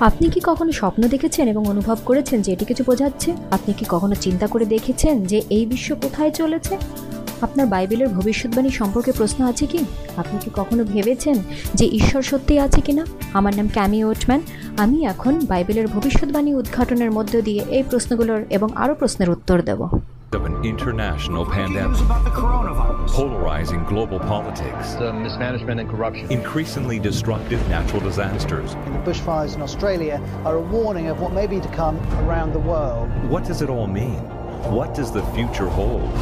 আপনি 0.00 0.30
কি 0.30 0.40
কখনো 0.44 0.72
স্বপ্ন 0.72 1.08
দেখেছেন 1.08 1.48
এবং 1.48 1.68
অনুভব 1.68 1.96
করেছেন 2.04 2.42
যে 2.42 2.52
এটি 2.52 2.64
কিছু 2.64 2.84
বোঝাচ্ছে? 2.84 3.32
আপনি 3.50 3.72
কি 3.72 3.84
কখনো 3.88 4.14
চিন্তা 4.14 4.46
করে 4.46 4.66
দেখেছেন 4.66 5.24
যে 5.24 5.42
এই 5.50 5.66
বিশ্ব 5.66 5.94
কোথায় 6.02 6.30
চলেছে? 6.30 6.78
আপনার 7.42 7.66
বাইবেলের 7.66 8.08
ভবিষ্যৎবাণী 8.08 8.70
সম্পর্কে 8.70 9.12
প্রশ্ন 9.12 9.44
আছে 9.44 9.66
কি? 9.66 9.78
আপনি 10.16 10.38
কি 10.44 10.50
কখনো 10.54 10.84
ভেবেছেন 10.84 11.36
যে 11.74 11.86
ঈশ্বর 11.86 12.22
সত্যি 12.22 12.58
আছে 12.58 12.80
কি 12.80 12.92
না 12.92 13.06
আমার 13.32 13.56
নাম 13.56 13.68
ক্যামি 13.72 14.04
ওটম্যান। 14.04 14.40
আমি 14.76 15.04
এখন 15.04 15.46
বাইবেলের 15.46 15.86
ভবিষ্যৎবাণী 15.86 16.54
উদ্ঘাটনের 16.54 17.10
মধ্য 17.10 17.42
দিয়ে 17.42 17.64
এই 17.70 17.82
প্রশ্নগুলোর 17.90 18.44
এবং 18.50 18.68
আরও 18.76 18.94
প্রশ্নের 18.94 19.30
উত্তর 19.30 19.62
দেব। 19.62 19.80
Of 20.34 20.44
an 20.44 20.62
international 20.62 21.46
pandemic, 21.46 21.96
polarizing 23.08 23.82
global 23.84 24.20
politics, 24.20 24.92
the 24.94 25.10
mismanagement 25.12 25.80
and 25.80 25.88
corruption. 25.88 26.30
increasingly 26.30 26.98
destructive 26.98 27.66
natural 27.68 28.00
disasters. 28.00 28.74
The 28.74 29.10
bushfires 29.10 29.54
in 29.54 29.62
Australia 29.62 30.20
are 30.44 30.56
a 30.56 30.60
warning 30.60 31.06
of 31.06 31.20
what 31.20 31.32
may 31.32 31.46
be 31.46 31.60
to 31.60 31.68
come 31.68 31.96
around 32.26 32.52
the 32.52 32.58
world. 32.58 33.10
What 33.30 33.44
does 33.44 33.62
it 33.62 33.70
all 33.70 33.86
mean? 33.86 34.18
What 34.70 34.94
does 34.94 35.10
the 35.12 35.22
future 35.32 35.68
hold? 35.68 36.12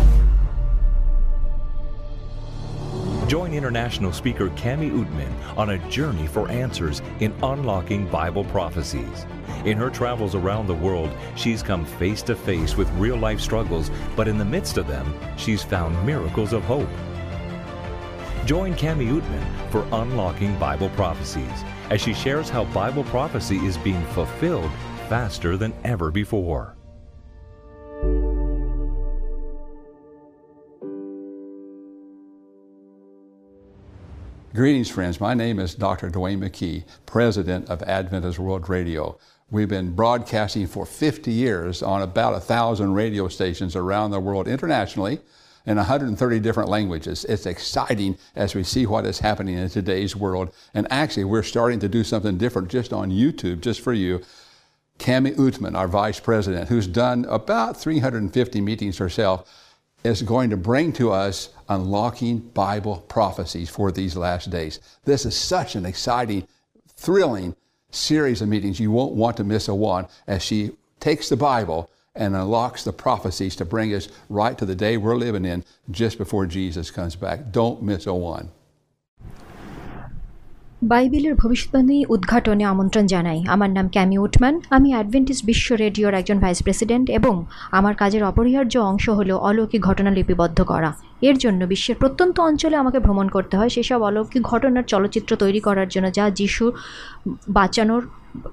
Join 3.28 3.54
international 3.54 4.12
speaker 4.12 4.50
Cami 4.50 4.88
Utman 4.88 5.58
on 5.58 5.70
a 5.70 5.90
journey 5.90 6.28
for 6.28 6.48
answers 6.48 7.02
in 7.18 7.34
unlocking 7.42 8.06
Bible 8.06 8.44
prophecies. 8.44 9.26
In 9.64 9.76
her 9.78 9.90
travels 9.90 10.36
around 10.36 10.68
the 10.68 10.74
world, 10.74 11.10
she's 11.34 11.60
come 11.60 11.84
face 11.84 12.22
to 12.22 12.36
face 12.36 12.76
with 12.76 12.88
real 12.92 13.16
life 13.16 13.40
struggles, 13.40 13.90
but 14.14 14.28
in 14.28 14.38
the 14.38 14.44
midst 14.44 14.76
of 14.76 14.86
them, 14.86 15.12
she's 15.36 15.60
found 15.60 16.06
miracles 16.06 16.52
of 16.52 16.62
hope. 16.62 16.88
Join 18.44 18.74
Cami 18.74 19.08
Utman 19.08 19.70
for 19.72 19.84
Unlocking 19.90 20.56
Bible 20.60 20.90
Prophecies 20.90 21.64
as 21.90 22.00
she 22.00 22.14
shares 22.14 22.48
how 22.48 22.64
Bible 22.66 23.02
prophecy 23.04 23.56
is 23.66 23.76
being 23.78 24.04
fulfilled 24.06 24.70
faster 25.08 25.56
than 25.56 25.72
ever 25.82 26.12
before. 26.12 26.75
Greetings, 34.56 34.88
friends. 34.88 35.20
My 35.20 35.34
name 35.34 35.58
is 35.58 35.74
Dr. 35.74 36.08
Dwayne 36.10 36.38
McKee, 36.38 36.84
President 37.04 37.68
of 37.68 37.82
Adventist 37.82 38.38
World 38.38 38.70
Radio. 38.70 39.18
We've 39.50 39.68
been 39.68 39.94
broadcasting 39.94 40.66
for 40.66 40.86
50 40.86 41.30
years 41.30 41.82
on 41.82 42.00
about 42.00 42.32
a 42.32 42.40
thousand 42.40 42.94
radio 42.94 43.28
stations 43.28 43.76
around 43.76 44.12
the 44.12 44.18
world 44.18 44.48
internationally 44.48 45.20
in 45.66 45.76
130 45.76 46.40
different 46.40 46.70
languages. 46.70 47.26
It's 47.26 47.44
exciting 47.44 48.16
as 48.34 48.54
we 48.54 48.62
see 48.62 48.86
what 48.86 49.04
is 49.04 49.18
happening 49.18 49.58
in 49.58 49.68
today's 49.68 50.16
world. 50.16 50.54
And 50.72 50.86
actually, 50.90 51.24
we're 51.24 51.42
starting 51.42 51.78
to 51.80 51.88
do 51.90 52.02
something 52.02 52.38
different 52.38 52.68
just 52.68 52.94
on 52.94 53.10
YouTube, 53.10 53.60
just 53.60 53.82
for 53.82 53.92
you. 53.92 54.22
Cami 54.98 55.36
Utman, 55.36 55.76
our 55.76 55.86
Vice 55.86 56.18
President, 56.18 56.70
who's 56.70 56.86
done 56.86 57.26
about 57.26 57.78
350 57.78 58.62
meetings 58.62 58.96
herself, 58.96 59.65
is 60.06 60.22
going 60.22 60.50
to 60.50 60.56
bring 60.56 60.92
to 60.94 61.10
us 61.10 61.50
unlocking 61.68 62.38
Bible 62.38 63.04
prophecies 63.08 63.68
for 63.68 63.90
these 63.90 64.16
last 64.16 64.50
days. 64.50 64.80
This 65.04 65.26
is 65.26 65.36
such 65.36 65.74
an 65.74 65.84
exciting, 65.84 66.46
thrilling 66.96 67.56
series 67.90 68.40
of 68.40 68.48
meetings. 68.48 68.78
You 68.78 68.90
won't 68.90 69.14
want 69.14 69.36
to 69.38 69.44
miss 69.44 69.68
a 69.68 69.74
one 69.74 70.06
as 70.26 70.42
she 70.42 70.72
takes 71.00 71.28
the 71.28 71.36
Bible 71.36 71.90
and 72.14 72.34
unlocks 72.34 72.84
the 72.84 72.92
prophecies 72.92 73.56
to 73.56 73.64
bring 73.64 73.92
us 73.94 74.08
right 74.28 74.56
to 74.56 74.64
the 74.64 74.74
day 74.74 74.96
we're 74.96 75.16
living 75.16 75.44
in 75.44 75.64
just 75.90 76.18
before 76.18 76.46
Jesus 76.46 76.90
comes 76.90 77.16
back. 77.16 77.50
Don't 77.50 77.82
miss 77.82 78.06
a 78.06 78.14
one. 78.14 78.50
বাইবেলের 80.92 81.34
ভবিষ্যৎবাণী 81.42 81.96
উদ্ঘাটনে 82.14 82.64
আমন্ত্রণ 82.72 83.04
জানাই। 83.14 83.38
আমার 83.54 83.70
নাম 83.70 83.86
ক্যামি 83.94 84.16
উটম্যান 84.18 84.54
আমি 84.76 84.88
Adventist 84.94 85.38
বিশ্ব 85.44 85.68
রেডিওর 85.74 86.14
একজন 86.14 86.38
ভাইস 86.38 86.58
প্রেসিডেন্ট 86.62 87.06
এবং 87.18 87.34
আমার 87.78 87.94
কাজের 87.94 88.22
অপরিহার্য 88.24 88.74
অংশ 88.90 89.06
হলো 89.08 89.34
অলৌকিক 89.48 89.82
ঘটনা 89.88 90.10
লিপিবদ্ধ 90.10 90.58
করা। 90.62 90.90
এর 91.28 91.36
জন্য 91.38 91.60
বিশ্বের 91.72 91.96
প্রত্যন্ত 92.02 92.36
অঞ্চলে 92.40 92.76
আমাকে 92.76 92.98
ভ্রমণ 92.98 93.26
করতে 93.28 93.54
হয়। 93.56 93.70
সেসব 93.74 94.00
অলৌকিক 94.02 94.42
ঘটনার 94.42 94.84
চলচ্চিত্র 94.92 95.30
তৈরি 95.42 95.60
করার 95.60 95.88
জন্য 95.88 96.06
যা 96.12 96.24
যিশু 96.30 96.64
বাঁচানোর 97.48 98.02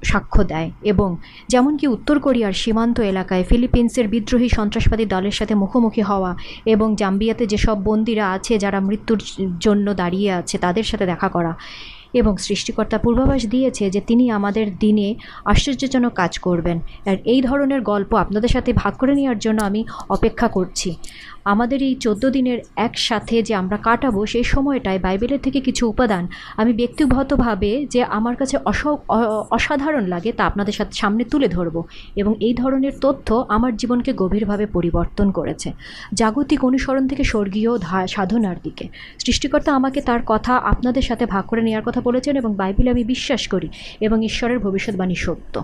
সাক্ষ্য 0.04 0.42
দেয় 0.44 0.70
এবং 0.84 1.10
যেমন 1.50 1.74
কি 1.78 1.86
উত্তর 1.88 2.18
কোরিয়ার 2.20 2.54
সীমান্ত 2.54 2.98
এলাকায় 3.12 3.44
ফিলিপিন্সের 3.44 4.08
বিদ্রোহী 4.08 4.50
সন্ত্রাসবাদী 4.50 5.06
দলের 5.06 5.36
সাথে 5.40 5.54
মুখোমুখি 5.56 6.02
হওয়া 6.02 6.32
এবং 6.66 6.88
জাম্বিয়াতে 6.96 7.44
যেসব 7.48 7.78
বন্দিরা 7.84 8.26
আছে, 8.32 8.54
যারা 8.58 8.80
মৃত্যুর 8.80 9.20
জন্য 9.60 9.88
দাঁড়িয়ে 9.94 10.30
আছে, 10.32 10.56
তাদের 10.58 10.84
সাথে 10.84 11.06
দেখা 11.06 11.30
করা। 11.30 11.54
এবং 12.14 12.38
সৃষ্টিকর্তা 12.38 12.98
পূর্বাভাস 12.98 13.42
দিয়েছে 13.48 13.90
যে 13.90 14.02
তিনি 14.02 14.32
আমাদের 14.32 14.78
দিনে 14.78 15.16
আশ্চর্যজনক 15.46 16.14
কাজ 16.14 16.40
করবেন। 16.40 16.78
আর 17.06 17.18
এই 17.26 17.42
ধরনের 17.42 17.82
গল্প 17.82 18.14
আপনাদের 18.14 18.50
সাথে 18.50 18.74
ভাগ 18.74 18.94
করে 18.94 19.14
নেওয়ার 19.16 19.40
জন্য 19.40 19.62
আমি 19.62 19.86
অপেক্ষা 20.10 20.48
করছি। 20.48 20.90
আমাদের 21.44 21.84
এই 21.84 21.96
চোদ্দ 21.96 22.30
দিনের 22.30 22.60
একসাথে 22.76 23.44
যে 23.44 23.56
আমরা 23.56 23.78
কাটাবো 23.78 24.26
সেই 24.26 24.44
সময়টায় 24.44 25.00
বাইবেলের 25.00 25.40
থেকে 25.40 25.62
কিছু 25.62 25.90
উপাদান 25.90 26.28
আমি 26.58 26.74
ব্যক্তিগতভাবে 26.74 27.88
যে 27.90 28.04
আমার 28.04 28.36
কাছে 28.36 28.58
অস 28.66 28.88
অসাধারণ 29.52 30.08
লাগে 30.08 30.32
তা 30.32 30.46
আপনাদের 30.46 30.74
সাথে 30.74 30.94
সামনে 30.94 31.24
তুলে 31.24 31.48
ধরবো 31.48 31.84
এবং 32.16 32.36
এই 32.40 32.54
ধরনের 32.54 32.92
তথ্য 33.02 33.46
আমার 33.50 33.78
জীবনকে 33.78 34.14
গভীরভাবে 34.14 34.66
পরিবর্তন 34.66 35.32
করেছে। 35.32 35.72
জাগতিক 36.14 36.66
অনুসরণ 36.66 37.08
থেকে 37.08 37.24
স্বর্গীয় 37.24 37.78
সাধনার 38.08 38.56
দিকে। 38.64 38.88
সৃষ্টিকর্তা 39.26 39.76
আমাকে 39.76 40.02
তার 40.02 40.20
কথা 40.26 40.56
আপনাদের 40.56 41.02
সাথে 41.02 41.26
ভাগ 41.26 41.46
করে 41.46 41.62
নেওয়ার 41.62 41.84
কথা 41.84 42.02
বলেছেন 42.02 42.36
এবং 42.36 42.56
বাইবেলে 42.56 42.90
আমি 42.90 43.04
বিশ্বাস 43.04 43.48
করি 43.48 43.70
এবং 44.02 44.26
ঈশ্বরের 44.26 44.60
ভবিষ্যৎবাণী 44.60 45.16
সত্য। 45.16 45.62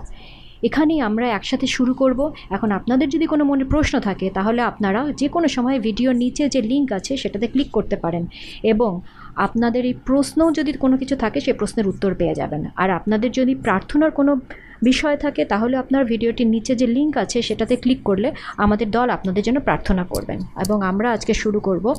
এখানেই 0.62 1.00
আমরা 1.00 1.26
একসাথে 1.28 1.66
শুরু 1.66 1.94
করব। 1.94 2.32
এখন 2.50 2.70
আপনাদের 2.70 3.08
যদি 3.08 3.26
কোনো 3.26 3.44
মনে 3.44 3.64
প্রশ্ন 3.64 4.00
থাকে, 4.00 4.30
তাহলে 4.30 4.62
আপনারা 4.62 5.12
যে 5.16 5.28
কোনো 5.28 5.48
সময় 5.48 5.80
ভিডিওর 5.80 6.16
নিচে 6.16 6.48
যে 6.48 6.62
লিঙ্ক 6.62 6.92
আছে, 6.92 7.16
সেটাতে 7.16 7.46
ক্লিক 7.46 7.70
করতে 7.70 7.96
পারেন। 7.96 8.26
এবং 8.62 9.00
আপনাদের 9.36 9.86
এই 9.86 9.94
প্রশ্নও 10.06 10.52
যদি 10.52 10.72
কোনো 10.72 10.96
কিছু 10.96 11.16
থাকে 11.16 11.40
সেই 11.40 11.54
প্রশ্নের 11.54 11.88
উত্তর 11.88 12.14
পেয়ে 12.14 12.34
যাবেন। 12.34 12.64
আর 12.76 12.90
আপনাদের 12.90 13.32
যদি 13.32 13.54
প্রার্থনার 13.54 14.10
কোনো 14.10 14.36
বিষয় 14.82 15.16
থাকে, 15.16 15.44
তাহলে 15.44 15.76
আপনার 15.76 16.04
ভিডিওটির 16.04 16.46
নিচে 16.46 16.74
যে 16.74 16.86
লিঙ্ক 16.86 17.16
আছে, 17.16 17.42
সেটাতে 17.42 17.76
ক্লিক 17.76 18.02
করলে 18.02 18.32
আমাদের 18.56 18.90
দল 18.90 19.10
আপনাদের 19.10 19.42
জন্য 19.42 19.60
প্রার্থনা 19.60 20.04
করবেন। 20.04 20.38
এবং 20.38 20.82
আমরা 20.82 21.12
আজকে 21.12 21.34
শুরু 21.34 21.60
করব 21.60 21.94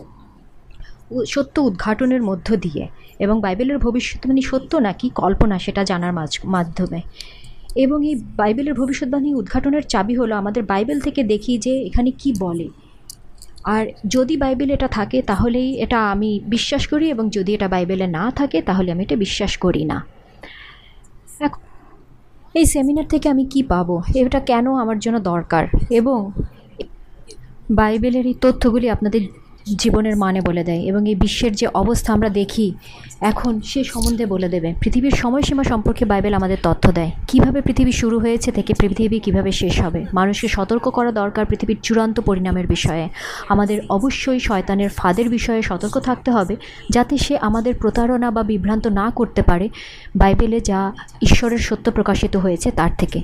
সত্য 1.28 1.60
উদ্ঘাটনের 1.60 2.22
মধ্য 2.24 2.56
দিয়ে। 2.56 2.88
এবং 3.20 3.42
বাইবেলের 3.42 3.78
ভবিষ্যৎ 3.78 4.28
মানে 4.28 4.42
সত্য 4.42 4.78
নাকি 4.78 5.10
কল্পনা, 5.10 5.60
সেটা 5.60 5.84
জানার 5.84 6.14
মাধ্যমে। 6.46 7.02
এবং 7.76 8.08
এই 8.08 8.16
বাইবেলের 8.36 8.74
ভবিষ্যৎবাণী 8.74 9.34
উদ্ঘাটনের 9.34 9.82
চাবি 9.82 10.16
হলো 10.16 10.36
আমাদের 10.36 10.64
বাইবেল 10.64 11.00
থেকে 11.00 11.24
দেখি 11.24 11.58
যে 11.58 11.82
এখানে 11.82 12.12
কি 12.12 12.34
বলে। 12.40 12.68
আর 13.64 13.86
যদি 14.08 14.38
বাইবেল 14.38 14.70
এটা 14.70 14.88
থাকে, 14.88 15.22
তাহলেই 15.22 15.76
এটা 15.80 16.12
আমি 16.12 16.40
বিশ্বাস 16.46 16.88
করি 16.88 17.10
এবং 17.10 17.30
যদি 17.30 17.54
এটা 17.54 17.68
বাইবেলে 17.68 18.08
না 18.08 18.32
থাকে, 18.32 18.62
তাহলে 18.62 18.92
আমি 18.92 19.04
এটা 19.04 19.16
বিশ্বাস 19.16 19.58
করি 19.58 19.86
না। 19.86 20.06
এই 22.54 22.66
সেমিনার 22.66 23.08
থেকে 23.08 23.30
আমি 23.30 23.46
কি 23.46 23.64
পাবো? 23.64 24.02
এটা 24.16 24.40
কেন 24.40 24.74
আমার 24.74 25.00
জন্য 25.00 25.20
দরকার? 25.20 25.68
এবং 25.90 26.32
বাইবেলের 27.72 28.26
এই 28.28 28.36
তথ্যগুলি 28.42 28.90
আপনাদের 28.90 29.22
জীবনের 29.66 30.16
মানে 30.18 30.42
বলে 30.42 30.64
দেয় 30.64 30.80
এবং 30.80 31.10
এই 31.10 31.16
বিশ্বের 31.16 31.56
যে 31.56 31.68
অবস্থা 31.74 32.14
আমরা 32.14 32.30
দেখি, 32.30 32.74
এখন 33.22 33.62
সে 33.62 33.84
সম্বন্ধে 33.84 34.26
বলে 34.26 34.50
দেবে। 34.50 34.74
পৃথিবীর 34.82 35.12
সময়সীমা 35.12 35.64
সম্পর্কে 35.64 36.06
বাইবেল 36.06 36.34
আমাদের 36.34 36.58
তথ্য 36.64 36.92
দেয়। 36.92 37.12
কীভাবে 37.28 37.62
পৃথিবী 37.62 37.92
শুরু 37.92 38.20
হয়েছে 38.20 38.52
থেকে 38.52 38.74
পৃথিবী 38.74 39.20
কীভাবে 39.20 39.52
শেষ 39.52 39.82
হবে? 39.82 40.06
মানুষকে 40.14 40.48
সতর্ক 40.48 40.90
করা 40.90 41.12
দরকার 41.12 41.46
পৃথিবীর 41.46 41.78
চূড়ান্ত 41.84 42.20
পরিণামের 42.20 42.68
বিষয়ে। 42.68 43.10
আমাদের 43.50 43.82
অবশ্যই 43.90 44.40
শয়তানের 44.40 44.90
ফাঁদের 44.90 45.30
বিষয়ে 45.30 45.62
সতর্ক 45.62 46.00
থাকতে 46.00 46.32
হবে 46.32 46.56
যাতে 46.90 47.18
সে 47.18 47.38
আমাদের 47.38 47.76
প্রতারণা 47.76 48.32
বা 48.32 48.44
বিভ্রান্ত 48.44 48.88
না 48.88 49.12
করতে 49.16 49.42
পারে। 49.42 49.70
বাইবেলে 50.16 50.60
যা 50.60 50.92
ঈশ্বরের 51.22 51.58
সত্য 51.58 51.92
প্রকাশিত 51.92 52.36
হয়েছে 52.36 52.72
তার 52.72 52.90
থেকে। 52.98 53.22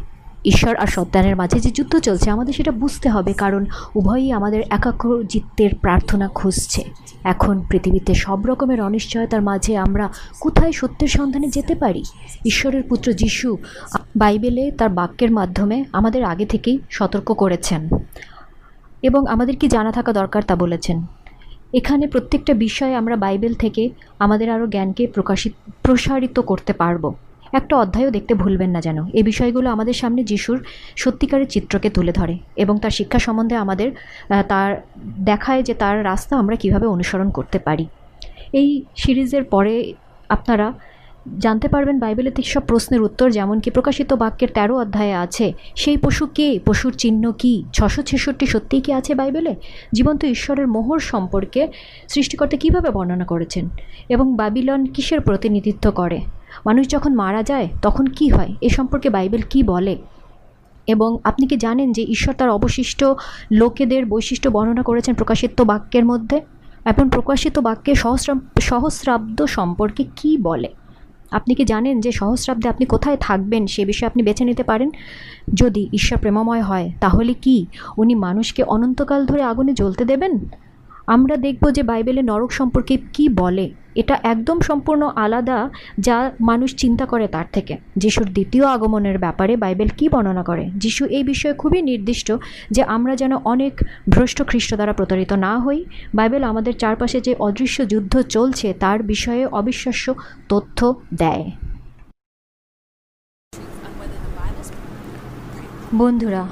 ঈশ্বর 0.48 0.76
আর 0.76 0.88
সত্যানের 0.88 1.36
মাঝে 1.36 1.60
যে 1.60 1.72
যুদ্ধ 1.72 2.00
চলছে, 2.00 2.30
আমাদের 2.30 2.54
সেটা 2.54 2.72
বুঝতে 2.72 3.10
হবে, 3.10 3.34
কারণ 3.34 3.66
উভয়ই 3.96 4.32
আমাদের 4.32 4.60
একাগ্র 4.60 4.88
একাগ্রচিত্তের 4.88 5.70
প্রার্থনা 5.82 6.28
খুঁজছে। 6.28 6.84
এখন 7.24 7.62
পৃথিবীতে 7.70 8.14
সব 8.14 8.46
রকমের 8.46 8.82
অনিশ্চয়তার 8.82 9.42
মাঝে 9.42 9.78
আমরা 9.78 10.10
কোথায় 10.40 10.72
সত্যের 10.72 11.08
সন্ধানে 11.08 11.48
যেতে 11.48 11.76
পারি? 11.76 12.04
ঈশ্বরের 12.46 12.84
পুত্র 12.84 13.14
যিশু 13.14 13.58
বাইবেলে 14.18 14.72
তার 14.72 14.90
বাক্যের 14.90 15.32
মাধ্যমে 15.32 15.86
আমাদের 15.94 16.24
আগে 16.24 16.46
থেকেই 16.46 16.80
সতর্ক 16.90 17.34
করেছেন। 17.34 17.90
এবং 19.02 19.28
আমাদের 19.28 19.58
কি 19.58 19.68
জানা 19.68 19.92
থাকা 19.92 20.14
দরকার 20.14 20.42
তা 20.44 20.56
বলেছেন। 20.56 21.06
এখানে 21.74 22.08
প্রত্যেকটা 22.08 22.54
বিষয়ে 22.54 22.96
আমরা 22.96 23.16
বাইবেল 23.16 23.54
থেকে 23.54 23.90
আমাদের 24.20 24.52
আরও 24.52 24.68
জ্ঞানকে 24.68 25.08
প্রকাশিত, 25.08 25.54
প্রসারিত 25.82 26.40
করতে 26.40 26.74
পারব। 26.74 27.14
একটা 27.54 27.74
অধ্যায়ও 27.78 28.12
দেখতে 28.12 28.34
ভুলবেন 28.34 28.70
না 28.70 28.82
যেন। 28.82 28.98
এই 29.14 29.24
বিষয়গুলো 29.24 29.70
আমাদের 29.70 29.94
সামনে 29.94 30.24
যিশুর 30.24 30.60
সত্যিকারের 30.96 31.48
চিত্রকে 31.48 31.90
তুলে 31.90 32.12
ধরে 32.12 32.38
এবং 32.56 32.80
তার 32.80 32.92
শিক্ষা 32.92 33.20
সম্বন্ধে 33.20 33.56
আমাদের 33.56 33.92
তার 34.48 34.82
দেখায় 35.26 35.64
যে 35.64 35.74
তার 35.74 35.96
রাস্তা 36.06 36.34
আমরা 36.38 36.56
কীভাবে 36.56 36.88
অনুসরণ 36.88 37.30
করতে 37.30 37.60
পারি। 37.60 37.86
এই 38.54 38.82
সিরিজের 38.98 39.44
পরে 39.44 39.94
আপনারা 40.30 40.74
জানতে 41.40 41.68
পারবেন 41.68 42.00
বাইবেলের 42.00 42.34
থেকে 42.34 42.50
সব 42.50 42.62
প্রশ্নের 42.68 43.02
উত্তর 43.02 43.32
যেমন 43.32 43.60
কি 43.60 43.70
প্রকাশিত 43.72 44.14
বাক্যের 44.14 44.50
তেরো 44.54 44.76
অধ্যায়ে 44.78 45.14
আছে, 45.14 45.54
সেই 45.76 45.98
পশু 45.98 46.26
কে? 46.28 46.60
পশুর 46.66 46.94
চিহ্ন 46.94 47.32
কি? 47.32 47.64
ছশো 47.74 48.02
ছেষট্টি 48.02 48.46
সত্যিই 48.46 48.82
কি 48.82 48.94
আছে 48.94 49.16
বাইবেলে? 49.16 49.56
জীবন্ত 49.94 50.26
ঈশ্বরের 50.26 50.68
মোহর 50.68 51.00
সম্পর্কে 51.00 51.68
সৃষ্টিকর্তা 52.10 52.58
কীভাবে 52.58 52.90
বর্ণনা 52.90 53.26
করেছেন? 53.26 53.70
এবং 54.10 54.36
বাবিলন 54.36 54.86
কিসের 54.86 55.22
প্রতিনিধিত্ব 55.22 55.92
করে? 55.92 56.22
মানুষ 56.68 56.88
যখন 56.88 57.16
মারা 57.16 57.44
যায়, 57.44 57.68
তখন 57.82 58.06
কি 58.06 58.28
হয়? 58.28 58.54
এ 58.62 58.70
সম্পর্কে 58.70 59.10
বাইবেল 59.10 59.42
কি 59.50 59.64
বলে? 59.64 59.98
এবং 60.88 61.18
আপনি 61.24 61.48
কি 61.48 61.58
জানেন 61.58 61.92
যে 61.92 62.04
ঈশ্বর 62.04 62.34
তার 62.34 62.50
অবশিষ্ট 62.50 63.06
লোকেদের 63.52 64.06
বৈশিষ্ট্য 64.06 64.50
বর্ণনা 64.50 64.82
করেছেন 64.82 65.16
প্রকাশিত 65.16 65.62
বাক্যের 65.62 66.06
মধ্যে? 66.06 66.42
এবং 66.86 67.10
প্রকাশিত 67.10 67.60
বাক্যে 67.60 67.96
সহস্রা 67.96 68.36
সহস্রাব্দ 68.60 69.46
সম্পর্কে 69.46 70.04
কি 70.16 70.38
বলে? 70.38 70.70
আপনি 71.32 71.56
কি 71.56 71.66
জানেন 71.66 72.02
যে 72.02 72.12
সহস্রাব্দে 72.12 72.70
আপনি 72.70 72.86
কোথায় 72.86 73.18
থাকবেন? 73.20 73.68
সে 73.68 73.86
বিষয়ে 73.86 74.08
আপনি 74.08 74.24
বেছে 74.24 74.44
নিতে 74.46 74.64
পারেন? 74.64 74.90
যদি 75.54 75.90
ঈশ্বর 75.94 76.20
প্রেমময় 76.20 76.62
হয়, 76.62 76.92
তাহলে 77.00 77.34
কি? 77.34 77.66
উনি 77.98 78.16
মানুষকে 78.16 78.64
অনন্তকাল 78.64 79.26
ধরে 79.26 79.44
আগুনে 79.44 79.74
জ্বলতে 79.74 80.06
দেবেন? 80.06 80.34
আমরা 81.08 81.36
দেখব 81.38 81.72
যে 81.72 81.84
বাইবেলে 81.84 82.22
নরক 82.22 82.52
সম্পর্কে 82.52 82.98
কি 83.14 83.30
বলে। 83.30 83.66
এটা 83.96 84.20
একদম 84.24 84.60
সম্পূর্ণ 84.60 85.12
আলাদা 85.16 85.70
যা 86.00 86.32
মানুষ 86.42 86.76
চিন্তা 86.76 87.06
করে 87.06 87.28
তার 87.28 87.46
থেকে। 87.52 87.78
যিশুর 87.98 88.28
দ্বিতীয় 88.28 88.66
আগমনের 88.66 89.18
ব্যাপারে 89.18 89.58
বাইবেল 89.58 89.88
কি 89.98 90.10
বর্ণনা 90.10 90.44
করে? 90.44 90.70
যিশু 90.76 91.06
এই 91.06 91.24
বিষয়ে 91.24 91.54
খুবই 91.54 91.82
নির্দিষ্ট 91.82 92.32
যে 92.72 92.84
আমরা 92.84 93.16
যেন 93.16 93.34
অনেক 93.36 93.74
ভ্রষ্ট 94.10 94.42
খ্রিস্ট 94.48 94.74
দ্বারা 94.74 94.94
প্রতারিত 94.94 95.34
না 95.34 95.60
হই। 95.60 95.86
বাইবেল 96.16 96.44
আমাদের 96.44 96.78
চারপাশে 96.78 97.22
যে 97.22 97.36
অদৃশ্য 97.40 97.88
যুদ্ধ 97.88 98.22
চলছে 98.22 98.74
তার 98.74 99.04
বিষয়ে 99.04 99.46
অবিশ্বাস্য 99.46 100.16
তথ্য 100.50 100.96
দেয়। 101.14 101.52
বন্ধুরা, 105.96 106.48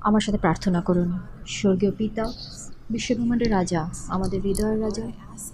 আমার 0.00 0.20
সাথে 0.20 0.38
প্রার্থনা 0.38 0.80
করুন। 0.80 1.18
স্বর্গীয় 1.46 1.92
পিতা 1.98 2.24
বিশ্বব্রহ্মাণ্ডের 2.90 3.50
রাজা, 3.50 3.90
আমাদের 4.08 4.40
হৃদয়ের 4.40 4.80
রাজা, 4.80 5.02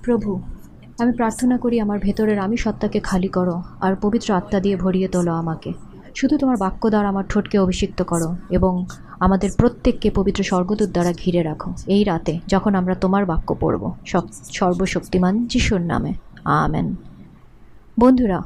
প্রভু, 0.02 0.40
আমি 0.98 1.12
প্রার্থনা 1.12 1.58
করি 1.58 1.80
আমার 1.80 1.98
ভেতরের 1.98 2.38
আমি 2.38 2.56
সত্তাকে 2.56 3.00
খালি 3.00 3.28
করো 3.28 3.62
আর 3.80 3.96
পবিত্র 3.96 4.34
আত্মা 4.34 4.60
দিয়ে 4.60 4.76
ভরিয়ে 4.76 5.08
তোলো 5.08 5.32
আমাকে। 5.32 5.72
শুধু 6.14 6.38
তোমার 6.38 6.56
বাক্য 6.56 6.88
দ্বারা 6.88 7.08
আমার 7.08 7.24
ঠোঁটকে 7.28 7.58
অভিষিক্ত 7.58 8.02
করো 8.02 8.36
এবং 8.50 8.86
আমাদের 9.20 9.50
প্রত্যেককে 9.58 10.10
পবিত্র 10.10 10.44
স্বর্গদূত 10.44 10.88
দ্বারা 10.88 11.12
ঘিরে 11.12 11.42
রাখো। 11.42 11.72
এই 11.86 12.04
রাতে 12.04 12.40
যখন 12.48 12.74
আমরা 12.74 12.94
তোমার 12.94 13.26
বাক্য 13.26 13.56
পড়ব, 13.60 13.92
সব 14.06 14.22
সর্বশক্তিমান 14.52 15.46
যিশুর 15.46 15.80
নামে। 15.80 16.12
আমেন। 16.44 16.94
বন্ধুরা, 18.00 18.42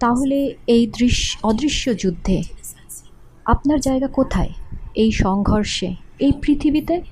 তাহলে 0.00 0.54
এই 0.66 0.86
দৃশ্য 0.86 1.38
অদৃশ্য 1.42 1.98
যুদ্ধে 1.98 2.42
আপনার 3.44 3.80
জায়গা 3.80 4.06
কোথায়? 4.06 4.52
এই 4.94 5.12
সংঘর্ষে? 5.12 5.94
এই 6.18 6.32
পৃথিবীতে? 6.42 7.02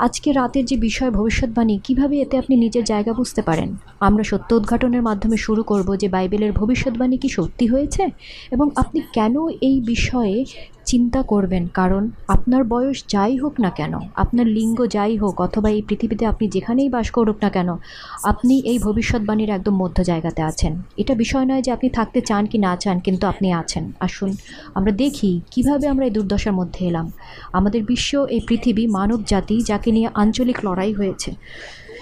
আজকে 0.00 0.32
রাতের 0.32 0.64
যে 0.64 0.76
বিষয় 0.76 1.10
ভবিষ্যৎবাণী, 1.10 1.74
কীভাবে 1.84 2.14
এতে 2.20 2.38
আপনি 2.38 2.54
নিজের 2.56 2.84
জায়গা 2.84 3.12
বুঝতে 3.12 3.42
পারেন? 3.42 3.76
আমরা 4.00 4.24
সত্য 4.24 4.54
উদ্ঘাটনের 4.54 5.02
মাধ্যমে 5.02 5.36
শুরু 5.36 5.62
করব 5.62 5.88
যে 5.96 6.08
বাইবেলের 6.08 6.52
ভবিষ্যৎবাণী 6.52 7.16
কি 7.18 7.28
সত্যি 7.28 7.66
হয়েছে? 7.66 8.02
এবং 8.50 8.70
আপনি 8.76 9.00
কেন 9.14 9.34
এই 9.60 9.80
বিষয়ে 9.80 10.44
চিন্তা 10.84 11.22
করবেন, 11.22 11.66
কারণ 11.74 12.10
আপনার 12.28 12.64
বয়স 12.64 13.04
যাই 13.08 13.36
হোক 13.36 13.60
না 13.60 13.70
কেন, 13.70 13.94
আপনার 14.14 14.46
লিঙ্গ 14.46 14.86
যাই 14.86 15.16
হোক, 15.16 15.40
অথবা 15.40 15.70
এই 15.70 15.82
পৃথিবীতে 15.82 16.26
আপনি 16.26 16.48
যেখানেই 16.48 16.88
বাস 16.88 17.10
করুক 17.10 17.38
না 17.42 17.50
কেন, 17.50 17.76
আপনি 18.24 18.60
এই 18.60 18.78
ভবিষ্যৎবাণীর 18.78 19.50
একদম 19.50 19.74
মধ্য 19.82 20.02
জায়গাতে 20.02 20.42
আছেন। 20.42 20.82
এটা 20.96 21.14
বিষয় 21.14 21.44
নয় 21.44 21.62
যে 21.62 21.70
আপনি 21.72 21.90
থাকতে 21.90 22.20
চান 22.20 22.46
কি 22.46 22.58
না 22.58 22.76
চান, 22.76 23.00
কিন্তু 23.00 23.26
আপনি 23.26 23.52
আছেন। 23.52 23.92
আসুন, 24.00 24.30
আমরা 24.74 24.92
দেখি 24.92 25.40
কীভাবে 25.50 25.86
আমরা 25.88 26.04
এই 26.06 26.10
দুর্দশার 26.10 26.52
মধ্যে 26.52 26.86
এলাম। 26.86 27.12
আমাদের 27.52 27.82
বিশ্ব, 27.84 28.26
এই 28.34 28.40
পৃথিবী 28.48 28.86
মানব 28.86 29.24
জাতি 29.24 29.56
যাকে 29.62 29.92
নিয়ে 29.92 30.08
আঞ্চলিক 30.14 30.64
লড়াই 30.64 30.92
হয়েছে। 30.92 31.30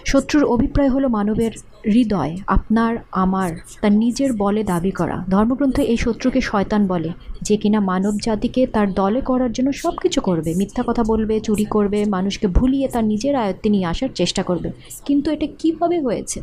শত্রুর 0.07 0.45
অভিপ্রায় 0.45 0.89
হলো 0.89 1.09
মানবের 1.09 1.53
হৃদয়, 1.93 2.37
আপনার, 2.47 2.97
আমার, 3.13 3.51
তার 3.81 3.93
নিজের 3.93 4.33
বলে 4.33 4.65
দাবি 4.65 4.91
করা। 4.91 5.25
ধর্মগ্রন্থে 5.29 5.83
এই 5.83 5.97
শত্রুকে 5.97 6.41
শয়তান 6.41 6.87
বলে, 6.87 7.11
যে 7.43 7.57
কিনা 7.57 7.81
মানব 7.81 8.19
জাতিকে 8.23 8.67
তার 8.67 8.93
দলে 8.93 9.21
করার 9.21 9.53
জন্য 9.53 9.73
সব 9.73 9.97
কিছু 9.97 10.21
করবে। 10.21 10.55
মিথ্যা 10.55 10.85
কথা 10.87 11.05
বলবে, 11.05 11.41
চুরি 11.41 11.65
করবে, 11.65 12.05
মানুষকে 12.05 12.47
ভুলিয়ে 12.47 12.89
তার 12.89 13.05
নিজের 13.05 13.37
আয়ত্তে 13.37 13.69
নিয়ে 13.69 13.85
আসার 13.85 14.09
চেষ্টা 14.15 14.43
করবে। 14.43 14.73
কিন্তু 15.05 15.31
এটা 15.31 15.47
কীভাবে 15.59 16.01
হয়েছে? 16.01 16.43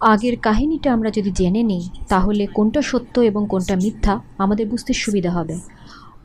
আগের 0.00 0.38
কাহিনীটা 0.38 0.92
আমরা 0.92 1.10
যদি 1.10 1.30
জেনে 1.30 1.62
নিই, 1.62 1.88
তাহলে 2.08 2.46
কোনটা 2.46 2.82
সত্য 2.82 3.20
এবং 3.20 3.46
কোনটা 3.48 3.76
মিথ্যা 3.76 4.20
আমাদের 4.38 4.66
বুঝতে 4.68 4.92
সুবিধা 4.92 5.30
হবে। 5.30 5.58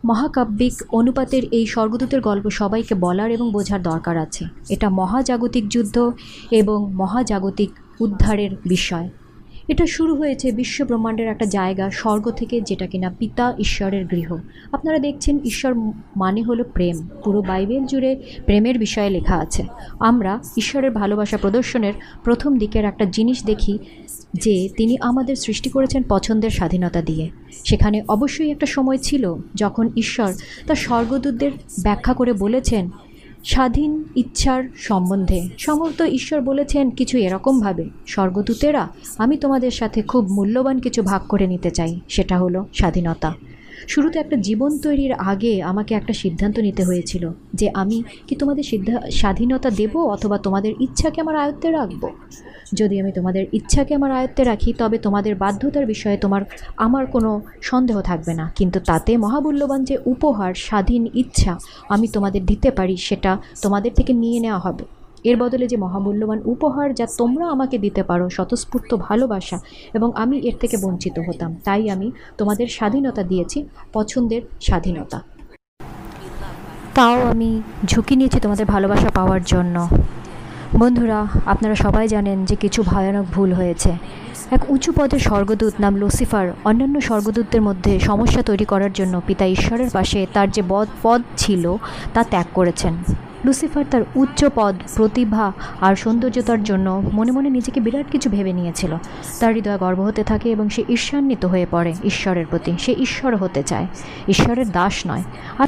মহাকাব্যিক 0.06 0.74
অনুপাতের 0.92 1.44
এই 1.52 1.66
স্বর্গদূতের 1.66 2.22
গল্প 2.22 2.50
সবাইকে 2.50 2.96
বলার 2.96 3.32
এবং 3.32 3.52
বোঝার 3.52 3.84
দরকার 3.84 4.18
আছে। 4.18 4.46
এটা 4.70 4.90
মহাজাগতিক 4.90 5.70
যুদ্ধ 5.70 6.12
এবং 6.52 6.94
মহাজাগতিক 6.94 7.72
উদ্ধারের 8.00 8.50
বিষয়। 8.68 9.10
এটা 9.68 9.86
শুরু 9.86 10.16
হয়েছে 10.16 10.52
বিশ্ব 10.52 10.86
ব্রহ্মাণ্ডের 10.86 11.28
একটা 11.28 11.46
জায়গা, 11.46 11.92
স্বর্গ 11.92 12.32
থেকে, 12.32 12.62
যেটা 12.62 12.88
কিনা 12.88 13.16
পিতা 13.20 13.54
ঈশ্বরের 13.60 14.06
গৃহ। 14.06 14.38
আপনারা 14.72 15.00
দেখছেন 15.00 15.40
ঈশ্বর 15.44 15.74
মানে 16.18 16.42
হলো 16.42 16.64
প্রেম। 16.64 17.08
পুরো 17.24 17.42
বাইবেল 17.42 17.86
জুড়ে 17.86 18.24
প্রেমের 18.46 18.80
বিষয়ে 18.80 19.10
লেখা 19.10 19.36
আছে। 19.36 19.66
আমরা 20.00 20.40
ঈশ্বরের 20.58 20.92
ভালোবাসা 20.92 21.38
প্রদর্শনের 21.38 21.94
প্রথম 22.24 22.58
দিকের 22.58 22.86
একটা 22.86 23.06
জিনিস 23.06 23.46
দেখি 23.46 23.80
যে 24.34 24.70
তিনি 24.78 24.98
আমাদের 25.02 25.36
সৃষ্টি 25.36 25.70
করেছেন 25.70 26.04
পছন্দের 26.10 26.50
স্বাধীনতা 26.50 27.02
দিয়ে। 27.02 27.30
সেখানে 27.66 28.04
অবশ্যই 28.08 28.52
একটা 28.52 28.66
সময় 28.66 28.98
ছিল 28.98 29.36
যখন 29.56 29.90
ঈশ্বর 29.98 30.34
তার 30.68 30.76
স্বর্গদূতদের 30.76 31.52
ব্যাখ্যা 31.84 32.14
করে 32.14 32.34
বলেছেন 32.34 32.90
স্বাধীন 33.46 34.04
ইচ্ছার 34.16 34.64
সম্বন্ধে। 34.76 35.50
সমর্থ 35.58 36.02
ঈশ্বর 36.02 36.42
বলেছেন, 36.42 36.90
কিছু 36.90 37.18
এরকমভাবে 37.18 37.90
স্বর্গদূতেরা, 38.08 38.88
আমি 39.18 39.38
তোমাদের 39.38 39.72
সাথে 39.72 40.02
খুব 40.02 40.28
মূল্যবান 40.32 40.80
কিছু 40.80 41.02
ভাগ 41.02 41.22
করে 41.30 41.48
নিতে 41.48 41.72
চাই। 41.72 42.00
সেটা 42.10 42.40
হলো 42.40 42.66
স্বাধীনতা। 42.74 43.34
শুরুতে 43.88 44.20
একটা 44.20 44.36
জীবন 44.38 44.78
তৈরির 44.78 45.14
আগে 45.14 45.64
আমাকে 45.64 45.96
একটা 45.96 46.14
সিদ্ধান্ত 46.14 46.60
নিতে 46.60 46.84
হয়েছিল 46.84 47.30
যে 47.54 47.70
আমি 47.74 48.04
কি 48.28 48.36
তোমাদের 48.36 48.64
সিদ্ধা, 48.64 49.12
স্বাধীনতা 49.12 49.70
দেব 49.70 49.98
অথবা 49.98 50.38
তোমাদের 50.38 50.74
ইচ্ছাকে 50.80 51.22
আমার 51.22 51.36
আয়ত্তে 51.36 51.72
রাখব? 51.72 52.10
যদি 52.74 53.00
আমি 53.00 53.12
তোমাদের 53.12 53.46
ইচ্ছাকে 53.54 53.96
আমার 53.96 54.12
আয়ত্তে 54.12 54.44
রাখি, 54.44 54.74
তবে 54.78 54.98
তোমাদের 54.98 55.36
বাধ্যতার 55.36 55.86
বিষয়ে 55.86 56.18
তোমার, 56.18 56.42
আমার 56.78 57.06
কোনো 57.06 57.42
সন্দেহ 57.62 58.02
থাকবে 58.02 58.34
না। 58.34 58.52
কিন্তু 58.56 58.80
তাতে 58.80 59.18
মহামূল্যবান 59.18 59.84
যে 59.84 59.98
উপহার, 60.06 60.54
স্বাধীন 60.54 61.08
ইচ্ছা 61.14 61.60
আমি 61.90 62.08
তোমাদের 62.08 62.46
দিতে 62.46 62.72
পারি, 62.72 62.98
সেটা 62.98 63.38
তোমাদের 63.62 63.92
থেকে 63.96 64.14
নিয়ে 64.14 64.40
নেওয়া 64.40 64.60
হবে। 64.60 64.84
এর 65.30 65.36
বদলে 65.38 65.66
যে 65.72 65.78
মহামূল্যবান 65.78 66.40
উপহার 66.46 66.88
যা 67.00 67.06
তোমরা 67.18 67.46
আমাকে 67.56 67.76
দিতে 67.78 68.02
পারো, 68.04 68.26
স্বতঃস্ফূর্ত 68.30 68.92
ভালোবাসা 69.08 69.58
এবং 69.94 70.10
আমি 70.16 70.36
এর 70.50 70.56
থেকে 70.62 70.76
বঞ্চিত 70.84 71.16
হতাম। 71.28 71.52
তাই 71.64 71.84
আমি 71.90 72.08
তোমাদের 72.38 72.68
স্বাধীনতা 72.68 73.24
দিয়েছি, 73.24 73.58
পছন্দের 73.94 74.42
স্বাধীনতা। 74.62 75.18
তাও 76.94 77.18
আমি 77.32 77.50
ঝুঁকি 77.86 78.16
নিয়েছি 78.16 78.40
তোমাদের 78.40 78.66
ভালোবাসা 78.66 79.10
পাওয়ার 79.10 79.42
জন্য। 79.44 79.76
বন্ধুরা, 80.80 81.20
আপনারা 81.46 81.76
সবাই 81.76 82.06
জানেন 82.08 82.38
যে 82.46 82.56
কিছু 82.56 82.80
ভয়ানক 82.84 83.26
ভুল 83.36 83.50
হয়েছে। 83.54 83.92
এক 84.52 84.62
উঁচু 84.70 84.92
পদের 84.92 85.20
স্বর্গদূত 85.20 85.74
নাম 85.80 85.94
লুসিফার 85.96 86.48
অন্যান্য 86.66 86.96
স্বর্গদূতদের 87.02 87.62
মধ্যে 87.62 87.92
সমস্যা 88.00 88.42
তৈরি 88.42 88.66
করার 88.66 88.94
জন্য 88.94 89.14
পিতা 89.28 89.46
ঈশ্বরের 89.46 89.90
পাশে 89.90 90.20
তার 90.34 90.48
যে 90.52 90.62
বদ 90.70 90.88
পদ 91.04 91.22
ছিল, 91.38 91.64
তা 92.14 92.22
ত্যাগ 92.24 92.48
করেছেন। 92.54 92.94
লুসিফার 93.46 93.86
তার 93.92 94.02
উচ্চ 94.16 94.46
পদ, 94.56 94.76
প্রতিভা 94.96 95.52
আর 95.82 95.96
সৌন্দর্যতার 95.96 96.64
জন্য 96.64 97.04
মনে 97.14 97.32
মনে 97.32 97.50
নিজেকে 97.50 97.80
বিরাট 97.80 98.06
কিছু 98.12 98.30
ভেবে 98.30 98.54
নিয়েছিল। 98.54 98.96
তার 99.40 99.54
হৃদয় 99.54 99.78
গর্ব 99.78 100.00
হতে 100.02 100.24
থাকে 100.24 100.52
এবং 100.52 100.70
সে 100.70 100.84
ঈর্ষান্বিত 100.90 101.46
হয়ে 101.46 101.66
পড়ে 101.72 101.94
ঈশ্বরের 102.04 102.46
প্রতি। 102.50 102.72
সে 102.80 102.96
ঈশ্বর 103.00 103.36
হতে 103.36 103.64
চায়। 103.64 103.88
ঈশ্বরের 104.28 104.72
দাস 104.72 105.08
নয়। 105.08 105.24
আর 105.58 105.68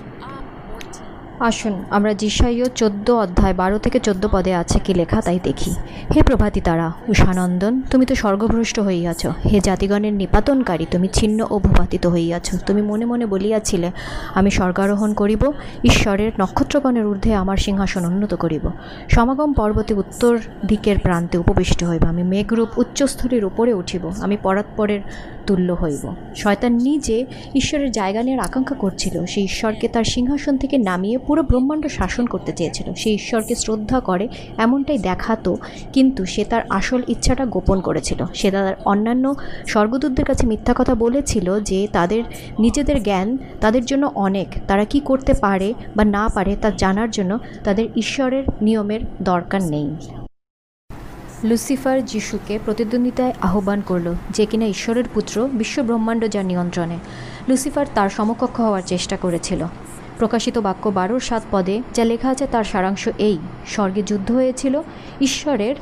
আসুন, 1.39 1.83
আমরা 1.89 2.13
জিসাইও 2.13 2.65
চোদ্দ 2.75 3.11
অধ্যায় 3.11 3.53
বারো 3.53 3.77
থেকে 3.77 3.99
চোদ্দ 3.99 4.27
পদে 4.31 4.53
আছে 4.55 4.79
কি 4.79 4.93
লেখা 4.93 5.21
তাই 5.21 5.39
দেখি। 5.43 5.71
হে 6.15 6.23
প্রভাতী 6.23 6.61
তারা, 6.61 6.91
উষানন্দন, 7.07 7.81
তুমি 7.91 8.05
তো 8.05 8.15
স্বর্গভ্রষ্ট 8.15 8.79
হইয়াছ। 8.79 9.25
হে 9.25 9.59
জাতিগণের 9.59 10.13
নিপাতনকারী, 10.13 10.85
তুমি 10.91 11.07
ছিন্ন 11.13 11.45
ও 11.49 11.59
ভূপাতিত 11.59 12.07
হইয়াছ। 12.07 12.65
তুমি 12.65 12.81
মনে 12.81 13.05
মনে 13.05 13.25
বলিয়াছিলে, 13.25 13.91
আমি 14.33 14.51
স্বর্গারোহণ 14.51 15.13
করিব, 15.13 15.51
ঈশ্বরের 15.83 16.31
নক্ষত্রগণের 16.39 17.05
ঊর্ধ্বে 17.05 17.33
আমার 17.33 17.57
সিংহাসন 17.57 18.05
উন্নত 18.05 18.33
করিব। 18.33 18.69
সমাগম 19.09 19.53
পর্বতে 19.53 19.93
উত্তর 19.93 20.37
দিকের 20.67 20.99
প্রান্তে 20.99 21.37
উপবিষ্ট 21.37 21.83
হইব, 21.83 22.05
আমি 22.05 22.23
মেঘরূপ 22.23 22.69
উচ্চস্থলীর 22.77 23.45
উপরে 23.45 23.73
উঠিব, 23.73 24.11
আমি 24.21 24.37
পরাৎপরের 24.43 24.99
তুল্য 25.47 25.73
হইব। 25.73 26.13
শয়তান 26.35 26.71
নিজে 26.71 27.25
ঈশ্বরের 27.55 27.91
জায়গা 27.91 28.23
নেওয়ার 28.23 28.45
আকাঙ্ক্ষা 28.45 28.75
করছিল, 28.75 29.25
সে 29.25 29.41
ঈশ্বরকে 29.41 29.87
তার 29.87 30.03
সিংহাসন 30.03 30.57
থেকে 30.57 30.77
নামিয়ে 30.77 31.17
পুরো 31.27 31.41
ব্রহ্মাণ্ড 31.49 31.83
শাসন 31.97 32.25
করতে 32.25 32.51
চেয়েছিল। 32.57 32.87
সে 33.01 33.09
ঈশ্বরকে 33.19 33.55
শ্রদ্ধা 33.55 33.99
করে, 33.99 34.25
এমনটাই 34.57 34.99
দেখাতো, 35.09 35.51
কিন্তু 35.93 36.21
সে 36.33 36.43
তার 36.45 36.63
আসল 36.69 37.01
ইচ্ছাটা 37.07 37.43
গোপন 37.45 37.77
করেছিল। 37.81 38.19
সে 38.39 38.47
তার 38.51 38.75
অন্যান্য 38.85 39.25
স্বর্গদূতদের 39.67 40.25
কাছে 40.25 40.43
মিথ্যা 40.47 40.73
কথা 40.77 40.93
বলেছিল 40.95 41.47
যে 41.59 41.79
তাদের 41.91 42.21
নিজেদের 42.59 42.97
জ্ঞান 43.03 43.27
তাদের 43.61 43.83
জন্য 43.85 44.03
অনেক। 44.27 44.47
তারা 44.67 44.83
কি 44.85 44.99
করতে 44.99 45.33
পারে 45.43 45.69
বা 45.95 46.03
না 46.15 46.23
পারে 46.35 46.53
তা 46.55 46.69
জানার 46.81 47.09
জন্য 47.11 47.31
তাদের 47.63 47.85
ঈশ্বরের 47.95 48.43
নিয়মের 48.61 49.01
দরকার 49.21 49.61
নেই। 49.73 49.87
লুসিফার 51.43 51.97
যিশুকে 52.05 52.55
প্রতিদ্বন্দ্বিতায় 52.65 53.33
আহ্বান 53.41 53.79
করল 53.81 54.07
যে 54.29 54.45
কিনা 54.45 54.65
ঈশ্বরের 54.65 55.07
পুত্র 55.13 55.35
বিশ্ব 55.53 55.77
ব্রহ্মাণ্ড 55.83 56.21
যার 56.33 56.45
নিয়ন্ত্রণে। 56.45 56.97
লুসিফার 57.49 57.85
তার 57.95 58.09
সমকক্ষ 58.09 58.57
হওয়ার 58.59 58.83
চেষ্টা 58.85 59.15
করেছিল। 59.17 59.61
প্রকাশিত 60.17 60.57
বাক্য 60.57 60.89
বারোর 60.89 61.19
সাত 61.19 61.43
পদে, 61.51 61.81
যা 61.93 62.03
লেখা 62.05 62.29
আছে, 62.29 62.47
তার 62.51 62.63
সারাংশ 62.63 63.07
এই, 63.19 63.37
স্বর্গে 63.67 64.01
যুদ্ধ 64.01 64.31
হয়েছিল, 64.31 64.81
ঈশ্বরের 65.21 65.75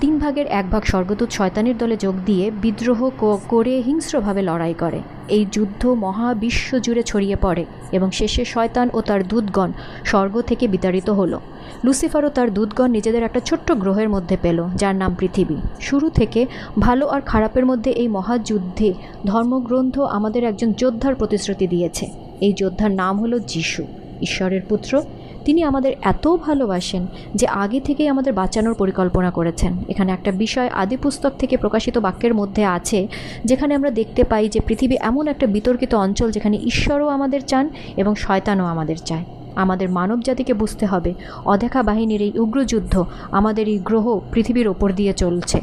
তিন 0.00 0.18
ভাগের 0.18 0.46
এক 0.46 0.70
ভাগ 0.70 0.82
স্বর্গদূত 0.84 1.30
শয়তানের 1.30 1.78
দলে 1.78 1.96
যোগ 1.96 2.14
দিয়ে 2.24 2.50
বিদ্রোহ 2.50 3.10
করে 3.48 3.82
হিংস্রভাবে 3.86 4.42
লড়াই 4.42 4.74
করে। 4.74 5.00
এই 5.28 5.46
যুদ্ধ 5.52 5.86
মহাবিশ্ব 5.86 6.78
জুড়ে 6.78 7.02
ছড়িয়ে 7.02 7.36
পড়ে 7.36 7.64
এবং 7.92 8.10
শেষে 8.10 8.44
শয়তান 8.44 8.88
ও 8.92 9.00
তার 9.00 9.28
দূতগণ 9.28 9.72
স্বর্গ 10.04 10.40
থেকে 10.40 10.68
বিতাড়িত 10.68 11.10
হলো। 11.10 11.40
লুসিফার 11.84 12.24
ও 12.24 12.28
তার 12.28 12.54
দূতগণ 12.54 12.90
নিজেদের 12.90 13.22
একটা 13.22 13.40
ছোট্ট 13.40 13.72
গ্রহের 13.72 14.08
মধ্যে 14.08 14.36
পেল, 14.42 14.68
যার 14.76 14.94
নাম 14.94 15.14
পৃথিবী। 15.14 15.56
শুরু 15.80 16.10
থেকে 16.10 16.46
ভালো 16.78 17.06
আর 17.06 17.20
খারাপের 17.20 17.66
মধ্যে 17.66 17.90
এই 17.90 18.08
মহাযুদ্ধে 18.08 18.94
ধর্মগ্রন্থ 19.26 19.98
আমাদের 19.98 20.44
একজন 20.44 20.72
যোদ্ধার 20.72 21.14
প্রতিশ্রুতি 21.14 21.66
দিয়েছে। 21.66 22.29
এই 22.40 22.52
যোদ্ধার 22.52 22.90
নাম 22.90 23.20
হলো 23.20 23.38
যিশু, 23.38 23.82
ঈশ্বরের 24.22 24.62
পুত্র। 24.68 25.02
তিনি 25.44 25.62
আমাদের 25.62 25.92
এত 26.02 26.28
ভালোবাসেন 26.28 27.06
যে 27.34 27.46
আগে 27.46 27.80
থেকেই 27.80 28.08
আমাদের 28.08 28.32
বাঁচানোর 28.32 28.74
পরিকল্পনা 28.74 29.30
করেছেন। 29.30 29.72
এখানে 29.88 30.12
একটা 30.12 30.30
বিষয় 30.32 30.68
আদি 30.68 30.96
পুস্তক 30.96 31.32
থেকে 31.38 31.56
প্রকাশিত 31.56 31.98
বাক্যের 31.98 32.34
মধ্যে 32.34 32.64
আছে, 32.64 33.08
যেখানে 33.44 33.74
আমরা 33.74 33.90
দেখতে 33.90 34.24
পাই 34.24 34.48
যে 34.48 34.60
পৃথিবী 34.60 34.96
এমন 35.00 35.28
একটা 35.28 35.46
বিতর্কিত 35.46 35.94
অঞ্চল 35.94 36.30
যেখানে 36.30 36.56
ঈশ্বরও 36.56 37.08
আমাদের 37.08 37.40
চান 37.40 37.68
এবং 37.96 38.14
শয়তানও 38.14 38.64
আমাদের 38.64 38.96
চায়। 38.96 39.24
আমাদের 39.54 39.88
মানব 39.88 40.20
জাতিকে 40.20 40.54
বুঝতে 40.54 40.86
হবে, 40.86 41.14
অদেখা 41.44 41.82
বাহিনীর 41.82 42.22
এই 42.22 42.38
উগ্রযুদ্ধ 42.38 43.04
আমাদের 43.30 43.68
এই 43.68 43.78
গ্রহ 43.78 44.20
পৃথিবীর 44.32 44.68
ওপর 44.68 44.92
দিয়ে 44.92 45.12
চলছে। 45.12 45.60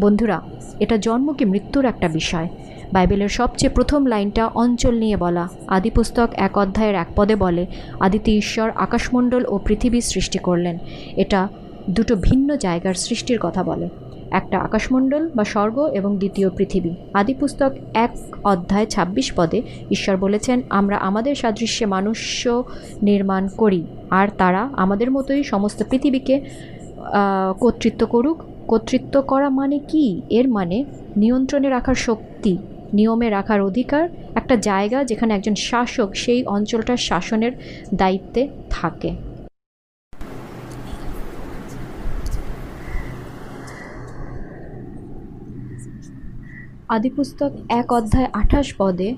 বন্ধুরা, 0.00 0.40
এটা 0.80 0.96
জন্ম 0.96 1.32
কি 1.32 1.44
মৃত্যুর 1.44 1.84
একটা 1.84 2.08
বিষয়? 2.08 2.48
বাইবেলের 2.92 3.28
সবচেয়ে 3.28 3.72
প্রথম 3.72 4.06
লাইনটা 4.06 4.46
অঞ্চল 4.46 4.94
নিয়ে 4.94 5.16
বলা। 5.16 5.48
আদিপুস্তক 5.66 6.28
এক 6.36 6.58
অধ্যায়ের 6.58 6.94
এক 6.94 7.08
পদে 7.16 7.36
বলে, 7.36 7.66
আদিতে 8.00 8.30
ঈশ্বর 8.36 8.70
আকাশমণ্ডল 8.76 9.44
ও 9.48 9.58
পৃথিবী 9.58 10.00
সৃষ্টি 10.00 10.38
করলেন। 10.38 10.78
এটা 11.16 11.48
দুটো 11.90 12.16
ভিন্ন 12.16 12.56
জায়গার 12.56 12.94
সৃষ্টির 12.94 13.38
কথা 13.40 13.62
বলে। 13.64 13.88
একটা 14.30 14.58
আকাশমণ্ডল 14.58 15.28
বা 15.36 15.44
স্বর্গ 15.44 15.78
এবং 15.78 16.16
দ্বিতীয় 16.18 16.50
পৃথিবী। 16.50 16.90
আদিপুস্তক 17.14 17.72
এক 17.94 18.12
অধ্যায় 18.44 18.86
২৬ 18.86 19.32
পদে 19.36 19.62
ঈশ্বর 19.90 20.16
বলেছেন, 20.16 20.60
আমরা 20.70 20.96
আমাদের 20.96 21.34
সাদৃশ্যে 21.34 21.86
মানুষ্য 21.86 22.62
নির্মাণ 23.02 23.48
করি, 23.48 23.86
আর 24.10 24.28
তারা 24.38 24.68
আমাদের 24.72 25.10
মতোই 25.10 25.42
সমস্ত 25.42 25.82
পৃথিবীকে 25.90 26.40
কর্তৃত্ব 27.60 28.06
করুক। 28.06 28.42
কর্তৃত্ব 28.68 29.22
করা 29.22 29.48
মানে 29.48 29.78
কি? 29.78 30.22
এর 30.30 30.48
মানে 30.48 30.84
নিয়ন্ত্রণে 31.16 31.68
রাখার 31.68 31.94
শক্তি। 31.94 32.58
নিয়মে 32.94 33.28
রাখার 33.30 33.60
অধিকার 33.60 34.04
একটা 34.36 34.54
জায়গা 34.68 34.98
যেখানে 35.04 35.32
একজন 35.34 35.54
শাসক 35.68 36.10
সেই 36.14 36.40
অঞ্চলটার 36.46 37.00
শাসনের 37.08 37.52
দায়িত্বে 37.94 38.42
থাকে। 38.70 39.10
আদিপুস্তক 46.94 47.52
এক 47.80 47.88
অধ্যায় 47.92 48.28
আঠাশ 48.32 48.68
পদে 48.78 49.08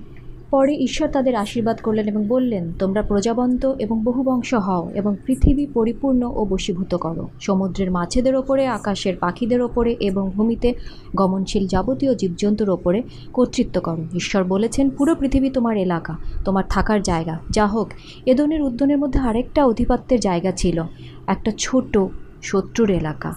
পরে 0.51 0.75
ঈশ্বর 0.75 1.09
তাদের 1.09 1.35
আশীর্বাদ 1.35 1.81
করলেন 1.81 2.07
এবং 2.09 2.27
বললেন, 2.29 2.73
তোমরা 2.79 3.03
প্রজাবন্ত 3.03 3.73
এবং 3.79 4.05
বহুবংশ 4.05 4.55
হও 4.55 4.91
এবং 4.95 5.17
পৃথিবী 5.27 5.67
পরিপূর্ণ 5.67 6.23
ও 6.23 6.45
বশীভূত 6.45 6.95
করো। 6.95 7.29
সমুদ্রের 7.41 7.91
মাছেদের 7.91 8.35
ওপরে, 8.35 8.67
আকাশের 8.67 9.17
পাখিদের 9.17 9.61
ওপরে 9.63 9.97
এবং 10.01 10.31
ভূমিতে 10.31 10.75
গমনশীল 11.17 11.67
যাবতীয় 11.67 12.15
জীবজন্তুর 12.15 12.71
ওপরে 12.71 13.03
কর্তৃত্ব 13.33 13.81
করো। 13.81 14.05
ঈশ্বর 14.15 14.45
বলেছেন, 14.45 14.91
পুরো 14.91 15.15
পৃথিবী 15.15 15.51
তোমার 15.51 15.77
এলাকা, 15.77 16.17
তোমার 16.45 16.65
থাকার 16.71 17.03
জায়গা। 17.03 17.39
যা 17.51 17.67
হোক, 17.67 17.91
এদনের 18.27 18.63
উদ্যানের 18.63 18.99
মধ্যে 18.99 19.21
আরেকটা 19.21 19.65
অধিপত্যের 19.65 20.21
জায়গা 20.21 20.53
ছিল, 20.53 20.83
একটা 21.27 21.53
ছোট 21.59 21.99
শত্রুর 22.43 22.91
এলাকা, 22.91 23.35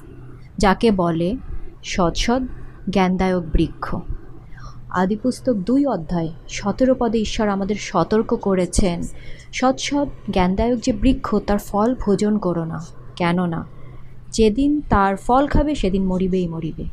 যাকে 0.57 0.91
বলে 0.91 1.35
সৎসৎ 1.83 2.41
জ্ঞানদায়ক 2.89 3.43
বৃক্ষ। 3.53 3.95
আদিপুস্তক 4.89 5.53
দুই 5.53 5.85
অধ্যায়, 5.85 6.29
সতেরো 6.49 6.95
পদে 6.99 7.17
ঈশ্বর 7.17 7.49
আমাদের 7.49 7.75
সতর্ক 7.75 8.35
করেছেন। 8.35 9.01
সৎ 9.53 9.79
সৎ, 9.79 10.07
জ্ঞানদায়ক 10.31 10.79
যে 10.79 10.93
বৃক্ষ, 10.93 11.35
তার 11.35 11.57
ফল 11.57 11.95
ভোজন 11.95 12.37
করো 12.37 12.65
না। 12.65 12.85
কেননা, 13.15 13.65
যেদিন 14.31 14.81
তার 14.89 15.15
ফল 15.15 15.47
খাবে, 15.47 15.75
সেদিন 15.75 16.05
মরিবেই 16.05 16.47
মরিবে। 16.47 16.85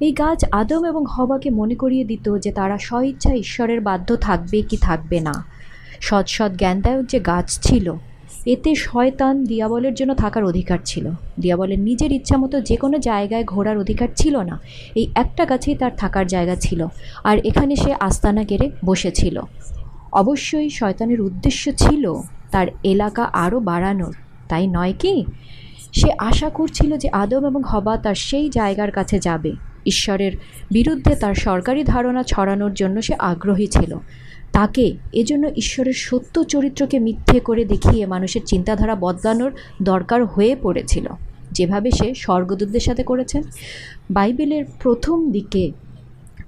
এই 0.00 0.12
গাছ 0.12 0.44
আদম 0.52 0.84
এবং 0.84 1.04
হবাকে 1.08 1.50
মনে 1.50 1.74
করিয়ে 1.74 2.04
দিত 2.04 2.38
যে 2.38 2.52
তারা 2.52 2.78
স্বইচ্ছা 2.78 3.34
ঈশ্বরের 3.34 3.80
বাধ্য 3.80 4.16
থাকবে 4.16 4.62
কি 4.62 4.76
থাকবে 4.76 5.20
না। 5.20 5.44
সৎ 6.00 6.28
সৎ, 6.28 6.52
জ্ঞানদায়ক 6.52 7.06
যে 7.06 7.20
গাছ 7.20 7.60
ছিল 7.60 7.94
এতে 8.46 8.74
শয়তান 8.74 9.44
দিয়াবলের 9.44 9.94
জন্য 9.94 10.14
থাকার 10.14 10.44
অধিকার 10.44 10.78
ছিল। 10.84 11.10
দিয়াবলের 11.40 11.78
নিজের 11.78 12.12
ইচ্ছা 12.12 12.36
মতো 12.36 12.60
যে 12.60 12.76
কোনো 12.76 12.98
জায়গায় 12.98 13.44
ঘোরার 13.44 13.78
অধিকার 13.78 14.08
ছিল 14.16 14.36
না। 14.36 14.60
এই 14.94 15.12
একটা 15.14 15.44
গাছেই 15.44 15.74
তার 15.74 15.90
থাকার 15.96 16.26
জায়গা 16.26 16.56
ছিল, 16.56 16.86
আর 17.24 17.38
এখানে 17.44 17.76
সে 17.76 17.94
আস্তানা 18.00 18.44
গেড়ে 18.44 18.70
বসেছিল। 18.84 19.40
অবশ্যই 20.12 20.70
শয়তানের 20.70 21.20
উদ্দেশ্য 21.20 21.72
ছিল 21.76 22.14
তার 22.50 22.66
এলাকা 22.84 23.24
আরও 23.24 23.60
বাড়ানোর, 23.60 24.14
তাই 24.48 24.66
নয় 24.66 24.92
কি? 24.98 25.24
সে 25.92 26.08
আশা 26.18 26.50
করছিল 26.50 26.96
যে 26.96 27.08
আদম 27.08 27.46
এবং 27.46 27.62
হবা 27.66 27.96
তার 27.96 28.14
সেই 28.14 28.50
জায়গার 28.50 28.90
কাছে 28.90 29.18
যাবে। 29.18 29.52
ঈশ্বরের 29.86 30.32
বিরুদ্ধে 30.70 31.16
তার 31.16 31.34
সরকারি 31.34 31.84
ধারণা 31.84 32.22
ছড়ানোর 32.22 32.74
জন্য 32.74 33.02
সে 33.02 33.14
আগ্রহী 33.18 33.66
ছিল। 33.66 33.98
তাকে 34.52 34.96
এজন্য 35.12 35.48
ঈশ্বরের 35.56 35.92
সত্য 35.92 36.44
চরিত্রকে 36.44 36.98
মিথ্যে 36.98 37.40
করে 37.40 37.64
দেখিয়ে 37.64 38.06
মানুষের 38.06 38.40
চিন্তাধারা 38.46 38.94
বদলানোর 38.94 39.52
দরকার 39.82 40.24
হয়ে 40.24 40.56
পড়েছিল। 40.62 41.08
যেভাবে 41.52 41.90
সে 41.90 42.14
স্বর্গদূতদের 42.14 42.80
সাথে 42.80 43.02
করেছেন। 43.02 43.42
বাইবেলের 44.10 44.64
প্রথম 44.80 45.30
দিকে 45.30 45.72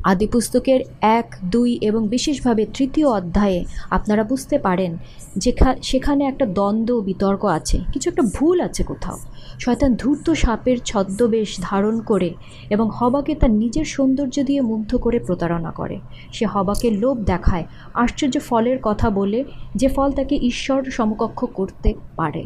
আদিপুস্তকের 0.04 0.80
এক, 1.00 1.36
দুই 1.44 1.78
এবং 1.82 2.08
বিশেষভাবে 2.08 2.66
তৃতীয় 2.74 3.08
অধ্যায়ে 3.08 3.64
আপনারা 3.90 4.24
বুঝতে 4.24 4.58
পারেন 4.58 4.96
যেখা, 5.36 5.76
সেখানে 5.82 6.24
একটা 6.24 6.46
দ্বন্দ্ব, 6.46 7.00
বিতর্ক 7.00 7.44
আছে। 7.44 7.78
কিছু 7.92 8.10
একটা 8.10 8.22
ভুল 8.22 8.60
আছে 8.60 8.82
কোথাও। 8.82 9.18
শয়তান 9.58 9.94
ধূর্ত 9.94 10.30
সাপের 10.30 10.78
ছদ্মবেশ 10.78 11.58
ধারণ 11.60 12.00
করে 12.00 12.34
এবং 12.70 12.90
হবাকে 12.94 13.34
তার 13.34 13.50
নিজের 13.50 13.84
সৌন্দর্য 13.84 14.44
দিয়ে 14.44 14.60
মুগ্ধ 14.60 14.96
করে 14.96 15.18
প্রতারণা 15.18 15.70
করে। 15.70 15.98
সে 16.32 16.46
হবাকে 16.46 16.90
লোভ 16.90 17.18
দেখায়, 17.18 17.64
আশ্চর্য 17.94 18.40
ফলের 18.40 18.78
কথা 18.82 19.10
বলে 19.10 19.44
যে 19.74 19.88
ফল 19.88 20.12
তাকে 20.12 20.36
ঈশ্বর 20.36 20.84
সমকক্ষ 20.84 21.44
করতে 21.44 21.94
পারে। 22.16 22.44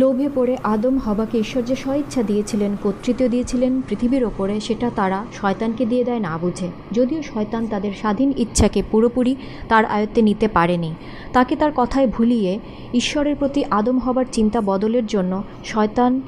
লোভে 0.00 0.28
পড়ে 0.34 0.56
আদম 0.64 0.98
হবাকে 0.98 1.38
ঈশ্বর 1.38 1.62
যে 1.62 1.76
স্বইচ্ছা 1.76 2.22
দিয়েছিলেন, 2.22 2.76
কর্তৃত্ব 2.82 3.28
দিয়েছিলেন 3.28 3.82
পৃথিবীর 3.88 4.24
ওপরে, 4.24 4.60
সেটা 4.60 4.90
তারা 4.96 5.26
শয়তানকে 5.32 5.86
দিয়ে 5.86 6.04
দেয় 6.04 6.20
না 6.20 6.38
বুঝে। 6.38 6.68
যদিও 6.92 7.22
শয়তান 7.22 7.66
তাদের 7.66 7.92
স্বাধীন 7.92 8.32
ইচ্ছাকে 8.36 8.82
পুরোপুরি 8.90 9.36
তার 9.68 9.84
আয়ত্তে 9.84 10.22
নিতে 10.22 10.48
পারেনি। 10.48 10.94
তাকে 11.32 11.56
তার 11.56 11.72
কথায় 11.76 12.06
ভুলিয়ে 12.06 12.58
ঈশ্বরের 12.94 13.36
প্রতি 13.36 13.64
আদম 13.70 13.98
হবার 13.98 14.26
চিন্তা 14.32 14.60
বদলের 14.60 15.06
জন্য 15.06 15.42
শয়তান 15.64 16.20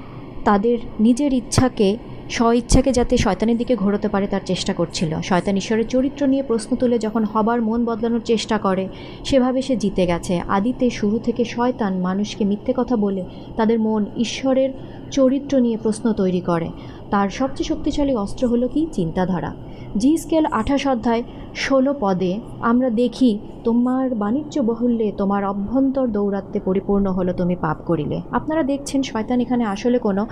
তাদের 0.44 0.78
নিজের 1.00 1.32
ইচ্ছাকে 1.32 1.98
স্বইচ্ছাকে 2.30 2.92
যাতে 2.92 3.16
শয়তানের 3.16 3.56
দিকে 3.56 3.76
ঘোরাতে 3.76 4.08
পারে 4.08 4.26
তার 4.26 4.40
চেষ্টা 4.46 4.74
করছিল। 4.74 5.20
শয়তান 5.20 5.56
ঈশ্বরের 5.56 5.86
চরিত্র 5.86 6.26
নিয়ে 6.26 6.42
প্রশ্ন 6.42 6.76
তুলে 6.76 6.98
যখন 6.98 7.24
হবার 7.24 7.62
মন 7.62 7.84
বদলানোর 7.84 8.20
চেষ্টা 8.24 8.58
করে, 8.58 8.88
সেভাবে 9.24 9.62
সে 9.62 9.76
জিতে 9.76 10.06
গেছে। 10.06 10.40
আদিতে 10.48 10.90
শুরু 10.90 11.18
থেকে 11.18 11.44
শয়তান 11.44 12.00
মানুষকে 12.00 12.44
মিথ্যে 12.44 12.74
কথা 12.76 12.96
বলে 12.96 13.24
তাদের 13.56 13.80
মন 13.80 14.04
ঈশ্বরের 14.16 14.70
চরিত্র 15.10 15.58
নিয়ে 15.58 15.76
প্রশ্ন 15.76 16.12
তৈরি 16.12 16.40
করে। 16.40 16.70
তার 17.10 17.28
সবচেয়ে 17.28 17.76
শক্তিশালী 17.76 18.14
অস্ত্র 18.14 18.46
হলো 18.46 18.68
কি? 18.68 18.86
চিন্তাধারা। 18.92 19.54
জি 20.02 20.12
স্কেল 20.16 20.44
আঠাশ 20.50 20.82
অধ্যায় 20.86 21.22
ষোলো 21.54 21.92
পদে, 22.00 22.32
আমরা 22.60 22.88
দেখি 23.02 23.30
তোমার 23.64 24.14
বাণিজ্য 24.14 24.54
বহুল্যে 24.60 25.08
তোমার 25.16 25.42
অভ্যন্তর 25.44 26.06
দৌরাত্মে 26.06 26.60
পরিপূর্ণ 26.64 27.06
হলো 27.12 27.32
তুমি 27.32 27.56
পাপ 27.56 27.78
করিলে। 27.86 28.18
আপনারা 28.32 28.62
দেখছেন, 28.62 29.00
শয়তান 29.02 29.38
এখানে 29.40 29.64
আসলে 29.64 29.98
কোনো 29.98 30.22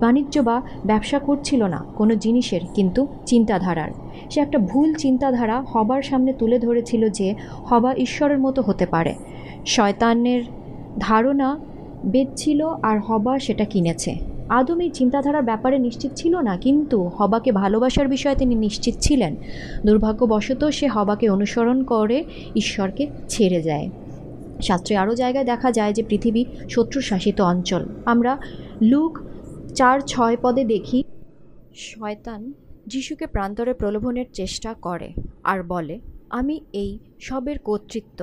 বাণিজ্য 0.00 0.34
বা 0.42 0.56
ব্যবসা 0.86 1.18
করছিল 1.18 1.62
না, 1.64 1.80
কোনো 1.96 2.12
জিনিসের 2.14 2.62
কিন্তু 2.74 3.00
চিন্তাধারার। 3.26 3.90
সে 4.30 4.38
একটা 4.40 4.58
ভুল 4.58 4.88
চিন্তাধারা 4.94 5.56
হবার 5.72 6.02
সামনে 6.02 6.32
তুলে 6.32 6.58
ধরেছিল 6.58 7.02
যে 7.10 7.28
হবা 7.68 7.90
ঈশ্বরের 7.96 8.38
মতো 8.38 8.60
হতে 8.62 8.86
পারে। 8.86 9.12
শয়তানের 9.66 10.42
ধারণা 10.98 11.48
বেচছিল 12.04 12.60
আর 12.82 12.96
হবা 13.00 13.38
সেটা 13.38 13.64
কিনেছে। 13.64 14.12
আদম 14.50 14.80
এই 14.80 14.90
চিন্তাধারার 14.90 15.48
ব্যাপারে 15.50 15.78
নিশ্চিত 15.78 16.12
ছিল 16.20 16.34
না, 16.48 16.54
কিন্তু 16.56 16.98
হবাকে 17.18 17.52
ভালোবাসার 17.52 18.08
বিষয়ে 18.08 18.36
তিনি 18.36 18.54
নিশ্চিত 18.54 18.94
ছিলেন। 19.00 19.32
দুর্ভাগ্যবশত 19.86 20.62
সে 20.78 20.86
হবাকে 20.88 21.26
অনুসরণ 21.28 21.78
করে 21.84 22.18
ঈশ্বরকে 22.54 23.04
ছেড়ে 23.28 23.60
যায়। 23.62 23.86
শাস্ত্রে 24.62 24.94
আরও 24.96 25.14
জায়গায় 25.14 25.46
দেখা 25.52 25.70
যায় 25.72 25.92
যে 25.92 26.02
পৃথিবী 26.02 26.42
শত্রু 26.68 27.00
শাসিত 27.00 27.40
অঞ্চল। 27.40 27.82
আমরা 28.12 28.32
লুক 28.82 29.12
চার 29.74 30.00
ছয় 30.00 30.36
পদে 30.42 30.64
দেখি, 30.64 30.98
শয়তান 31.74 32.40
যিশুকে 32.86 33.26
প্রান্তরে 33.26 33.72
প্রলোভনের 33.74 34.28
চেষ্টা 34.32 34.70
করে 34.86 35.08
আর 35.44 35.58
বলে, 35.62 36.00
আমি 36.30 36.60
এই 36.72 36.90
সবের 37.20 37.58
কর্তৃত্ব 37.58 38.20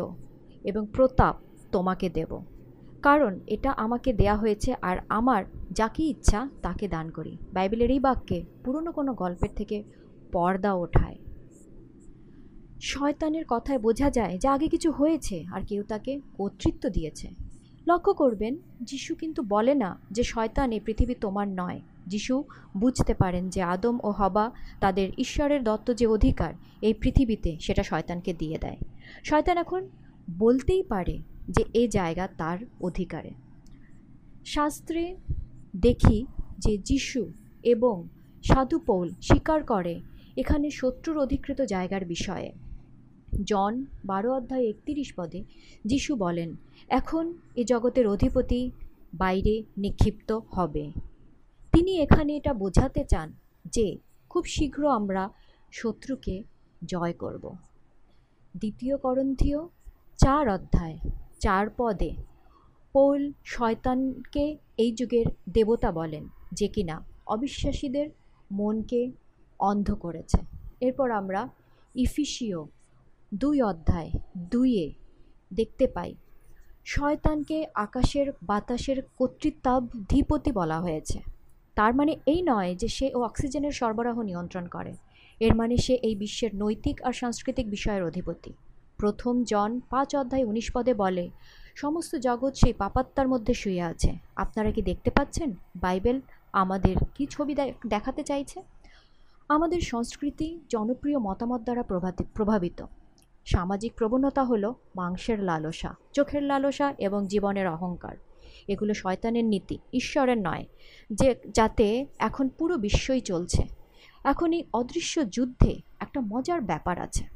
এবং 0.63 0.83
প্রতাপ 0.93 1.35
তোমাকে 1.71 2.09
দেব। 2.09 2.31
কারণ 3.05 3.39
এটা 3.47 3.71
আমাকে 3.71 4.13
দেয়া 4.13 4.35
হয়েছে 4.35 4.75
আর 4.81 4.97
আমার 5.09 5.41
যাকে 5.71 6.03
ইচ্ছা 6.03 6.49
তাকে 6.61 6.87
দান 6.87 7.09
করি। 7.09 7.37
বাইবেলের 7.53 7.91
এই 7.91 7.99
বাক্যে 7.99 8.43
পুরনো 8.63 8.91
কোনো 8.91 9.13
গল্পের 9.13 9.49
থেকে 9.55 9.83
পর্দা 10.31 10.73
ওঠায়। 10.73 11.17
শয়তানের 12.81 13.45
কথায় 13.47 13.79
বোঝা 13.79 14.09
যায় 14.09 14.37
যে 14.37 14.47
আগে 14.47 14.67
কিছু 14.67 14.91
হয়েছে 14.91 15.45
আর 15.53 15.61
কেউ 15.65 15.83
তাকে 15.83 16.21
কর্তৃত্ব 16.37 16.89
দিয়েছে। 16.89 17.27
লক্ষ্য 17.87 18.13
করবেন, 18.13 18.57
যিশু 18.81 19.15
কিন্তু 19.15 19.43
বলে 19.43 19.73
না 19.75 19.89
যে 20.11 20.23
শয়তান 20.23 20.71
এই 20.71 20.79
পৃথিবী 20.79 21.15
তোমার 21.15 21.47
নয়। 21.47 21.79
যিশু 22.07 22.43
বুঝতে 22.77 23.13
পারেন 23.13 23.49
যে 23.49 23.61
আদম 23.61 23.99
ও 24.03 24.09
হবা 24.11 24.51
তাদের 24.79 25.07
ঈশ্বরের 25.17 25.63
দত্ত 25.63 25.93
যে 25.93 26.05
অধিকার, 26.07 26.53
এই 26.81 26.93
পৃথিবীতে 26.93 27.57
সেটা 27.59 27.83
শয়তানকে 27.83 28.33
দিয়ে 28.33 28.57
দেয়। 28.57 28.77
শয়তান 29.23 29.57
এখন 29.57 29.81
বলতেই 30.39 30.83
পারে 30.83 31.15
যে 31.49 31.63
এই 31.73 31.87
জায়গা 31.87 32.27
তার 32.37 32.57
অধিকারে। 32.81 33.31
শাস্ত্রে 34.45 35.15
দেখি 35.75 36.25
যে 36.57 36.77
যিশু 36.77 37.31
এবং 37.63 38.07
সাধু 38.43 38.79
পৌল 38.79 39.09
স্বীকার 39.21 39.63
করে 39.63 40.01
এখানে 40.37 40.71
শত্রুর 40.71 41.17
অধিকৃত 41.17 41.61
জায়গার 41.61 42.05
বিষয়ে। 42.05 42.51
জন 43.43 43.85
বারো 44.05 44.33
অধ্যায় 44.33 44.69
একতিরিশ 44.69 45.13
পদে 45.13 45.43
যিশু 45.85 46.15
বলেন, 46.15 46.55
এখন 46.89 47.33
এ 47.55 47.63
জগতের 47.63 48.07
অধিপতি 48.07 48.71
বাইরে 49.13 49.63
নিক্ষিপ্ত 49.77 50.31
হবে। 50.31 50.91
তিনি 51.73 51.91
এখানে 51.99 52.35
এটা 52.35 52.53
বোঝাতে 52.53 53.03
চান 53.03 53.31
যে 53.71 53.97
খুব 54.29 54.45
শীঘ্র 54.45 54.89
আমরা 54.89 55.29
শত্রুকে 55.71 56.43
জয় 56.85 57.13
করব। 57.13 57.55
দ্বিতীয় 58.55 58.97
করন্থীয় 58.97 59.59
চার 60.17 60.49
অধ্যায় 60.49 60.97
চার 61.39 61.69
পদে। 61.77 62.11
পৌল 62.95 63.31
শয়তানকে 63.45 64.57
এই 64.77 64.91
যুগের 64.91 65.25
দেবতা 65.53 65.91
বলেন, 65.91 66.23
যে 66.51 66.67
কিনা 66.67 66.95
অবিশ্বাসীদের 67.27 68.09
মনকে 68.51 69.11
অন্ধ 69.59 69.87
করেছে। 69.95 70.37
এরপর 70.81 71.11
আমরা 71.11 71.49
ইফিসিও 71.95 72.67
দুই 73.33 73.61
অধ্যায় 73.61 74.09
দুইয়ে 74.51 74.93
দেখতে 75.51 75.87
পাই, 75.87 76.15
শয়তানকে 76.85 77.65
আকাশের 77.75 78.27
বাতাসের 78.41 78.97
কর্তৃত্বাধিপতি 79.17 80.51
বলা 80.51 80.79
হয়েছে। 80.79 81.19
তার 81.75 81.95
মানে 81.95 82.15
এই 82.25 82.41
নয় 82.41 82.75
যে 82.75 82.87
সে 82.87 83.07
ও 83.15 83.19
অক্সিজেনের 83.23 83.71
সরবরাহ 83.71 84.21
নিয়ন্ত্রণ 84.21 84.67
করে। 84.67 84.93
এর 85.39 85.55
মানে 85.55 85.77
সে 85.77 85.93
এই 85.93 86.15
বিশ্বের 86.15 86.55
নৈতিক 86.55 87.01
আর 87.01 87.13
সাংস্কৃতিক 87.13 87.69
বিষয়ের 87.69 88.03
অধিপতি। 88.03 88.53
প্রথম 89.05 89.43
জন 89.43 89.79
পাঁচ 89.89 90.15
অধ্যায় 90.15 90.43
উনিশ 90.43 90.71
পদে 90.71 90.93
বলে, 90.93 91.29
সমস্ত 91.75 92.15
জগৎ 92.15 92.57
সেই 92.57 92.73
পাপাত্মার 92.73 93.27
মধ্যে 93.27 93.53
শুয়ে 93.53 93.81
আছে। 93.81 94.17
আপনারা 94.35 94.71
কি 94.71 94.81
দেখতে 94.81 95.11
পাচ্ছেন? 95.11 95.53
বাইবেল 95.75 96.21
আমাদের 96.53 96.95
কি 97.15 97.25
ছবি 97.25 97.55
দেখাতে 97.87 98.23
চাইছে? 98.23 98.61
আমাদের 99.49 99.81
সংস্কৃতি 99.81 100.59
জনপ্রিয় 100.69 101.17
মতামত 101.17 101.61
দ্বারা 101.61 101.83
প্রভাবিত। 102.33 102.85
সামাজিক 103.45 103.93
প্রবণতা 103.93 104.43
হলো 104.43 104.75
মাংসের 104.95 105.39
লালসা, 105.39 105.95
চোখের 106.13 106.43
লালসা 106.43 106.93
এবং 106.97 107.27
জীবনের 107.27 107.67
অহংকার। 107.67 108.15
এগুলো 108.67 108.93
শয়তানের 108.93 109.45
নীতি, 109.45 109.77
ঈশ্বরের 109.93 110.37
নয়, 110.37 110.65
যে, 111.13 111.35
যাতে 111.51 112.05
এখন 112.19 112.49
পুরো 112.49 112.77
বিশ্বই 112.77 113.21
চলছে। 113.21 113.63
এখন 114.23 114.53
এই 114.53 114.63
অদৃশ্য 114.73 115.29
যুদ্ধে 115.29 115.81
একটা 115.99 116.21
মজার 116.21 116.61
ব্যাপার 116.61 116.99
আছে। 116.99 117.34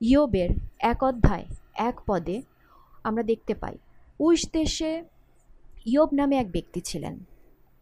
ইয়োবের 0.00 0.50
এক 0.78 1.02
অধ্যায়, 1.02 1.44
এক 1.74 2.00
পদে 2.06 2.42
আমরা 3.04 3.22
দেখতে 3.22 3.54
পাই 3.54 3.76
উস 4.20 4.46
দেশে 4.52 5.04
ইয়োব 5.86 6.08
নামে 6.12 6.36
এক 6.36 6.50
ব্যক্তি 6.50 6.80
ছিলেন। 6.80 7.18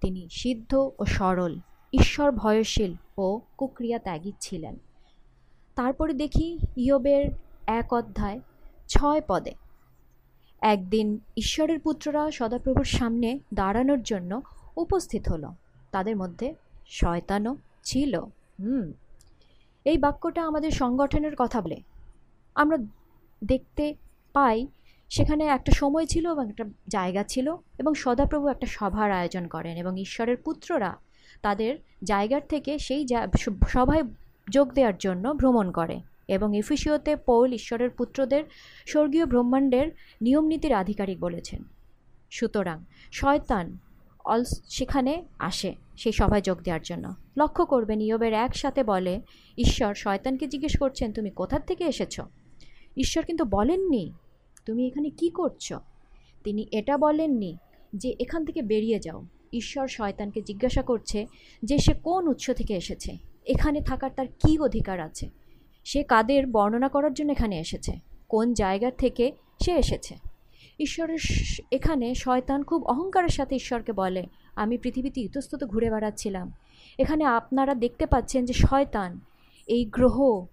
তিনি 0.00 0.28
সিদ্ধ 0.30 0.90
ও 0.98 1.04
সরল, 1.04 1.58
ঈশ্বর 1.92 2.32
ভয়শীল 2.32 2.94
ও 3.18 3.40
কুক্রিয়া 3.56 3.98
ত্যাগী 3.98 4.32
ছিলেন। 4.40 4.76
তারপরে 5.74 6.12
দেখি 6.12 6.58
ইয়োবের 6.76 7.30
এক 7.66 7.92
অধ্যায়, 7.92 8.40
ছয় 8.88 9.20
পদে, 9.28 9.52
একদিন 10.60 11.18
ঈশ্বরের 11.36 11.80
পুত্ররা 11.80 12.30
সদাপ্রভুর 12.30 12.84
সামনে 12.84 13.38
দাঁড়ানোর 13.54 14.02
জন্য 14.02 14.42
উপস্থিত 14.76 15.28
হলো। 15.28 15.54
তাদের 15.90 16.16
মধ্যে 16.16 16.54
শয়তানও 16.86 17.56
ছিল। 17.84 18.18
হুম, 18.60 18.92
এই 19.84 19.98
বাক্যটা 19.98 20.46
আমাদের 20.46 20.70
সংগঠনের 20.70 21.32
কথা 21.38 21.60
বলে। 21.60 21.80
আমরা 22.54 22.78
দেখতে 23.44 23.94
পাই, 24.32 24.66
সেখানে 25.08 25.44
একটা 25.44 25.72
সময় 25.72 26.06
ছিল 26.06 26.30
এবং 26.30 26.48
একটা 26.48 26.64
জায়গা 26.88 27.24
ছিল 27.24 27.56
এবং 27.78 27.94
সদাপ্রভু 27.94 28.48
একটা 28.48 28.66
সভার 28.66 29.12
আয়োজন 29.12 29.46
করেন 29.46 29.76
এবং 29.76 30.00
ঈশ্বরের 30.00 30.36
পুত্ররা 30.36 30.96
তাদের 31.42 31.78
জায়গার 32.04 32.40
থেকে 32.48 32.78
সেই 32.78 33.06
সভায় 33.68 34.02
যোগ 34.50 34.72
দেওয়ার 34.72 34.96
জন্য 34.98 35.34
ভ্রমণ 35.34 35.70
করে 35.70 36.00
এবং 36.28 36.56
এফিসিওতে 36.56 37.16
পৌল 37.16 37.52
ঈশ্বরের 37.52 37.90
পুত্রদের 37.90 38.44
স্বর্গীয় 38.86 39.26
ব্রহ্মাণ্ডের 39.26 39.90
নিয়মনীতির 40.22 40.72
আধিকারিক 40.72 41.20
বলেছেন। 41.20 41.62
সুতরাং 42.30 42.84
শয়তান 43.12 43.78
অল 44.24 44.44
সেখানে 44.68 45.24
আসে 45.38 45.74
সেই 45.96 46.12
সভায় 46.12 46.40
যোগ 46.40 46.58
দেওয়ার 46.62 46.80
জন্য। 46.82 47.14
লক্ষ্য 47.36 47.64
করবেন, 47.64 48.00
ইয়বের 48.00 48.32
একসাথে 48.32 48.84
বলে, 48.84 49.20
ঈশ্বর 49.58 49.94
শয়তানকে 49.94 50.46
জিজ্ঞেস 50.46 50.78
করছেন, 50.78 51.12
তুমি 51.12 51.30
কোথার 51.30 51.60
থেকে 51.66 51.84
এসেছ? 51.84 52.20
ঈশ্বর 52.96 53.24
কিন্তু 53.24 53.44
বলেননি, 53.44 54.12
তুমি 54.66 54.86
এখানে 54.86 55.10
কি 55.10 55.30
করছ? 55.30 55.72
তিনি 56.44 56.66
এটা 56.72 56.98
বলেননি 56.98 57.56
যে 57.94 58.16
এখান 58.20 58.44
থেকে 58.44 58.62
বেরিয়ে 58.62 58.98
যাও। 58.98 59.24
ঈশ্বর 59.52 59.88
শয়তানকে 59.88 60.42
জিজ্ঞাসা 60.42 60.82
করছে 60.82 61.26
যে 61.62 61.78
সে 61.78 61.92
কোন 61.92 62.28
উৎস 62.28 62.50
থেকে 62.50 62.74
এসেছে? 62.74 63.16
এখানে 63.46 63.80
থাকার 63.80 64.10
তার 64.16 64.26
কী 64.26 64.58
অধিকার 64.58 65.00
আছে? 65.00 65.30
সে 65.84 66.02
কাদের 66.02 66.46
বর্ণনা 66.46 66.88
করার 66.88 67.14
জন্য 67.14 67.32
এখানে 67.32 67.58
এসেছে? 67.58 67.92
কোন 68.28 68.52
জায়গা 68.52 68.90
থেকে 68.90 69.32
সে 69.64 69.72
এসেছে? 69.72 70.16
ঈশ্বরের 70.80 71.18
এখানে 71.72 72.14
শয়তান 72.14 72.62
খুব 72.62 72.84
অহংকারের 72.84 73.28
সাথে 73.28 73.54
ঈশ্বরকে 73.54 73.92
বলে, 73.92 74.26
আমি 74.56 74.78
পৃথিবীতে 74.78 75.20
ইতস্তত 75.20 75.64
ঘুরে 75.64 75.90
বেড়াচ্ছিলাম। 75.90 76.52
এখানে 76.98 77.24
আপনারা 77.24 77.74
দেখতে 77.74 78.06
পাচ্ছেন 78.06 78.44
যে 78.44 78.52
শয়তান, 78.52 79.20
এই 79.66 79.84
গ্রহ 79.84 80.46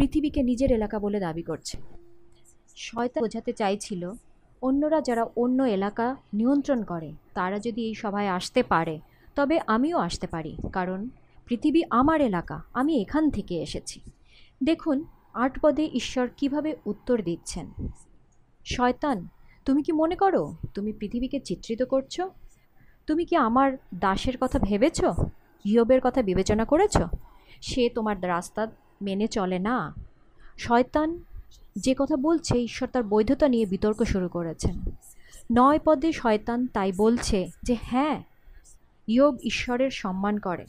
পৃথিবীকে 0.00 0.42
নিজের 0.42 0.72
এলাকা 0.72 0.98
বলে 0.98 1.20
দাবি 1.20 1.42
করছে। 1.42 1.78
শয়তা 2.76 3.20
বোঝাতে 3.20 3.52
চাইছিল, 3.52 4.12
অন্যরা 4.62 5.00
যারা 5.00 5.24
অন্য 5.36 5.62
এলাকা 5.62 6.16
নিয়ন্ত্রণ 6.34 6.84
করে, 6.84 7.12
তারা 7.34 7.58
যদি 7.58 7.84
এই 7.84 7.94
সভায় 7.94 8.28
আসতে 8.28 8.62
পারে, 8.62 9.00
তবে 9.34 9.60
আমিও 9.66 9.98
আসতে 9.98 10.26
পারি, 10.26 10.56
কারণ 10.72 11.08
পৃথিবী 11.46 11.82
আমার 11.90 12.20
এলাকা, 12.20 12.62
আমি 12.74 13.00
এখান 13.00 13.30
থেকে 13.30 13.62
এসেছি। 13.62 14.00
দেখুন 14.62 15.04
আট 15.34 15.60
পদে 15.60 15.88
ঈশ্বর 15.92 16.28
কীভাবে 16.36 16.76
উত্তর 16.86 17.22
দিচ্ছেন। 17.22 17.70
শয়তান, 18.64 19.28
তুমি 19.64 19.82
কি 19.82 19.92
মনে 19.92 20.16
করো, 20.16 20.54
তুমি 20.74 20.92
পৃথিবীকে 20.92 21.40
চিত্রিত 21.40 21.82
করছ? 21.82 22.20
তুমি 23.06 23.24
কি 23.24 23.36
আমার 23.36 23.76
দাসের 23.94 24.38
কথা 24.40 24.58
ভেবেছ? 24.58 25.04
ইয়বের 25.64 26.00
কথা 26.04 26.22
বিবেচনা 26.22 26.64
করেছ? 26.64 26.98
সে 27.60 27.88
তোমার 27.88 28.22
রাস্তা 28.22 28.66
মেনে 29.02 29.26
চলে 29.26 29.58
না। 29.58 29.94
শয়তান 30.58 31.24
যে 31.76 31.94
কথা 31.98 32.16
বলছে, 32.16 32.58
ঈশ্বর 32.58 32.88
তার 32.88 33.02
বৈধতা 33.02 33.48
নিয়ে 33.48 33.66
বিতর্ক 33.66 34.02
শুরু 34.02 34.28
করেছেন। 34.28 34.80
নয় 35.56 35.78
পদে 35.84 36.12
শয়তান 36.12 36.66
তাই 36.66 36.92
বলছে 36.92 37.48
যে 37.62 37.76
হ্যাঁ 37.82 38.22
ইয়ব 39.08 39.36
ঈশ্বরের 39.42 39.90
সম্মান 39.90 40.38
করে। 40.38 40.66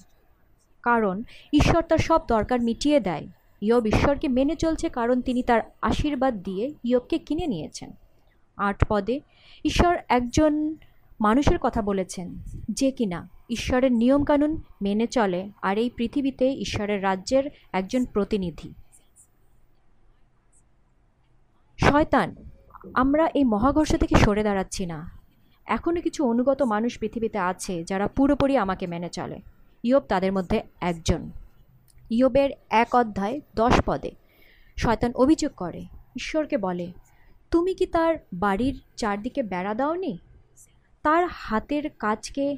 কারণ 0.84 1.24
ঈশ্বর 1.54 1.82
তার 1.82 1.98
সব 1.98 2.22
দরকার 2.28 2.62
মিটিয়ে 2.62 3.00
দেয়। 3.00 3.28
ইয়ব 3.62 3.86
ঈশ্বরকে 3.86 4.28
মেনে 4.28 4.56
চলছে 4.56 4.90
কারণ 4.90 5.22
তিনি 5.22 5.44
তার 5.44 5.62
আশীর্বাদ 5.82 6.44
দিয়ে 6.44 6.74
ইয়বকে 6.84 7.18
কিনে 7.18 7.48
নিয়েছেন। 7.48 7.92
আট 8.58 8.86
পদে 8.88 9.20
ঈশ্বর 9.66 9.98
একজন 10.10 10.76
মানুষের 11.22 11.58
কথা 11.58 11.82
বলেছেন 11.82 12.36
যে 12.70 12.92
কিনা 12.92 13.30
ঈশ্বরের 13.52 13.92
নিয়মকানুন 13.92 14.62
মেনে 14.82 15.08
চলে, 15.08 15.50
আর 15.62 15.78
এই 15.78 15.90
পৃথিবীতে 15.90 16.52
ঈশ্বরের 16.52 17.04
রাজ্যের 17.04 17.44
একজন 17.74 18.06
প্রতিনিধি। 18.06 18.74
শয়তান, 21.80 22.36
আমরা 22.94 23.28
এই 23.28 23.44
মহাঘর্ষ 23.44 23.96
থেকে 23.96 24.16
সরে 24.16 24.44
দাঁড়াচ্ছি 24.44 24.86
না। 24.86 25.12
এখনও 25.66 26.02
কিছু 26.02 26.26
অনুগত 26.26 26.62
মানুষ 26.62 27.00
পৃথিবীতে 27.00 27.38
আছে 27.38 27.84
যারা 27.84 28.08
পুরোপুরি 28.08 28.58
আমাকে 28.58 28.88
মেনে 28.88 29.10
চলে। 29.10 29.40
ইয়োব 29.84 30.04
তাদের 30.04 30.32
মধ্যে 30.32 30.64
একজন। 30.82 31.32
ইয়োবের 32.10 32.50
এক 32.70 32.96
অধ্যায় 32.96 33.42
দশ 33.56 33.82
পদে 33.86 34.12
শয়তান 34.78 35.12
অভিযোগ 35.16 35.52
করে, 35.52 35.80
ঈশ্বরকে 36.16 36.58
বলে, 36.58 36.92
তুমি 37.52 37.74
কি 37.74 37.86
তার 37.86 38.16
বাড়ির 38.34 38.82
চারদিকে 38.96 39.44
বেড়া 39.44 39.74
দাওনি? 39.74 40.18
তার 41.04 41.28
হাতের 41.32 41.90
কাজকে 41.90 42.58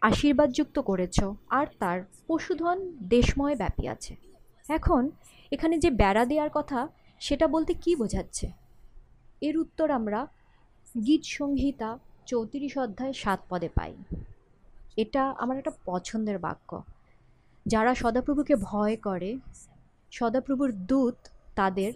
আশীর্বাদযুক্ত 0.00 0.78
করেছ, 0.78 1.22
আর 1.48 1.66
তার 1.78 2.00
পশুধন 2.28 2.96
দেশময় 3.08 3.56
ব্যাপী 3.56 3.88
আছে। 3.88 4.16
এখন 4.68 5.10
এখানে 5.50 5.78
যে 5.78 5.90
বেড়া 5.90 6.24
দেওয়ার 6.24 6.50
কথা, 6.54 6.88
সেটা 7.20 7.48
বলতে 7.48 7.74
কি 7.74 7.96
বোঝাচ্ছে? 7.96 8.52
এর 9.40 9.56
উত্তর 9.56 9.90
আমরা 9.90 10.26
গীত 11.06 11.22
সংহিতা 11.24 11.98
চৌত্রিশ 12.26 12.78
অধ্যায় 12.78 13.12
সাত 13.12 13.40
পদে 13.48 13.68
পাই। 13.68 13.94
এটা 14.96 15.30
আমার 15.30 15.58
একটা 15.58 15.70
পছন্দের 15.84 16.38
বাক্য। 16.38 16.82
যারা 17.66 17.94
সদাপ্রভুকে 17.94 18.56
ভয় 18.56 18.96
করে, 18.96 19.38
সদাপ্রভুর 20.10 20.72
দূত 20.72 21.14
তাদের 21.54 21.92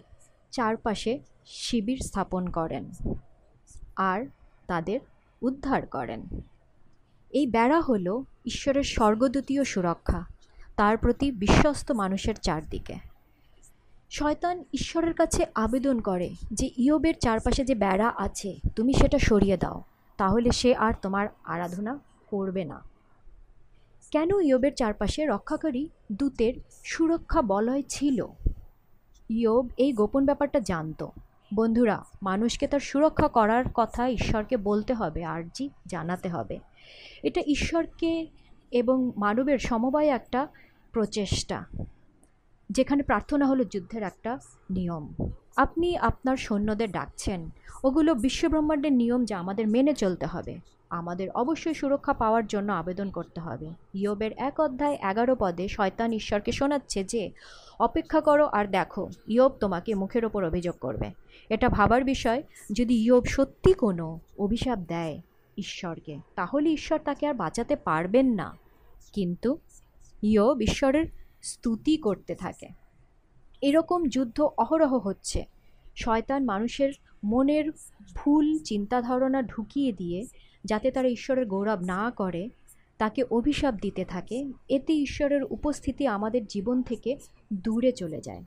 চারপাশে 0.50 1.18
শিবির 1.46 1.98
স্থাপন 1.98 2.50
করেন, 2.50 2.84
আর 3.96 4.26
তাদের 4.66 5.00
উদ্ধার 5.42 5.86
করেন। 5.86 6.20
এই 7.30 7.46
বেড়া 7.46 7.80
হলো 7.80 8.24
ঈশ্বরের 8.46 8.82
স্বর্গদূতীয় 8.82 9.64
সুরক্ষা, 9.64 10.24
তার 10.76 10.96
প্রতি 10.96 11.32
বিশ্বস্ত 11.32 11.92
মানুষের 11.92 12.34
চারদিকে। 12.34 12.94
শয়তান 14.10 14.64
ঈশ্বরের 14.72 15.14
কাছে 15.14 15.46
আবেদন 15.54 16.00
করে 16.00 16.34
যে 16.52 16.70
ইয়বের 16.76 17.14
চারপাশে 17.20 17.64
যে 17.64 17.74
বেড়া 17.74 18.12
আছে, 18.16 18.60
তুমি 18.76 18.92
সেটা 18.92 19.18
সরিয়ে 19.18 19.56
দাও, 19.56 19.82
তাহলে 20.16 20.50
সে 20.50 20.74
আর 20.74 20.92
তোমার 21.02 21.28
আরাধনা 21.44 21.98
করবে 22.26 22.64
না। 22.64 22.82
কেন 24.10 24.30
ইয়োবের 24.42 24.74
চারপাশে 24.74 25.26
রক্ষাকারী 25.26 25.88
দূতের 26.12 26.54
সুরক্ষা 26.84 27.42
বলয় 27.42 27.82
ছিল? 27.88 28.26
ইয়ব 29.30 29.68
এই 29.76 29.92
গোপন 29.92 30.24
ব্যাপারটা 30.24 30.60
জানতো। 30.60 31.10
বন্ধুরা, 31.54 32.04
মানুষকে 32.22 32.66
তার 32.66 32.80
সুরক্ষা 32.80 33.28
করার 33.28 33.64
কথা 33.74 34.08
ঈশ্বরকে 34.08 34.56
বলতে 34.56 34.94
হবে, 34.94 35.24
আর্জি 35.24 35.70
জানাতে 35.86 36.28
হবে। 36.28 36.58
এটা 37.22 37.40
ঈশ্বরকে 37.46 38.26
এবং 38.70 39.12
মানবের 39.16 39.59
সমবায় 39.59 40.09
একটা 40.09 40.48
প্রচেষ্টা, 40.92 41.64
যেখানে 42.70 43.03
প্রার্থনা 43.03 43.46
হলো 43.46 43.64
যুদ্ধের 43.64 44.03
একটা 44.03 44.38
নিয়ম। 44.70 45.05
আপনি 45.57 45.96
আপনার 45.96 46.37
সৈন্যদের 46.37 46.90
ডাকছেন, 46.90 47.50
ওগুলো 47.85 48.14
বিশ্বব্রহ্মাণ্ডের 48.14 48.92
নিয়ম 48.92 49.24
যা 49.24 49.38
আমাদের 49.38 49.68
মেনে 49.68 49.94
চলতে 49.94 50.26
হবে। 50.26 50.59
আমাদের 50.90 51.31
অবশ্যই 51.31 51.74
সুরক্ষা 51.74 52.12
পাওয়ার 52.12 52.46
জন্য 52.46 52.72
আবেদন 52.72 53.11
করতে 53.11 53.40
হবে। 53.40 53.68
ইয়বের 53.94 54.33
এক 54.37 54.61
অধ্যায় 54.61 54.98
এগারো 55.03 55.37
পদে 55.38 55.68
শয়তান 55.68 56.12
ঈশ্বরকে 56.12 56.53
শোনাচ্ছে 56.53 57.05
যে, 57.05 57.31
অপেক্ষা 57.79 58.20
করো 58.20 58.46
আর 58.46 58.66
দেখো, 58.66 59.09
ইয়ব 59.29 59.53
তোমাকে 59.61 59.94
মুখের 59.94 60.24
ওপর 60.24 60.44
অভিযোগ 60.44 60.74
করবে। 60.81 61.11
এটা 61.48 61.68
ভাবার 61.68 62.05
বিষয়, 62.05 62.42
যদি 62.72 62.94
ইয়ব 62.94 63.24
সত্যি 63.24 63.72
কোনো 63.72 64.18
অভিশাপ 64.38 64.79
দেয় 64.79 65.20
ঈশ্বরকে। 65.61 66.18
তাহলে 66.35 66.70
ঈশ্বর 66.70 66.99
তাকে 66.99 67.27
আর 67.27 67.35
বাঁচাতে 67.35 67.77
পারবেন 67.77 68.27
না। 68.35 68.57
কিন্তু 69.12 69.59
ইয়োব 70.23 70.61
ঈশ্বরের 70.61 71.07
স্তুতি 71.42 71.96
করতে 71.96 72.35
থাকে। 72.35 72.68
এরকম 73.61 74.05
যুদ্ধ 74.09 74.40
অহরহ 74.40 74.99
হচ্ছে। 74.99 75.44
শয়তান 75.96 76.44
মানুষের 76.44 76.92
মনের 77.25 77.70
ভুল 78.14 78.59
চিন্তাধারণা 78.59 79.42
ঢুকিয়ে 79.42 79.92
দিয়ে 79.92 80.27
যাতে 80.64 80.90
তারা 80.90 81.09
ঈশ্বরের 81.09 81.46
গৌরব 81.46 81.81
না 81.81 82.11
করে, 82.11 82.49
তাকে 82.99 83.25
অভিশাপ 83.31 83.75
দিতে 83.75 84.05
থাকে। 84.05 84.53
এতে 84.68 84.92
ঈশ্বরের 84.92 85.42
উপস্থিতি 85.51 86.07
আমাদের 86.07 86.46
জীবন 86.46 86.83
থেকে 86.83 87.16
দূরে 87.53 87.92
চলে 87.92 88.20
যায়। 88.20 88.44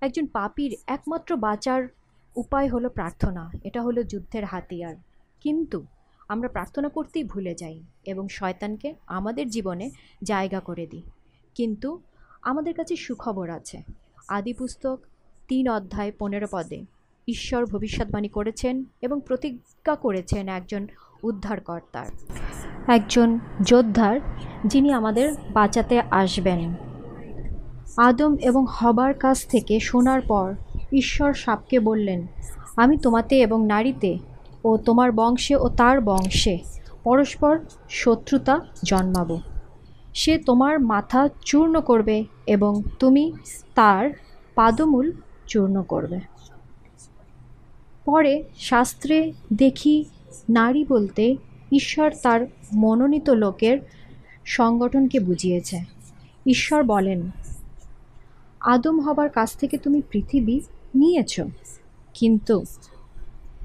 একজন 0.00 0.26
পাপীর 0.26 0.76
একমাত্র 0.86 1.36
বাঁচার 1.36 1.88
উপায় 2.36 2.68
হলো 2.68 2.88
প্রার্থনা। 2.88 3.50
এটা 3.64 3.82
হলো 3.82 4.02
যুদ্ধের 4.02 4.44
হাতিয়ার। 4.44 4.94
কিন্তু 5.44 5.84
আমরা 6.28 6.48
প্রার্থনা 6.48 6.88
করতেই 6.88 7.24
ভুলে 7.24 7.54
যাই 7.54 7.80
এবং 8.06 8.28
শয়তানকে 8.28 8.94
আমাদের 9.06 9.50
জীবনে 9.50 9.90
জায়গা 10.22 10.60
করে 10.60 10.86
দিই। 10.86 11.02
কিন্তু 11.54 12.00
আমাদের 12.42 12.74
কাছে 12.74 12.96
সুখবর 12.96 13.50
আছে। 13.50 13.82
আদি 14.28 14.52
পুস্তক 14.52 15.00
তিন 15.48 15.68
অধ্যায় 15.68 16.12
পনেরো 16.18 16.46
পদে 16.50 16.84
ঈশ্বর 17.28 17.66
ভবিষ্যৎবাণী 17.66 18.28
করেছেন 18.28 18.84
এবং 19.02 19.20
প্রতিজ্ঞা 19.26 19.96
করেছেন 19.96 20.48
একজন 20.48 20.86
উদ্ধারকর্তার। 21.22 22.06
একজন 22.88 23.38
যোদ্ধার 23.62 24.20
যিনি 24.66 24.92
আমাদের 24.92 25.34
বাঁচাতে 25.52 26.00
আসবেন। 26.00 26.74
আদম 27.96 28.36
এবং 28.36 28.66
হবার 28.68 29.14
কাছ 29.14 29.46
থেকে 29.46 29.80
শোনার 29.80 30.20
পর 30.20 30.54
ঈশ্বর 30.92 31.34
সাপকে 31.34 31.80
বললেন, 31.80 32.26
আমি 32.76 32.98
তোমাতে 32.98 33.40
এবং 33.40 33.66
নারীতে 33.66 34.18
ও 34.64 34.70
তোমার 34.86 35.10
বংশে 35.12 35.54
ও 35.56 35.66
তার 35.80 35.96
বংশে 36.00 36.54
পরস্পর 37.04 37.52
শত্রুতা 38.00 38.54
জন্মাবো। 38.84 39.36
সে 40.14 40.38
তোমার 40.38 40.74
মাথা 40.92 41.20
চূর্ণ 41.44 41.74
করবে 41.80 42.16
এবং 42.46 42.72
তুমি 42.98 43.24
তার 43.74 44.04
পাদমূল 44.56 45.06
চূর্ণ 45.46 45.76
করবে। 45.82 46.18
পরে 48.04 48.34
শাস্ত্রে 48.58 49.16
দেখি 49.52 50.04
নারী 50.48 50.82
বলতে 50.84 51.24
ঈশ্বর 51.72 52.08
তার 52.22 52.40
মনোনীত 52.74 53.28
লোকের 53.30 53.76
সংগঠনকে 54.56 55.18
বুঝিয়েছে। 55.20 55.78
ঈশ্বর 56.46 56.80
বলেন, 56.84 57.20
আদম 58.60 58.96
হবার 59.00 59.28
কাছ 59.28 59.50
থেকে 59.56 59.76
তুমি 59.78 60.00
পৃথিবী 60.10 60.56
নিয়েছ, 60.94 61.34
কিন্তু 62.14 62.56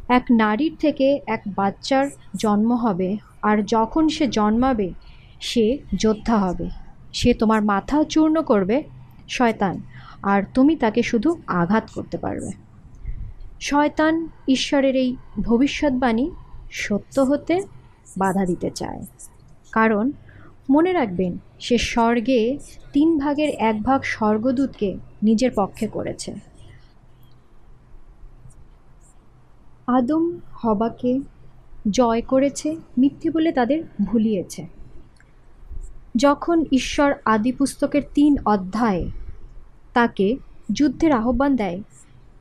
এক 0.10 0.26
নারীর 0.32 0.76
থেকে 0.80 1.20
এক 1.28 1.42
বাচ্চার 1.48 2.08
জন্ম 2.36 2.74
হবে, 2.74 3.18
আর 3.42 3.64
যখন 3.64 4.10
সে 4.10 4.28
জন্মাবে, 4.28 4.94
সে 5.42 5.78
যোদ্ধা 5.96 6.38
হবে। 6.38 6.70
সে 7.14 7.34
তোমার 7.34 7.62
মাথা 7.62 8.04
চূর্ণ 8.04 8.42
করবে, 8.42 8.84
শয়তান, 9.30 9.82
আর 10.24 10.44
তুমি 10.54 10.76
তাকে 10.76 11.04
শুধু 11.04 11.42
আঘাত 11.48 11.90
করতে 11.96 12.18
পারবে। 12.18 12.52
শয়তান 13.62 14.28
ঈশ্বরের 14.48 14.96
এই 14.96 15.16
ভবিষ্যৎবাণী 15.42 16.32
সত্য 16.72 17.20
হতে 17.20 17.62
বাধা 18.18 18.46
দিতে 18.46 18.70
চায়। 18.70 19.06
কারণ, 19.72 20.12
মনে 20.70 20.94
রাখবেন, 20.94 21.38
সে 21.60 21.78
স্বর্গে 21.78 22.58
তিন 22.94 23.18
ভাগের 23.18 23.50
এক 23.50 23.84
ভাগ 23.84 24.02
স্বর্গদূতকে 24.02 24.98
নিজের 25.24 25.52
পক্ষে 25.56 25.88
করেছে। 25.88 26.34
আদম 29.98 30.40
হবাকে 30.54 31.20
জয় 31.90 32.22
করেছে, 32.22 32.76
মিথ্যে 32.98 33.30
বলে 33.30 33.52
তাদের 33.52 33.84
ভুলিয়েছে। 34.06 34.68
যখন 36.16 36.66
ঈশ্বর 36.72 37.14
আদি 37.26 37.52
পুস্তকের 37.52 38.02
তিন 38.14 38.38
অধ্যায়ে 38.46 39.12
তাকে 39.94 40.38
যুদ্ধের 40.72 41.12
আহ্বান 41.12 41.56
দেয়, 41.56 41.82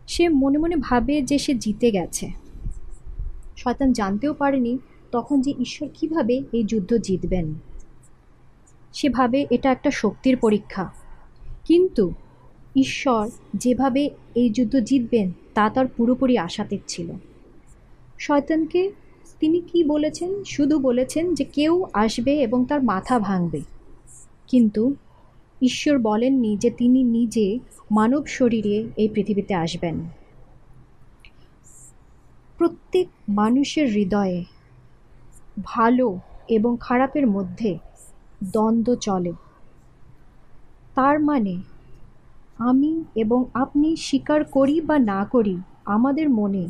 সে 0.09 0.29
মনে 0.29 0.59
মনে 0.59 0.77
ভাবে 0.77 1.23
যে 1.23 1.39
সে 1.39 1.55
জিতে 1.55 1.91
গেছে। 1.91 2.31
শয়তান 3.57 3.93
জানতেও 3.93 4.35
পারেনি 4.35 4.79
তখন 5.13 5.41
যে 5.41 5.55
ঈশ্বর 5.59 5.89
কীভাবে 5.95 6.43
এই 6.53 6.65
যুদ্ধ 6.65 6.97
জিতবেন। 6.97 7.55
সে 8.93 9.09
ভাবে 9.09 9.47
এটা 9.51 9.71
একটা 9.71 9.91
শক্তির 9.91 10.37
পরীক্ষা। 10.37 10.91
কিন্তু 11.65 12.13
ঈশ্বর 12.77 13.29
যেভাবে 13.55 14.11
এই 14.35 14.51
যুদ্ধ 14.51 14.81
জিতবেন, 14.81 15.33
তা 15.55 15.71
তার 15.71 15.87
পুরোপুরি 15.87 16.39
আশাতীত 16.39 16.81
ছিল। 16.89 17.11
শয়তানকে 18.19 18.93
তিনি 19.41 19.61
কি 19.61 19.85
বলেছেন? 19.85 20.45
শুধু 20.45 20.79
বলেছেন 20.79 21.35
যে 21.35 21.45
কেউ 21.45 21.85
আসবে 21.93 22.43
এবং 22.43 22.65
তার 22.65 22.83
মাথা 22.83 23.19
ভাঙবে। 23.19 23.61
কিন্তু 24.47 24.95
ঈশ্বর 25.63 25.99
বলেননি 25.99 26.57
যে 26.57 26.71
তিনি 26.71 27.03
নিজে 27.03 27.59
মানব 27.91 28.27
শরীরে 28.27 28.89
এই 28.97 29.09
পৃথিবীতে 29.09 29.55
আসবেন। 29.55 30.09
প্রত্যেক 32.59 33.09
মানুষের 33.29 33.89
হৃদয়ে 33.89 34.45
ভালো 35.65 36.19
এবং 36.49 36.77
খারাপের 36.81 37.27
মধ্যে 37.27 37.79
দ্বন্দ্ব 38.45 38.95
চলে। 38.95 39.33
তার 40.95 41.21
মানে 41.21 41.57
আমি 42.59 43.05
এবং 43.15 43.45
আপনি 43.55 43.97
স্বীকার 43.97 44.45
করি 44.45 44.81
বা 44.81 44.99
না 44.99 45.25
করি, 45.25 45.57
আমাদের 45.85 46.31
মনে 46.31 46.69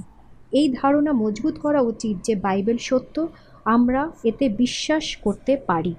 এই 0.53 0.75
ধারণা 0.83 1.13
মজবুত 1.13 1.59
করা 1.59 1.81
উচিত 1.81 2.17
যে 2.23 2.35
বাইবেল 2.35 2.77
সত্য 2.79 3.29
আমরা 3.65 4.11
এতে 4.25 4.49
বিশ্বাস 4.49 5.17
করতে 5.17 5.57
পারি। 5.57 5.95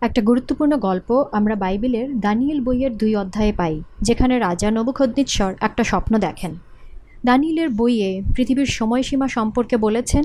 একটা 0.00 0.22
গুরুত্বপূর্ণ 0.22 0.76
গল্প 0.76 1.24
আমরা 1.32 1.54
বাইবেলের 1.54 2.20
দানিয়েল 2.20 2.60
বইয়ের 2.60 2.96
দুই 2.96 3.16
অধ্যায়ে 3.16 3.52
পাই, 3.52 3.82
যেখানে 4.00 4.38
রাজা 4.38 4.70
নবুখদ্নিৎসর 4.70 5.54
একটা 5.60 5.84
স্বপ্ন 5.84 6.18
দেখেন। 6.18 6.54
দানিলের 7.24 7.68
বইয়ে 7.68 8.22
পৃথিবীর 8.36 8.66
সময়সীমা 8.66 9.28
সম্পর্কে 9.28 9.76
বলেছেন, 9.76 10.24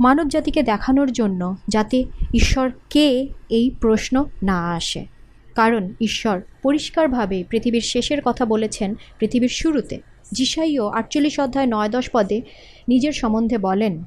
মানব 0.00 0.28
জাতিকে 0.28 0.62
দেখানোর 0.62 1.12
জন্য 1.12 1.56
যাতে 1.68 2.04
ঈশ্বর 2.34 2.70
কে 2.90 3.28
এই 3.48 3.70
প্রশ্ন 3.80 4.24
না 4.42 4.70
আসে। 4.70 5.06
কারণ 5.54 5.88
ঈশ্বর 6.00 6.40
পরিষ্কারভাবে 6.62 7.44
পৃথিবীর 7.50 7.80
শেষের 7.80 8.18
কথা 8.24 8.44
বলেছেন 8.44 8.94
পৃথিবীর 9.18 9.48
শুরুতে। 9.48 10.09
যিশাইও 10.32 10.88
আটচল্লিশ 10.88 11.40
অধ্যায় 11.40 11.66
নয় 11.70 11.88
দশ 11.88 12.10
পদে 12.12 12.42
নিজের 12.88 13.12
সম্বন্ধে 13.12 13.58
বলেন, 13.58 14.04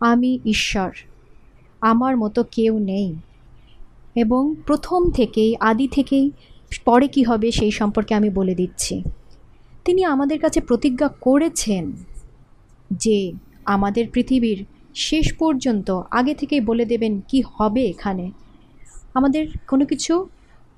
আমি 0.00 0.38
ঈশ্বর, 0.44 0.90
আমার 1.80 2.16
মতো 2.16 2.44
কেউ 2.44 2.78
নেই। 2.78 3.14
এবং 4.14 4.54
প্রথম 4.66 5.10
থেকেই, 5.10 5.56
আদি 5.60 5.88
থেকেই, 5.88 6.30
পরে 6.84 7.08
কি 7.08 7.22
হবে 7.22 7.52
সেই 7.52 7.70
সম্পর্কে 7.70 8.14
আমি 8.14 8.30
বলে 8.30 8.54
দিচ্ছি। 8.54 9.02
তিনি 9.84 10.04
আমাদের 10.04 10.40
কাছে 10.40 10.60
প্রতিজ্ঞা 10.60 11.08
করেছেন 11.08 11.92
যে 12.90 13.32
আমাদের 13.64 14.08
পৃথিবীর 14.12 14.64
শেষ 14.94 15.32
পর্যন্ত 15.32 16.00
আগে 16.10 16.34
থেকেই 16.34 16.60
বলে 16.60 16.84
দেবেন 16.84 17.20
কি 17.28 17.42
হবে 17.46 17.84
এখানে। 17.84 18.30
আমাদের 19.14 19.46
কোনো 19.68 19.86
কিছু 19.86 20.28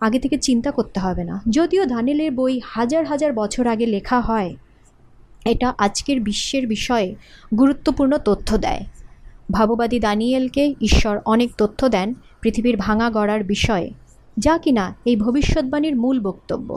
আগে 0.01 0.19
থেকে 0.19 0.39
চিন্তা 0.39 0.71
করতে 0.71 1.01
হবে 1.01 1.25
না। 1.25 1.43
যদিও 1.51 1.87
ধানেলের 1.87 2.33
বই 2.33 2.61
হাজার 2.65 3.07
হাজার 3.07 3.33
বছর 3.33 3.67
আগে 3.67 3.87
লেখা 3.87 4.21
হয় 4.21 4.57
এটা 5.53 5.69
আজকের 5.79 6.19
বিশ্বের 6.21 6.65
বিষয়ে 6.67 7.09
গুরুত্বপূর্ণ 7.59 8.13
তথ্য 8.29 8.49
দেয়। 8.67 8.83
ভাববাদী 9.53 9.99
দানিয়েলকে 10.07 10.65
ঈশ্বর 10.81 11.15
অনেক 11.25 11.51
তথ্য 11.59 11.81
দেন 11.89 12.09
পৃথিবীর 12.43 12.77
ভাঙা 12.77 13.09
গড়ার 13.11 13.43
বিষয়ে, 13.45 13.89
যা 14.37 14.55
কিনা 14.59 14.85
এই 15.05 15.17
ভবিষ্যৎবাণীর 15.17 15.95
মূল 15.97 16.17
বক্তব্য, 16.21 16.69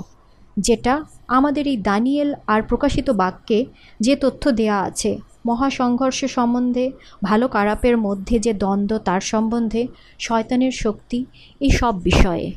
যেটা 0.57 0.93
আমাদের 1.27 1.65
এই 1.67 1.77
দানিয়েল 1.77 2.29
আর 2.47 2.61
প্রকাশিত 2.61 3.07
বাক্যে 3.21 3.59
যে 3.99 4.13
তথ্য 4.15 4.43
দেয়া 4.51 4.77
আছে, 4.89 5.11
মহাসংঘর্ষ 5.45 6.19
সম্বন্ধে, 6.37 6.85
ভালো 7.23 7.45
খারাপের 7.47 7.95
মধ্যে 7.97 8.35
যে 8.39 8.53
দ্বন্দ্ব 8.53 8.93
তার 9.07 9.21
সম্বন্ধে, 9.31 9.81
শয়তানের 10.19 10.73
শক্তি, 10.83 11.19
এই 11.61 11.71
সব 11.79 11.93
বিষয়ে। 12.03 12.47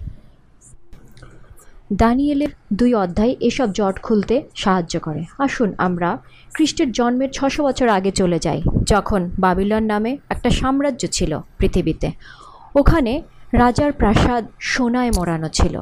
দানিয়েলের 1.95 2.53
দুই 2.73 2.95
অধ্যায় 2.95 3.37
এসব 3.41 3.73
জট 3.73 3.97
খুলতে 4.03 4.43
সাহায্য 4.55 5.01
করে। 5.01 5.25
আসুন 5.39 5.75
আমরা 5.79 6.11
খ্রিস্টের 6.55 6.93
জন্মের 6.93 7.31
ছশো 7.31 7.61
বছর 7.65 7.89
আগে 7.89 8.11
চলে 8.11 8.39
যাই, 8.39 8.63
যখন 8.85 9.31
বাবিলন 9.39 9.83
নামে 9.83 10.19
একটা 10.29 10.51
সাম্রাজ্য 10.51 11.03
ছিল 11.07 11.39
পৃথিবীতে। 11.59 12.09
ওখানে 12.77 13.23
রাজার 13.53 13.93
প্রাসাদ 13.93 14.45
সোনায় 14.61 15.11
মোড়ানো 15.17 15.49
ছিল। 15.49 15.75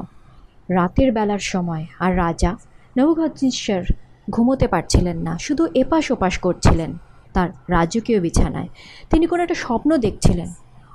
রাতের 0.69 1.11
বেলার 1.11 1.43
সময় 1.53 1.85
আর 1.99 2.17
রাজা 2.17 2.51
নবঘাতেশ্বর 2.97 3.81
ঘুমোতে 4.29 4.67
পারছিলেন 4.67 5.17
না, 5.17 5.33
শুধু 5.37 5.63
এপাশ 5.75 6.11
ওপাশ 6.11 6.37
করছিলেন 6.37 6.91
তার 7.33 7.49
রাজকীয় 7.69 8.19
বিছানায়। 8.19 8.69
তিনি 9.09 9.25
কোনো 9.27 9.41
একটা 9.43 9.55
স্বপ্ন 9.55 9.97
দেখছিলেন। 9.97 10.49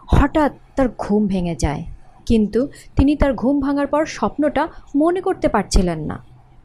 হঠাৎ 0.06 0.52
তার 0.76 0.88
ঘুম 0.98 1.26
ভেঙে 1.26 1.56
যায়। 1.56 1.82
কিন্তু 2.28 2.60
তিনি 2.96 3.12
তার 3.16 3.32
ঘুম 3.34 3.56
ভাঙার 3.60 3.86
পর 3.86 4.02
স্বপ্নটা 4.06 4.62
মনে 4.96 5.20
করতে 5.20 5.48
পারছিলেন 5.48 6.00
না। 6.10 6.16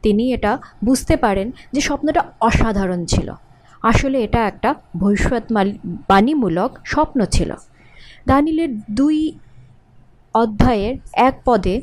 তিনি 0.02 0.24
এটা 0.34 0.52
বুঝতে 0.86 1.16
পারেন 1.18 1.48
যে 1.74 1.82
স্বপ্নটা 1.82 2.22
অসাধারণ 2.42 3.02
ছিল। 3.06 3.28
আসলে 3.84 4.18
এটা 4.24 4.40
একটা 4.48 4.70
ভবিষ্যৎবাণীমূলক 4.98 6.72
স্বপ্ন 6.86 7.20
ছিল। 7.26 7.52
দানিলের 8.26 8.72
দুই 8.92 9.18
অধ্যায়ের 10.34 10.96
এক 11.14 11.36
পদে 11.46 11.76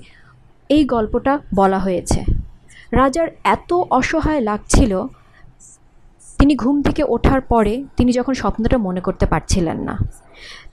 এই 0.68 0.82
গল্পটা 0.84 1.32
বলা 1.54 1.78
হয়েছে। 1.78 2.20
রাজার 2.92 3.28
এত 3.44 3.70
অসহায় 3.90 4.40
লাগছিল, 4.40 4.92
তিনি 6.38 6.54
ঘুম 6.56 6.76
থেকে 6.82 7.02
ওঠার 7.08 7.40
পরে 7.40 7.74
তিনি 7.96 8.10
যখন 8.12 8.34
স্বপ্নটা 8.34 8.78
মনে 8.78 9.00
করতে 9.00 9.26
পারছিলেন 9.26 9.78
না। 9.78 9.94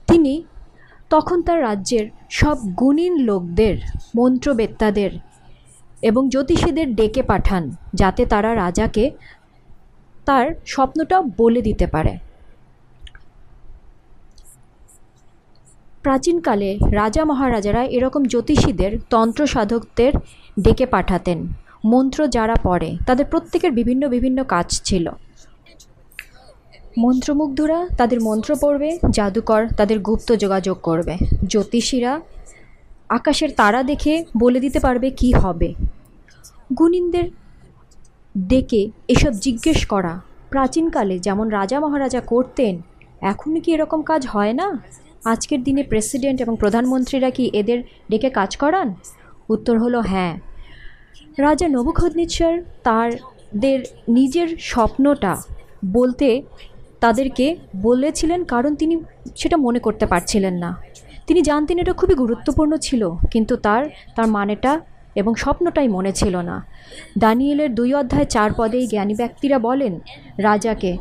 তিনি 0.06 0.32
তখন 1.10 1.42
তার 1.42 1.62
রাজ্যের 1.62 2.06
সব 2.30 2.56
গুণীন 2.74 3.14
লোকদের, 3.18 3.76
মন্ত্রবেত্তাদের 4.16 5.10
এবং 6.02 6.22
জ্যোতিষীদের 6.28 6.94
ডেকে 6.94 7.22
পাঠান, 7.22 7.62
যাতে 7.94 8.26
তারা 8.26 8.54
রাজাকে 8.54 9.10
তার 10.26 10.46
স্বপ্নটা 10.66 11.16
বলে 11.36 11.62
দিতে 11.62 11.86
পারে। 11.86 12.18
প্রাচীনকালে 16.02 16.78
রাজা 16.92 17.24
মহারাজারা 17.24 17.82
এরকম 17.84 18.22
জ্যোতিষীদের 18.24 18.92
তন্ত্র 19.10 19.46
সাধকদের 19.46 20.12
ডেকে 20.60 20.86
পাঠাতেন। 20.86 21.38
মন্ত্র 21.84 22.26
যারা 22.26 22.56
পড়ে, 22.62 22.96
তাদের 23.06 23.26
প্রত্যেকের 23.26 23.72
বিভিন্ন 23.72 24.08
বিভিন্ন 24.08 24.44
কাজ 24.44 24.68
ছিল। 24.84 25.06
মন্ত্রমুগ্ধরা 26.96 27.86
তাদের 27.96 28.20
মন্ত্র 28.20 28.56
পড়বে, 28.60 28.98
জাদুকর 29.10 29.68
তাদের 29.76 29.98
গুপ্ত 29.98 30.32
যোগাযোগ 30.32 30.76
করবে। 30.82 31.16
জ্যোতিষীরা 31.46 32.20
আকাশের 33.08 33.50
তারা 33.50 33.82
দেখে 33.82 34.24
বলে 34.38 34.60
দিতে 34.60 34.80
পারবে 34.80 35.10
কি 35.10 35.32
হবে। 35.32 35.74
গুণিনদের 36.74 37.30
ডেকে 38.36 38.90
এসব 39.08 39.32
জিজ্ঞেস 39.32 39.86
করা। 39.86 40.20
প্রাচীনকালে 40.50 41.18
যেমন 41.18 41.48
রাজা 41.48 41.80
মহারাজা 41.80 42.20
করতেন 42.20 42.82
এখন 43.20 43.60
কি 43.60 43.72
এরকম 43.72 44.02
কাজ 44.02 44.26
হয় 44.26 44.52
না? 44.52 44.82
আজকের 45.24 45.62
দিনে 45.62 45.82
প্রেসিডেন্ট 45.82 46.40
এবং 46.40 46.56
প্রধানমন্ত্রীরা 46.56 47.30
কি 47.30 47.50
এদের 47.52 47.82
ডেকে 48.10 48.30
কাজ 48.30 48.56
করান? 48.56 48.94
উত্তর 49.48 49.78
হলো 49.78 50.00
হ্যাঁ। 50.00 50.38
রাজা 51.38 51.68
নবুখদ্নিশ্বর 51.68 52.62
তারদের 52.82 53.80
নিজের 54.08 54.56
স্বপ্নটা 54.58 55.36
বলতে 55.86 56.42
তাদেরকে 57.00 57.46
বলেছিলেন 57.82 58.44
কারণ 58.44 58.72
তিনি 58.74 58.94
সেটা 59.36 59.56
মনে 59.56 59.80
করতে 59.86 60.04
পারছিলেন 60.06 60.54
না। 60.64 60.70
তিনি 61.26 61.40
জানতেন 61.42 61.76
এটা 61.78 61.92
খুবই 61.92 62.14
গুরুত্বপূর্ণ 62.14 62.72
ছিল, 62.76 63.02
কিন্তু 63.32 63.54
তার 63.56 63.82
তার 64.16 64.26
মানেটা 64.26 64.80
এবং 65.20 65.34
স্বপ্নটাই 65.34 65.88
মনে 65.88 66.12
ছিল 66.12 66.34
না। 66.50 66.56
দানিয়েলের 67.18 67.74
দুই 67.74 67.94
অধ্যায় 67.94 68.24
চার 68.24 68.50
পদেই 68.58 68.86
জ্ঞানী 68.86 69.14
ব্যক্তিরা 69.14 69.58
বলেন, 69.58 69.92
রাজাকে, 70.38 70.92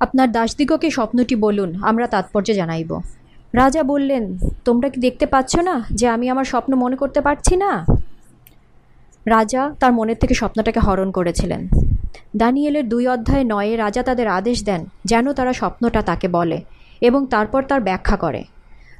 আপনার 0.00 0.28
দাসদিগকে 0.32 0.88
স্বপ্নটি 0.90 1.34
বলুন, 1.36 1.70
আমরা 1.82 2.06
তাৎপর্য 2.06 2.48
জানাইব। 2.54 2.90
রাজা 3.54 3.82
বললেন, 3.82 4.38
তোমরা 4.64 4.88
কি 4.88 4.98
দেখতে 5.00 5.26
পাচ্ছ 5.26 5.52
না 5.68 5.74
যে 5.90 6.06
আমি 6.08 6.26
আমার 6.30 6.44
স্বপ্ন 6.44 6.72
মনে 6.74 6.96
করতে 6.96 7.20
পারছি 7.20 7.54
না? 7.56 7.72
রাজা 9.26 9.62
তার 9.80 9.92
মনের 9.92 10.18
থেকে 10.22 10.34
স্বপ্নটাকে 10.34 10.80
হরণ 10.80 11.08
করেছিলেন। 11.10 11.62
দানিয়েলের 12.36 12.88
দুই 12.88 13.08
অধ্যায় 13.08 13.44
নয়ে 13.44 13.76
রাজা 13.76 14.02
তাদের 14.02 14.28
আদেশ 14.28 14.64
দেন 14.64 14.86
যেন 15.04 15.32
তারা 15.32 15.52
স্বপ্নটা 15.52 16.02
তাকে 16.02 16.28
বলে 16.28 16.64
এবং 17.00 17.26
তারপর 17.26 17.62
তার 17.62 17.80
ব্যাখ্যা 17.80 18.16
করে। 18.16 18.44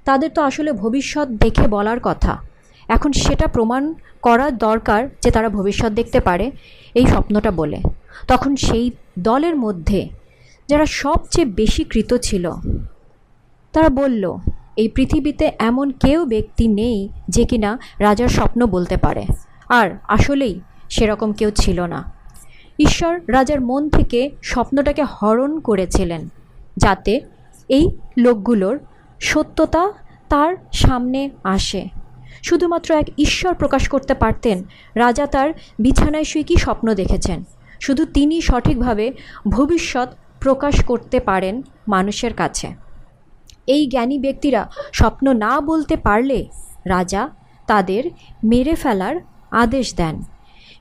তাদের 0.05 0.31
তো 0.31 0.42
আসলে 0.42 0.72
ভবিষ্যৎ 0.72 1.29
দেখে 1.29 1.66
বলার 1.68 2.01
কথা। 2.03 2.38
এখন 2.88 3.12
সেটা 3.12 3.46
প্রমাণ 3.46 3.94
করার 4.22 4.59
দরকার 4.59 5.09
যে 5.22 5.31
তারা 5.31 5.48
ভবিষ্যৎ 5.48 5.92
দেখতে 5.92 6.20
পারে 6.20 6.51
এই 6.94 7.07
স্বপ্নটা 7.07 7.51
বলে। 7.51 7.79
তখন 8.29 8.57
সেই 8.57 8.90
দলের 9.18 9.57
মধ্যে 9.57 10.09
যারা 10.68 10.87
সবচেয়ে 10.87 11.46
বেশি 11.46 11.85
কৃত 11.85 12.14
ছিল, 12.14 12.51
তারা 13.72 13.88
বলল, 13.88 14.37
এই 14.77 14.88
পৃথিবীতে 14.88 15.53
এমন 15.59 15.90
কেউ 15.90 16.25
ব্যক্তি 16.25 16.68
নেই 16.68 17.09
যে 17.29 17.44
কিনা 17.44 17.79
রাজার 17.98 18.29
স্বপ্ন 18.29 18.66
বলতে 18.66 18.96
পারে। 18.96 19.27
আর 19.68 19.96
আসলেই 20.09 20.61
সেরকম 20.90 21.33
কেউ 21.33 21.51
ছিল 21.51 21.81
না। 21.81 22.21
ঈশ্বর 22.86 23.14
রাজার 23.28 23.60
মন 23.60 23.82
থেকে 23.88 24.20
স্বপ্নটাকে 24.42 25.04
হরণ 25.14 25.52
করেছিলেন, 25.60 26.22
যাতে 26.76 27.14
এই 27.68 27.84
লোকগুলোর 28.18 28.76
সত্যতা 29.20 29.84
তার 30.28 30.52
সামনে 30.72 31.20
আসে। 31.56 31.82
শুধুমাত্র 32.42 32.88
এক 32.94 33.08
ঈশ্বর 33.18 33.52
প্রকাশ 33.54 33.82
করতে 33.88 34.14
পারতেন, 34.14 34.58
রাজা 34.94 35.26
তার 35.26 35.48
বিছানায় 35.78 36.24
শুয়ে 36.24 36.44
কী 36.44 36.56
স্বপ্ন 36.56 36.86
দেখেছেন? 36.94 37.38
শুধু 37.80 38.02
তিনি 38.06 38.36
সঠিকভাবে 38.40 39.06
ভবিষ্যৎ 39.48 40.08
প্রকাশ 40.40 40.74
করতে 40.84 41.18
পারেন 41.20 41.54
মানুষের 41.88 42.32
কাছে। 42.34 42.68
এই 43.66 43.82
জ্ঞানী 43.86 44.16
ব্যক্তিরা 44.18 44.62
স্বপ্ন 44.92 45.26
না 45.34 45.52
বলতে 45.60 45.94
পারলে 45.96 46.38
রাজা 46.86 47.22
তাদের 47.68 48.02
মেরে 48.44 48.74
ফেলার 48.74 49.16
আদেশ 49.62 49.86
দেন। 49.94 50.14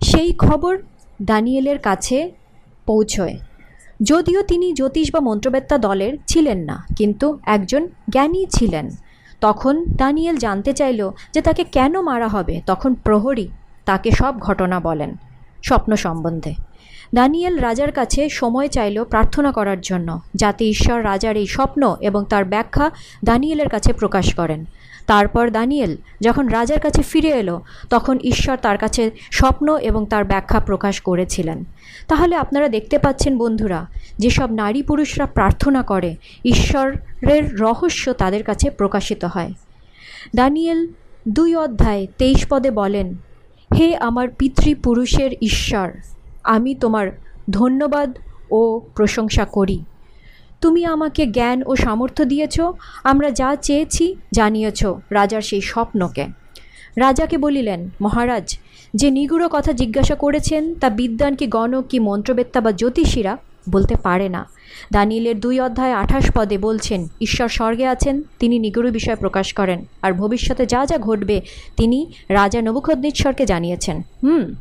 সেই 0.01 0.31
খবর 0.37 0.73
দানিয়েলের 1.21 1.79
কাছে 1.79 2.31
পৌঁছয়। 2.85 3.35
যদিও 4.01 4.41
তিনি 4.43 4.73
জ্যোতিষ 4.73 5.07
বা 5.11 5.19
মন্ত্রবেত্তা 5.19 5.77
দলের 5.77 6.13
ছিলেন 6.27 6.59
না, 6.59 6.77
কিন্তু 6.95 7.39
একজন 7.45 7.87
জ্ঞানী 8.09 8.45
ছিলেন। 8.49 8.89
তখন 9.41 9.85
দানিয়েল 9.95 10.37
জানতে 10.37 10.73
চাইল 10.73 11.11
যে 11.33 11.41
তাকে 11.41 11.63
কেন 11.63 12.01
মারা 12.01 12.27
হবে, 12.27 12.61
তখন 12.65 12.93
প্রহরী 12.93 13.47
তাকে 13.85 14.11
সব 14.11 14.39
ঘটনা 14.39 14.79
বলেন, 14.79 15.11
স্বপ্ন 15.63 15.95
সম্বন্ধে। 15.95 16.53
দানিয়েল 17.15 17.57
রাজার 17.57 17.91
কাছে 17.91 18.29
সময় 18.29 18.67
চাইল 18.67 19.03
প্রার্থনা 19.03 19.51
করার 19.51 19.81
জন্য, 19.81 20.21
যাতে 20.35 20.63
ঈশ্বর 20.65 21.03
রাজার 21.03 21.35
এই 21.37 21.47
স্বপ্ন 21.47 21.95
এবং 22.01 22.25
তার 22.29 22.45
ব্যাখ্যা 22.45 22.91
দানিয়েলের 23.25 23.69
কাছে 23.69 23.93
প্রকাশ 23.93 24.35
করেন। 24.35 24.65
তারপর 25.07 25.49
দানিয়েল 25.49 25.97
যখন 26.21 26.47
রাজার 26.47 26.79
কাছে 26.79 27.01
ফিরে 27.01 27.29
এলো, 27.29 27.61
তখন 27.89 28.19
ঈশ্বর 28.23 28.57
তার 28.57 28.77
কাছে 28.77 29.11
স্বপ্ন 29.31 29.77
এবং 29.77 30.05
তার 30.05 30.23
ব্যাখ্যা 30.23 30.59
প্রকাশ 30.59 31.01
করেছিলেন। 31.01 31.63
তাহলে 32.07 32.35
আপনারা 32.35 32.67
দেখতে 32.67 32.97
পাচ্ছেন 32.97 33.37
বন্ধুরা, 33.37 33.85
যেসব 34.17 34.51
নারী 34.51 34.83
পুরুষরা 34.83 35.25
প্রার্থনা 35.25 35.81
করে, 35.81 36.15
ঈশ্বরের 36.45 37.59
রহস্য 37.59 38.13
তাদের 38.13 38.43
কাছে 38.43 38.69
প্রকাশিত 38.69 39.25
হয়। 39.25 39.53
দানিয়েল 40.35 40.87
দুই 41.27 41.55
অধ্যায় 41.55 42.07
তেইশ 42.17 42.47
পদে 42.49 42.71
বলেন, 42.71 43.15
হে 43.77 43.95
আমার 43.95 44.27
পিতৃপুরুষের 44.29 45.31
ঈশ্বর, 45.41 45.91
আমি 46.43 46.75
তোমার 46.75 47.11
ধন্যবাদ 47.49 48.17
ও 48.51 48.81
প্রশংসা 48.95 49.45
করি। 49.45 49.83
তুমি 50.61 50.85
আমাকে 50.85 51.27
জ্ঞান 51.27 51.63
ও 51.65 51.75
সামর্থ্য 51.75 52.25
দিয়েছ, 52.25 52.59
আমরা 53.03 53.31
যা 53.31 53.55
চেয়েছি 53.55 54.15
জানিয়েছ 54.33 54.85
রাজার 55.11 55.41
সেই 55.41 55.61
স্বপ্নকে। 55.61 56.27
রাজাকে 56.97 57.37
বলিলেন, 57.37 57.89
মহারাজ, 58.01 58.57
যে 58.93 59.11
নিগুড় 59.11 59.47
কথা 59.51 59.73
জিজ্ঞাসা 59.73 60.15
করেছেন, 60.15 60.75
তা 60.75 60.89
বিদ্যান 60.89 61.35
কি 61.35 61.47
গণক 61.47 61.87
কি 61.87 61.99
মন্ত্রবেত্তা 61.99 62.61
বা 62.61 62.71
জ্যোতিষীরা 62.71 63.37
বলতে 63.69 63.95
পারে 63.95 64.29
না। 64.29 64.49
দানিয়েলের 64.91 65.39
দুই 65.39 65.59
অধ্যায় 65.59 65.93
আঠাশ 65.93 66.31
পদে 66.31 66.57
বলছেন, 66.57 67.07
ঈশ্বর 67.21 67.49
স্বর্গে 67.49 67.87
আছেন, 67.87 68.23
তিনি 68.39 68.59
নিগুড় 68.59 68.91
বিষয় 68.91 69.15
প্রকাশ 69.15 69.53
করেন, 69.53 69.85
আর 70.01 70.13
ভবিষ্যতে 70.13 70.65
যা 70.65 70.85
যা 70.85 70.97
ঘটবে, 70.97 71.41
তিনি 71.77 72.11
রাজা 72.29 72.61
নবুখদ্নেশ্বরকে 72.61 73.45
জানিয়েছেন। 73.45 74.01
হুম। 74.23 74.55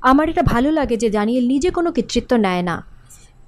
আমার 0.00 0.28
এটা 0.28 0.42
ভালো 0.42 0.70
লাগে 0.70 0.96
যে 0.96 1.10
দানিয়েল 1.10 1.48
নিজে 1.48 1.70
কোনো 1.70 1.92
কৃতিত্ব 1.92 2.36
নেয় 2.36 2.62
না। 2.62 2.89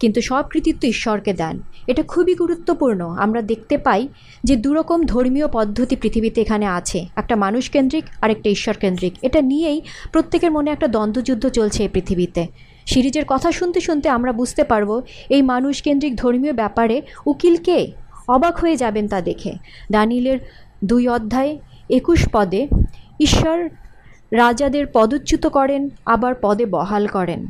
কিন্তু 0.02 0.20
সব 0.20 0.44
কৃতিত্ব 0.50 0.82
ঈশ্বরকে 0.88 1.32
দেন। 1.32 1.56
এটা 1.86 2.02
খুবই 2.02 2.34
গুরুত্বপূর্ণ। 2.34 3.00
আমরা 3.24 3.40
দেখতে 3.42 3.74
পাই 3.78 4.02
যে 4.44 4.54
দুরকম 4.56 4.98
ধর্মীয় 5.02 5.48
পদ্ধতি 5.52 5.94
পৃথিবীতে 5.96 6.38
এখানে 6.40 6.66
আছে। 6.78 6.98
একটা 7.16 7.34
মানুষকেন্দ্রিক 7.36 8.04
আর 8.22 8.30
একটা 8.30 8.48
ঈশ্বরকেন্দ্রিক 8.50 9.14
এটা 9.22 9.40
নিয়েই 9.50 9.80
প্রত্যেকের 10.12 10.50
মনে 10.50 10.68
একটা 10.70 10.88
দ্বন্দ্বযুদ্ধ 10.88 11.44
চলছে 11.48 11.80
এই 11.82 11.88
পৃথিবীতে। 11.88 12.42
সিরিজের 12.86 13.26
কথা 13.26 13.48
শুনতে 13.52 13.80
শুনতে 13.80 14.06
আমরা 14.08 14.32
বুঝতে 14.32 14.62
পারব, 14.64 14.90
এই 15.28 15.42
মানুষকেন্দ্রিক 15.42 16.14
ধর্মীয় 16.16 16.52
ব্যাপারে 16.52 16.96
উকিল 17.26 17.56
কে? 17.56 17.80
অবাক 18.28 18.54
হয়ে 18.56 18.76
যাবেন 18.76 19.06
তা 19.08 19.18
দেখে। 19.20 19.52
দানিলের 19.92 20.38
দুই 20.84 21.04
অধ্যায়, 21.08 21.52
একুশ 21.90 22.20
পদে, 22.32 22.62
ঈশ্বর 23.20 23.58
রাজাদের 24.32 24.84
পদচ্যুত 24.92 25.44
করেন, 25.46 25.82
আবার 26.06 26.34
পদে 26.42 26.64
বহাল 26.66 27.04
করেন। 27.06 27.40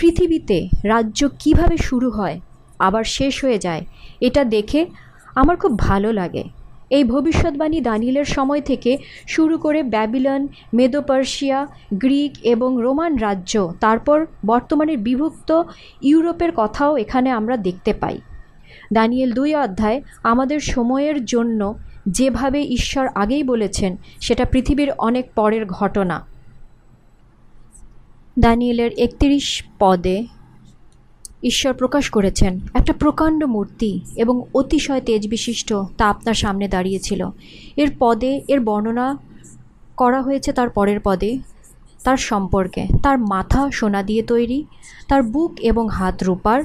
পৃথিবীতে 0.00 0.68
রাজ্য 0.84 1.28
কীভাবে 1.38 1.76
শুরু 1.76 2.10
হয়, 2.10 2.40
আবার 2.78 3.04
শেষ 3.04 3.44
হয়ে 3.44 3.58
যায়, 3.58 3.84
এটা 4.20 4.44
দেখে 4.44 4.86
আমার 5.34 5.56
খুব 5.56 5.78
ভালো 5.78 6.12
লাগে। 6.12 6.44
এই 6.90 7.04
ভবিষ্যৎবাণী 7.04 7.80
দানিলের 7.80 8.24
সময় 8.24 8.60
থেকে 8.60 8.98
শুরু 9.28 9.58
করে 9.58 9.82
ব্যাবিলন 9.82 10.48
মেদোপার্সিয়া 10.74 11.66
গ্রিক 11.92 12.32
এবং 12.42 12.82
রোমান 12.82 13.16
রাজ্য, 13.16 13.72
তারপর 13.80 14.26
বর্তমানের 14.46 14.98
বিভক্ত 14.98 15.62
ইউরোপের 16.02 16.52
কথাও 16.56 16.96
এখানে 16.96 17.30
আমরা 17.30 17.56
দেখতে 17.56 17.92
পাই। 17.94 18.18
দানিয়েল 18.92 19.32
দুই 19.32 19.54
অধ্যায়, 19.54 20.02
আমাদের 20.22 20.60
সময়ের 20.60 21.24
জন্য 21.24 21.74
যেভাবে 22.06 22.60
ঈশ্বর 22.62 23.06
আগেই 23.14 23.42
বলেছেন, 23.42 23.96
সেটা 24.20 24.44
পৃথিবীর 24.44 24.90
অনেক 24.98 25.24
পরের 25.34 25.66
ঘটনা। 25.66 26.29
দানিয়েলের 28.40 28.90
একত্রিশ 28.98 29.64
পদে 29.78 30.26
ঈশ্বর 31.42 31.72
প্রকাশ 31.74 32.10
করেছেন। 32.10 32.60
একটা 32.74 32.92
প্রকাণ্ড 32.92 33.44
মূর্তি 33.44 34.00
এবং 34.16 34.42
অতিশয় 34.54 35.00
তেজ 35.00 35.28
বিশিষ্ট 35.28 35.74
তা 35.98 36.04
আপনার 36.08 36.34
সামনে 36.34 36.68
দাঁড়িয়েছিল। 36.68 37.28
এর 37.76 37.90
পদে, 37.98 38.40
এর 38.48 38.60
বর্ণনা 38.60 39.18
করা 39.96 40.22
হয়েছে 40.22 40.52
তার 40.52 40.70
পরের 40.70 41.00
পদে, 41.04 41.38
তার 42.04 42.16
সম্পর্কে। 42.16 42.86
তার 43.02 43.18
মাথা 43.18 43.70
সোনা 43.70 44.02
দিয়ে 44.02 44.22
তৈরি, 44.22 44.64
তার 45.08 45.22
বুক 45.22 45.52
এবং 45.60 45.88
হাত 45.88 46.22
রূপার, 46.22 46.62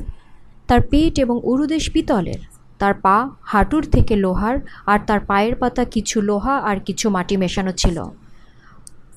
তার 0.68 0.82
পেট 0.82 1.20
এবং 1.20 1.40
উরুদেশ 1.44 1.92
পিতলের, 1.92 2.40
তার 2.80 2.94
পা 2.94 3.30
হাঁটুর 3.42 3.84
থেকে 3.92 4.16
লোহার, 4.16 4.58
আর 4.86 5.00
তার 5.08 5.20
পায়ের 5.20 5.56
পাতা 5.56 5.84
কিছু 5.86 6.22
লোহা 6.22 6.56
আর 6.58 6.78
কিছু 6.80 7.10
মাটি 7.10 7.38
মেশানো 7.38 7.72
ছিল। 7.72 7.98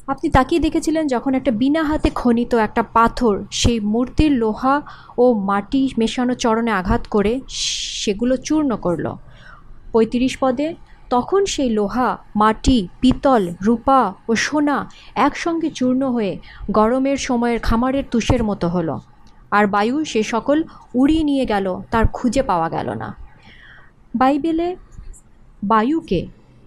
আপনি 0.08 0.28
তাকিয়ে 0.30 0.60
দেখেছিলেন 0.60 1.04
যখন 1.06 1.32
একটা 1.34 1.50
বিনা 1.50 1.82
হাতে 1.84 2.08
খনিত 2.10 2.52
একটা 2.54 2.82
পাথর 2.96 3.34
সেই 3.50 3.78
মূর্তির 3.80 4.32
লোহা 4.32 4.74
ও 5.18 5.24
মাটি 5.34 5.82
মেশানো 5.98 6.34
চরণে 6.34 6.70
আঘাত 6.70 7.02
করে 7.08 7.32
সেগুলো 8.02 8.34
চূর্ণ 8.36 8.70
করল। 8.76 9.06
পঁয়ত্রিশ 9.92 10.34
পদে 10.38 10.74
তখন 11.10 11.40
সেই 11.46 11.70
লোহা, 11.70 12.08
মাটি, 12.36 12.78
পিতল, 13.00 13.42
রূপা 13.62 14.00
ও 14.28 14.32
সোনা 14.34 14.76
একসঙ্গে 15.26 15.68
চূর্ণ 15.70 16.02
হয়ে 16.10 16.32
গরমের 16.70 17.16
সময়ের 17.16 17.58
খামারের 17.58 18.04
তুষের 18.10 18.42
মতো 18.44 18.68
হলো। 18.68 19.00
আর 19.50 19.64
বায়ু 19.66 19.96
সে 20.04 20.22
সকল 20.22 20.58
উড়িয়ে 20.94 21.24
নিয়ে 21.24 21.44
গেল, 21.46 21.66
তার 21.90 22.04
খুঁজে 22.12 22.42
পাওয়া 22.42 22.68
গেল 22.68 22.88
না। 22.92 23.08
বাইবেলে 24.14 24.68
বায়ুকে 25.62 26.20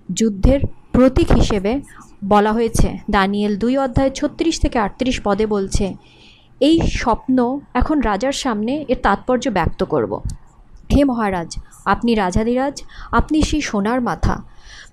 যুদ্ধের 0.09 0.59
প্রতীক 0.91 1.29
হিসেবে 1.31 1.71
বলা 2.21 2.51
হয়েছে, 2.53 2.87
দানিয়েল 3.09 3.53
দুই 3.57 3.77
অধ্যায় 3.77 4.09
ছত্রিশ 4.09 4.55
থেকে 4.59 4.79
আটত্রিশ 4.79 5.21
পদে 5.23 5.45
বলছে, 5.45 5.85
এই 6.61 6.77
স্বপ্ন 7.01 7.37
এখন 7.73 7.97
রাজার 8.01 8.35
সামনে 8.43 8.73
এর 8.87 8.99
তাৎপর্য 9.03 9.45
ব্যক্ত 9.49 9.83
করব। 9.83 10.11
হে 10.93 11.03
মহারাজ, 11.03 11.49
আপনি 11.85 12.15
রাজাদিরাজ 12.15 12.75
আপনি 13.11 13.41
সেই 13.41 13.61
সোনার 13.61 14.01
মাথা। 14.01 14.35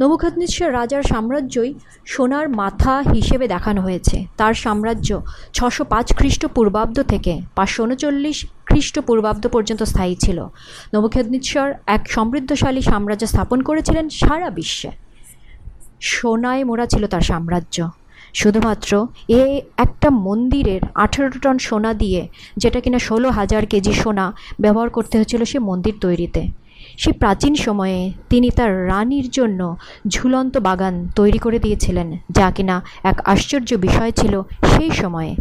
নবুখাদনেশ্বর 0.01 0.73
রাজার 0.73 1.03
সাম্রাজ্যই 1.03 1.75
সোনার 2.05 2.49
মাথা 2.49 3.03
হিসেবে 3.15 3.47
দেখানো 3.49 3.81
হয়েছে। 3.83 4.17
তার 4.37 4.55
সাম্রাজ্য 4.55 5.21
ছশো 5.53 5.85
পাঁচ 5.85 6.07
খ্রিস্টপূর্বাব্দ 6.17 7.03
থেকে 7.03 7.33
পাঁচশো 7.55 7.83
উনচল্লিশ 7.83 8.47
খ্রিস্টপূর্বাব্দ 8.67 9.49
পর্যন্ত 9.49 9.83
স্থায়ী 9.83 10.15
ছিল। 10.15 10.39
নবুখাদনেশ্বর 10.95 11.73
এক 11.87 12.03
সমৃদ্ধশালী 12.11 12.83
সাম্রাজ্য 12.83 13.27
স্থাপন 13.27 13.63
করেছিলেন 13.63 14.09
সারা 14.09 14.51
বিশ্বে। 14.51 14.91
সোনায় 16.01 16.65
মোড়া 16.65 16.87
ছিল 16.87 17.07
তার 17.07 17.21
সাম্রাজ্য। 17.21 17.91
শুধুমাত্র 18.35 19.07
এ 19.29 19.61
একটা 19.77 20.11
মন্দিরের 20.11 20.81
আঠেরো 20.95 21.29
টন 21.29 21.59
সোনা 21.59 21.95
দিয়ে 21.95 22.29
যেটা 22.57 22.81
কিনা 22.81 22.99
ষোলো 22.99 23.31
হাজার 23.31 23.67
কেজি 23.67 23.93
সোনা 23.93 24.33
ব্যবহার 24.61 24.91
করতে 24.91 25.19
হয়েছিল 25.19 25.45
সে 25.45 25.59
মন্দির 25.59 25.95
তৈরিতে। 26.01 26.49
সে 26.99 27.13
প্রাচীন 27.13 27.55
সময়ে 27.55 28.13
তিনি 28.29 28.51
তার 28.51 28.87
রানীর 28.87 29.31
জন্য 29.31 29.77
ঝুলন্ত 30.09 30.59
বাগান 30.59 31.09
তৈরি 31.17 31.39
করে 31.39 31.59
দিয়েছিলেন, 31.59 32.17
যা 32.31 32.51
কিনা 32.51 32.83
এক 33.05 33.21
আশ্চর্য 33.25 33.75
বিষয় 33.75 34.11
ছিল 34.11 34.43
সেই 34.43 34.91
সময়ে। 34.91 35.37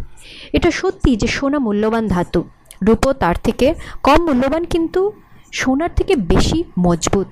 এটা 0.53 0.71
সত্যি 0.71 1.15
যে 1.15 1.27
সোনা 1.27 1.59
মূল্যবান 1.59 2.07
ধাতু। 2.07 2.43
রূপো 2.81 3.13
তার 3.13 3.35
থেকে 3.43 3.75
কম 4.03 4.25
মূল্যবান, 4.25 4.63
কিন্তু 4.63 5.11
সোনার 5.51 5.89
থেকে 5.95 6.15
বেশি 6.15 6.63
মজবুত। 6.79 7.27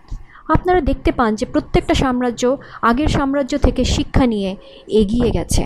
আপনারা 0.49 0.81
দেখতে 0.81 1.11
পান 1.11 1.35
যে 1.35 1.45
প্রত্যেকটা 1.45 1.93
সাম্রাজ্য 1.93 2.57
আগের 2.81 3.07
সাম্রাজ্য 3.07 3.57
থেকে 3.57 3.83
শিক্ষা 3.85 4.25
নিয়ে 4.25 4.55
এগিয়ে 4.87 5.29
গেছে। 5.31 5.63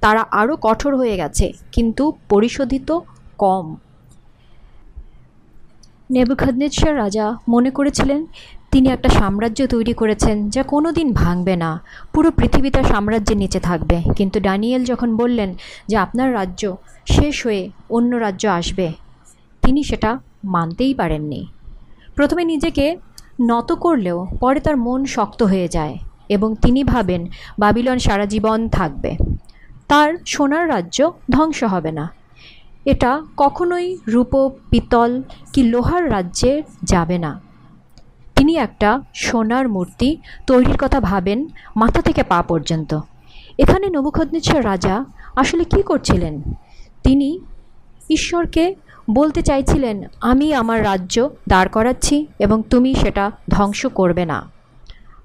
তারা 0.00 0.22
আরও 0.30 0.56
কঠোর 0.56 0.96
হয়ে 0.96 1.16
গেছে, 1.16 1.52
কিন্তু 1.72 2.12
পরিশোধিত 2.28 3.00
কম। 3.38 3.76
নেবুখাদনেশ্বর 6.10 6.96
রাজা 6.96 7.36
মনে 7.48 7.70
করেছিলেন, 7.70 8.26
তিনি 8.70 8.88
একটা 8.88 9.08
সাম্রাজ্য 9.08 9.66
তৈরি 9.66 9.94
করেছেন 9.94 10.50
যা 10.50 10.62
কোনো 10.62 10.92
দিন 10.92 11.12
ভাঙবে 11.12 11.56
না। 11.56 11.82
পুরো 12.12 12.30
পৃথিবী 12.30 12.70
তার 12.70 12.84
সাম্রাজ্যের 12.84 13.36
নিচে 13.36 13.60
থাকবে। 13.60 14.02
কিন্তু 14.16 14.40
ডানিয়েল 14.40 14.84
যখন 14.84 15.16
বললেন 15.16 15.54
যে 15.88 15.96
আপনার 15.96 16.34
রাজ্য 16.34 16.76
শেষ 17.06 17.46
হয়ে 17.46 17.70
অন্য 17.90 18.16
রাজ্য 18.16 18.48
আসবে, 18.48 18.92
তিনি 19.62 19.84
সেটা 19.84 20.18
মানতেই 20.44 20.94
পারেননি। 20.94 21.46
প্রথমে 22.14 22.44
নিজেকে 22.44 22.96
নত 23.40 23.72
করলেও 23.72 24.26
পরে 24.40 24.60
তার 24.60 24.76
মন 24.76 25.04
শক্ত 25.04 25.42
হয়ে 25.42 25.68
যায় 25.68 25.98
এবং 26.28 26.54
তিনি 26.62 26.84
ভাবেন, 26.84 27.26
বাবিলন 27.58 27.98
সারা 27.98 28.26
জীবন 28.26 28.68
থাকবে। 28.68 29.16
তার 29.88 30.14
সোনার 30.26 30.68
রাজ্য 30.68 31.12
ধ্বংস 31.30 31.64
হবে 31.64 31.92
না। 31.92 32.12
এটা 32.84 33.22
কখনোই 33.36 33.98
রূপ, 34.08 34.50
পিতল 34.70 35.22
কি 35.52 35.62
লোহার 35.62 36.12
রাজ্যে 36.12 36.62
যাবে 36.82 37.18
না। 37.18 37.40
তিনি 38.36 38.56
একটা 38.56 39.00
সোনার 39.14 39.68
মূর্তি 39.68 40.16
তৈরির 40.46 40.76
কথা 40.78 41.00
ভাবেন 41.00 41.48
মাথা 41.76 42.02
থেকে 42.02 42.22
পা 42.22 42.42
পর্যন্ত। 42.42 43.00
এখানে 43.58 43.86
নবুখদ্নেশ্বর 43.86 44.64
রাজা 44.64 45.04
আসলে 45.36 45.64
কি 45.64 45.82
করছিলেন? 45.82 46.42
তিনি 47.02 47.38
ঈশ্বরকে 48.10 48.74
বলতে 49.10 49.42
চাইছিলেন, 49.42 50.02
আমি 50.20 50.54
আমার 50.54 50.84
রাজ্য 50.84 51.28
দাঁড় 51.48 51.68
করাচ্ছি 51.68 52.26
এবং 52.38 52.62
তুমি 52.70 52.94
সেটা 52.94 53.30
ধ্বংস 53.50 53.86
করবে 53.86 54.24
না। 54.24 54.50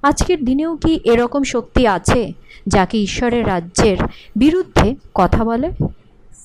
আজকের 0.03 0.45
দিনেও 0.45 0.75
কি 0.75 0.99
এরকম 1.03 1.43
শক্তি 1.43 1.87
আছে 1.87 2.33
যাকে 2.67 2.97
ঈশ্বরের 2.97 3.47
রাজ্যের 3.47 3.97
বিরুদ্ধে 4.35 4.95
কথা 5.13 5.43
বলে? 5.43 5.71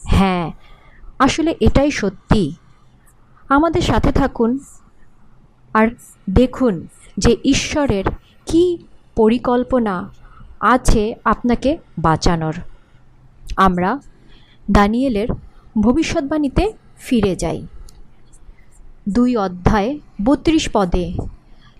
হ্যাঁ 0.05 0.53
আসলে 1.18 1.55
এটাই 1.61 1.91
সত্যি। 1.91 2.55
আমাদের 3.49 3.83
সাথে 3.83 4.12
থাকুন 4.12 4.59
আর 5.74 5.89
দেখুন 6.30 6.87
যে 7.16 7.37
ঈশ্বরের 7.45 8.05
কি 8.47 8.78
পরিকল্পনা 9.14 10.11
আছে 10.61 11.14
আপনাকে 11.24 11.78
বাঁচানোর। 11.99 12.55
আমরা 13.57 14.01
দানিয়েলের 14.70 15.28
ভবিষ্যৎবাণীতে 15.80 16.72
ফিরে 17.05 17.34
যাই। 17.36 17.61
দুই 19.09 19.30
অধ্যায়, 19.36 19.90
বত্রিশ 20.24 20.64
পদে, 20.72 21.07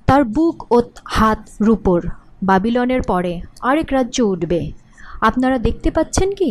তার 0.07 0.23
বুক 0.25 0.57
ও 0.73 0.79
হাত 1.16 1.41
রূপর। 1.61 2.01
বাবিলনের 2.43 3.03
পরে 3.03 3.33
আরেক 3.62 3.89
রাজ্য 3.93 4.18
উঠবে। 4.23 4.61
আপনারা 5.20 5.57
দেখতে 5.59 5.89
পাচ্ছেন 5.91 6.29
কি? 6.31 6.51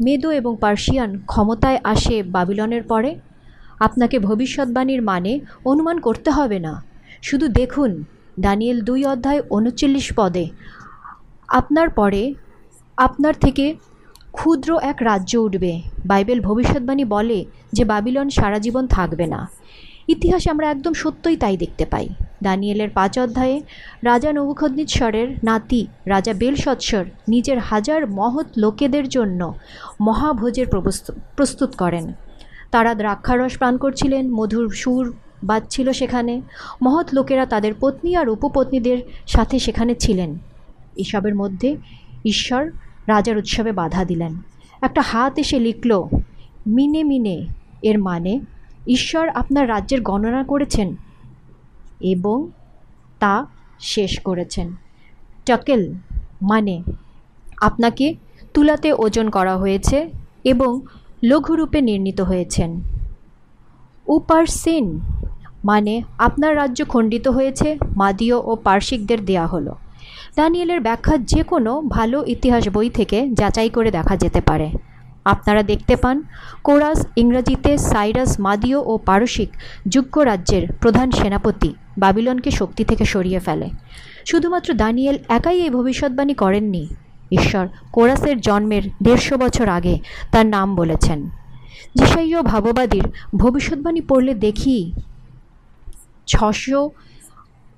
মেদো 0.00 0.30
এবং 0.30 0.52
পার্সিয়ান 0.60 1.10
ক্ষমতায় 1.26 1.78
আসে 1.84 2.16
বাবিলনের 2.34 2.82
পরে। 2.82 3.10
আপনাকে 3.80 4.16
ভবিষ্যৎবাণীর 4.18 5.02
মানে 5.02 5.32
অনুমান 5.64 5.96
করতে 6.00 6.30
হবে 6.30 6.58
না। 6.58 6.72
শুধু 7.22 7.46
দেখুন, 7.48 7.90
দানিয়েল 8.40 8.78
দুই 8.80 9.00
অধ্যায়, 9.04 9.40
উনচল্লিশ 9.50 10.06
পদে, 10.16 10.44
আপনার 11.48 11.88
পরে, 11.90 12.22
আপনার 12.96 13.34
থেকে 13.40 13.66
ক্ষুদ্র 14.32 14.78
এক 14.82 14.96
রাজ্য 15.00 15.36
উঠবে। 15.36 15.82
বাইবেল 16.06 16.40
ভবিষ্যৎবাণী 16.40 17.04
বলে 17.04 17.44
যে 17.72 17.84
বাবিলন 17.84 18.28
সারা 18.28 18.58
জীবন 18.58 18.86
থাকবে 18.86 19.26
না। 19.26 19.48
ইতিহাসে 20.08 20.50
আমরা 20.50 20.70
একদম 20.70 20.92
সত্যই 20.92 21.36
তাই 21.36 21.56
দেখতে 21.56 21.86
পাই। 21.86 22.08
দানিয়েলের 22.42 22.90
পাঁচ 22.90 23.18
অধ্যায়ে 23.18 23.62
রাজা 24.04 24.32
নবুখদ্নিৎসরের 24.32 25.28
নাতি 25.44 25.86
রাজা 26.06 26.32
বেলসৎসর 26.32 27.04
নিজের 27.28 27.58
হাজার 27.58 28.10
মহৎ 28.10 28.46
লোকেদের 28.56 29.08
জন্য 29.08 29.54
মহাভোজের 30.00 30.66
প্রস্তুত 31.36 31.76
করেন। 31.76 32.12
তারা 32.70 32.94
দ্রাক্ষারস 32.94 33.58
পান 33.58 33.76
করছিলেন, 33.76 34.30
মধুর 34.30 34.70
সুর 34.70 35.14
বাজছিল 35.44 35.92
সেখানে। 35.92 36.42
মহৎ 36.82 37.08
লোকেরা 37.12 37.46
তাদের 37.46 37.72
পত্নী 37.80 38.14
আর 38.14 38.28
উপপত্নীদের 38.28 38.98
সাথে 39.26 39.58
সেখানে 39.58 39.94
ছিলেন। 39.94 40.38
এসবের 40.96 41.34
মধ্যে 41.34 41.76
ঈশ্বর 42.24 42.70
রাজার 43.08 43.36
উৎসবে 43.36 43.72
বাধা 43.72 44.02
দিলেন। 44.04 44.32
একটা 44.82 45.00
হাত 45.00 45.38
এসে 45.38 45.58
লিখল, 45.58 45.92
মিনে 46.66 47.02
মিনে, 47.04 47.36
এর 47.82 47.98
মানে 47.98 48.40
ঈশ্বর 48.86 49.28
আপনার 49.28 49.68
রাজ্যের 49.68 50.00
গণনা 50.02 50.42
করেছেন 50.42 50.88
এবং 52.00 52.50
তা 53.18 53.34
শেষ 53.80 54.20
করেছেন। 54.20 54.66
টকেল 55.46 55.82
মানে 56.42 56.82
আপনাকে 57.60 58.06
তুলাতে 58.54 58.88
ওজন 58.92 59.26
করা 59.30 59.56
হয়েছে 59.56 59.98
এবং 60.44 60.80
লঘুরূপে 61.24 61.80
নির্ণীত 61.80 62.20
হয়েছেন। 62.20 62.70
উপারসিন 64.06 65.00
মানে 65.64 66.02
আপনার 66.18 66.56
রাজ্য 66.56 66.84
খণ্ডিত 66.84 67.28
হয়েছে, 67.28 67.68
মাদীয় 67.96 68.36
ও 68.36 68.56
পার্শ্বিকদের 68.64 69.24
দেয়া 69.24 69.46
হলো। 69.46 69.74
দানিয়েলের 70.38 70.80
ব্যাখ্যা 70.80 71.16
যে 71.16 71.42
কোনো 71.42 71.72
ভালো 71.80 72.24
ইতিহাস 72.26 72.68
বই 72.68 72.90
থেকে 72.90 73.18
যাচাই 73.30 73.70
করে 73.70 73.90
দেখা 73.90 74.16
যেতে 74.16 74.40
পারে। 74.40 74.68
আপনারা 75.24 75.62
দেখতে 75.62 75.96
পান, 75.96 76.22
কোরাস, 76.64 77.06
ইংরেজিতে 77.16 77.78
সাইরাস 77.78 78.40
মাদীয় 78.40 78.78
ও 78.78 78.98
পারসিক 78.98 79.50
যুক্তরাজ্যের 79.88 80.64
প্রধান 80.80 81.10
সেনাপতি 81.10 81.74
বাবিলনকে 81.98 82.50
শক্তি 82.50 82.84
থেকে 82.84 83.04
সরিয়ে 83.04 83.38
ফেলে। 83.38 83.68
শুধুমাত্র 84.26 84.74
দানিয়েল 84.74 85.18
একাই 85.28 85.58
এই 85.60 85.70
ভবিষ্যৎবাণী 85.70 86.34
করেননি। 86.34 86.84
ঈশ্বর, 87.32 87.68
কোরাসের 87.92 88.40
জন্মের 88.40 88.82
দেড়শো 89.02 89.36
বছর 89.36 89.68
আগে 89.68 89.98
তার 90.32 90.46
নাম 90.46 90.76
বলেছেন। 90.76 91.30
যিশাইয় 91.94 92.42
ভাববাদীর 92.42 93.06
ভবিষ্যৎবাণী 93.36 94.00
পড়লে 94.00 94.34
দেখি, 94.34 94.78
ছশো 96.26 96.90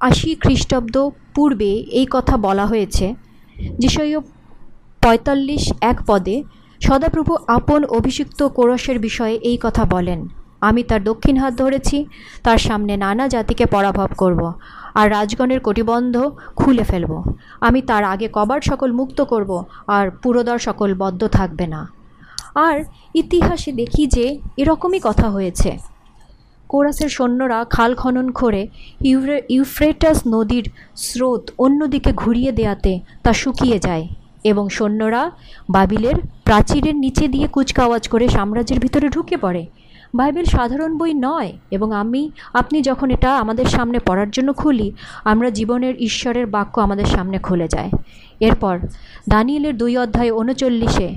আশি 0.01 0.35
খ্রিস্টাব্দ 0.35 1.11
পূর্বে 1.35 1.73
এই 2.01 2.07
কথা 2.11 2.37
বলা 2.37 2.67
হয়েছে। 2.67 3.15
যিশাইয় 3.79 4.21
পঁয়তাল্লিশ 5.03 5.73
এক 5.81 5.99
পদে, 6.07 6.43
সদাপ্রভু 6.81 7.37
আপন 7.49 7.85
অভিষিক্ত 7.85 8.43
কোরসের 8.43 8.99
বিষয়ে 8.99 9.35
এই 9.51 9.59
কথা 9.63 9.85
বলেন। 9.85 10.29
আমি 10.61 10.83
তার 10.83 11.05
দক্ষিণ 11.05 11.37
হাত 11.37 11.53
ধরেছি, 11.55 12.07
তার 12.43 12.59
সামনে 12.59 12.97
নানা 12.97 13.29
জাতিকে 13.29 13.67
পরাভব 13.67 14.09
করব, 14.17 14.53
আর 14.95 15.11
রাজগণের 15.11 15.61
কটিবন্ধ 15.61 16.15
খুলে 16.57 16.85
ফেলব। 16.85 17.13
আমি 17.61 17.83
তার 17.83 18.05
আগে 18.05 18.29
কবার 18.33 18.61
সকল 18.61 18.93
মুক্ত 18.93 19.21
করব, 19.23 19.65
আর 19.87 20.11
পুরোদর 20.23 20.59
সকল 20.59 20.95
বদ্ধ 20.95 21.27
থাকবে 21.29 21.67
না। 21.67 21.81
আর 22.55 22.85
ইতিহাসে 23.15 23.73
দেখি 23.73 24.07
যে 24.07 24.39
এরকমই 24.57 25.01
কথা 25.03 25.31
হয়েছে। 25.31 25.90
কোরাসের 26.73 27.11
সৈন্যরা 27.17 27.59
খাল 27.75 27.91
খনন 27.95 28.27
করে 28.41 28.63
ইউফ্রেটাস 29.57 30.19
নদীর 30.35 30.67
স্রোত 31.07 31.43
অন্যদিকে 31.65 32.11
ঘুরিয়ে 32.23 32.53
দেয়াতে 32.59 32.93
তা 33.25 33.33
শুকিয়ে 33.33 33.79
যায় 33.87 34.05
এবং 34.51 34.65
সৈন্যরা 34.77 35.23
বাবিলের 35.71 36.17
প্রাচীরের 36.47 36.97
নিচে 37.05 37.25
দিয়ে 37.29 37.47
কুচকাওয়াজ 37.55 38.05
করে 38.13 38.27
সাম্রাজ্যের 38.29 38.83
ভিতরে 38.85 39.07
ঢুকে 39.09 39.37
পড়ে। 39.37 39.63
বাইবেল 40.19 40.47
সাধারণ 40.55 40.93
বই 40.99 41.13
নয় 41.27 41.51
এবং 41.77 41.89
আমি, 42.03 42.23
আপনি 42.61 42.79
যখন 42.89 43.09
এটা 43.17 43.31
আমাদের 43.43 43.67
সামনে 43.77 43.99
পড়ার 44.09 44.31
জন্য 44.31 44.51
খুলি, 44.53 44.89
আমরা 45.33 45.49
জীবনের 45.59 45.95
ঈশ্বরের 46.09 46.47
বাক্য 46.55 46.75
আমাদের 46.87 47.09
সামনে 47.15 47.39
খুলে 47.47 47.67
যায়। 47.75 47.91
এরপর 48.41 48.75
দানিয়েলের 49.29 49.75
দুই 49.77 49.95
অধ্যায় 50.05 50.33
উনচল্লিশে, 50.41 51.09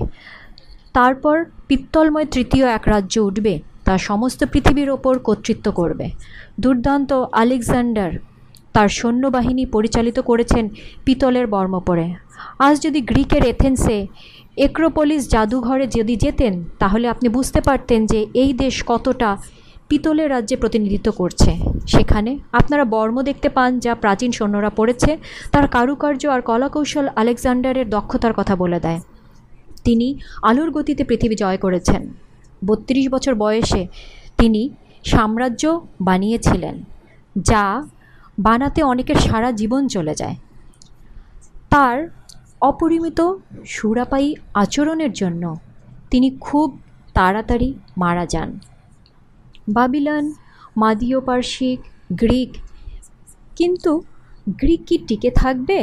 তারপর 0.98 1.36
পিত্তলময় 1.68 2.28
তৃতীয় 2.34 2.66
এক 2.78 2.84
রাজ্য 2.94 3.16
উঠবে। 3.30 3.56
তা 3.86 3.98
সমস্ত 3.98 4.46
পৃথিবীর 4.52 4.90
ওপর 4.90 5.20
কর্তৃত্ব 5.20 5.72
করবে। 5.72 6.10
দুর্দান্ত 6.60 7.14
আলেকজান্ডার 7.14 8.12
তার 8.74 8.90
সৈন্যবাহিনী 8.90 9.66
পরিচালিত 9.66 10.20
করেছেন 10.20 10.70
পিতলের 11.06 11.48
বর্ম 11.48 11.80
পরে 11.80 12.14
আজ 12.60 12.82
যদি 12.82 13.02
গ্রিকের 13.02 13.44
এথেন্সে 13.46 14.08
একরোপলিস 14.58 15.30
জাদুঘরে 15.30 15.88
যদি 15.88 16.16
যেতেন, 16.16 16.64
তাহলে 16.80 17.08
আপনি 17.08 17.30
বুঝতে 17.30 17.62
পারতেন 17.62 18.06
যে 18.06 18.26
এই 18.34 18.54
দেশ 18.54 18.84
কতটা 18.86 19.38
পিতলের 19.90 20.32
রাজ্যে 20.32 20.56
প্রতিনিধিত্ব 20.58 21.12
করছে। 21.12 21.52
সেখানে 21.88 22.40
আপনারা 22.52 22.86
বর্ম 22.86 23.22
দেখতে 23.22 23.50
পান 23.50 23.80
যা 23.80 23.96
প্রাচীন 23.96 24.32
সৈন্যরা 24.32 24.70
পড়েছে, 24.70 25.18
তার 25.52 25.68
কারুকার্য 25.68 26.28
আর 26.28 26.42
কলাকৌশল 26.42 27.08
আলেকজান্ডারের 27.16 27.90
দক্ষতার 27.90 28.34
কথা 28.34 28.56
বলে 28.56 28.80
দেয়। 28.80 29.00
তিনি 29.84 30.20
আলোর 30.42 30.72
গতিতে 30.72 31.04
পৃথিবী 31.04 31.36
জয় 31.36 31.58
করেছেন। 31.58 32.14
বত্রিশ 32.66 33.06
বছর 33.10 33.34
বয়সে 33.36 33.82
তিনি 34.38 34.62
সাম্রাজ্য 35.04 35.64
বানিয়েছিলেন, 36.02 36.76
যা 37.50 37.64
বানাতে 38.40 38.82
অনেকের 38.84 39.16
সারা 39.16 39.50
জীবন 39.52 39.82
চলে 39.88 40.14
যায়। 40.16 40.36
তার 41.70 41.98
অপরিমিত 42.62 43.20
সুরাপায়ী 43.66 44.30
আচরণের 44.54 45.14
জন্য 45.14 45.44
তিনি 46.12 46.30
খুব 46.40 46.68
তাড়াতাড়ি 47.14 47.70
মারা 47.98 48.26
যান। 48.26 48.50
বাবিলান, 49.68 50.26
মাদীয় 50.78 51.20
পার্শ্বিক 51.20 51.80
গ্রিক, 52.12 52.52
কিন্তু 53.56 53.92
গ্রিক 54.60 54.82
কি 54.86 54.98
টিকে 55.08 55.30
থাকবে? 55.32 55.80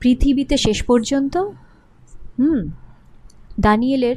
পৃথিবীতে 0.00 0.56
শেষ 0.56 0.78
পর্যন্ত? 0.82 1.34
হুম, 2.38 2.60
দানিয়েলের 3.60 4.16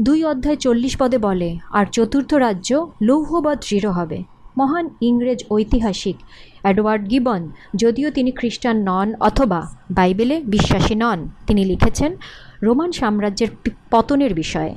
দুই 0.00 0.24
অধ্যায় 0.24 0.56
চল্লিশ 0.56 0.96
পদে 0.96 1.18
বলে, 1.18 1.58
আর 1.70 1.86
চতুর্থ 1.86 2.34
রাজ্য 2.34 2.90
লৌহ 3.02 3.40
বা 3.40 3.54
দৃঢ় 3.54 3.90
হবে। 3.90 4.24
মহান 4.58 4.88
ইংরেজ 5.00 5.44
ঐতিহাসিক 5.50 6.16
অ্যাডওয়ার্ড 6.62 7.10
গিবন, 7.10 7.50
যদিও 7.76 8.10
তিনি 8.10 8.30
খ্রিস্টান 8.30 8.76
নন 8.76 9.14
অথবা 9.20 9.72
বাইবেলে 9.90 10.42
বিশ্বাসী 10.44 10.94
নন, 10.94 11.28
তিনি 11.46 11.64
লিখেছেন, 11.64 12.16
রোমান 12.62 12.92
সাম্রাজ্যের 12.92 13.48
পতনের 13.90 14.34
বিষয়ে। 14.34 14.74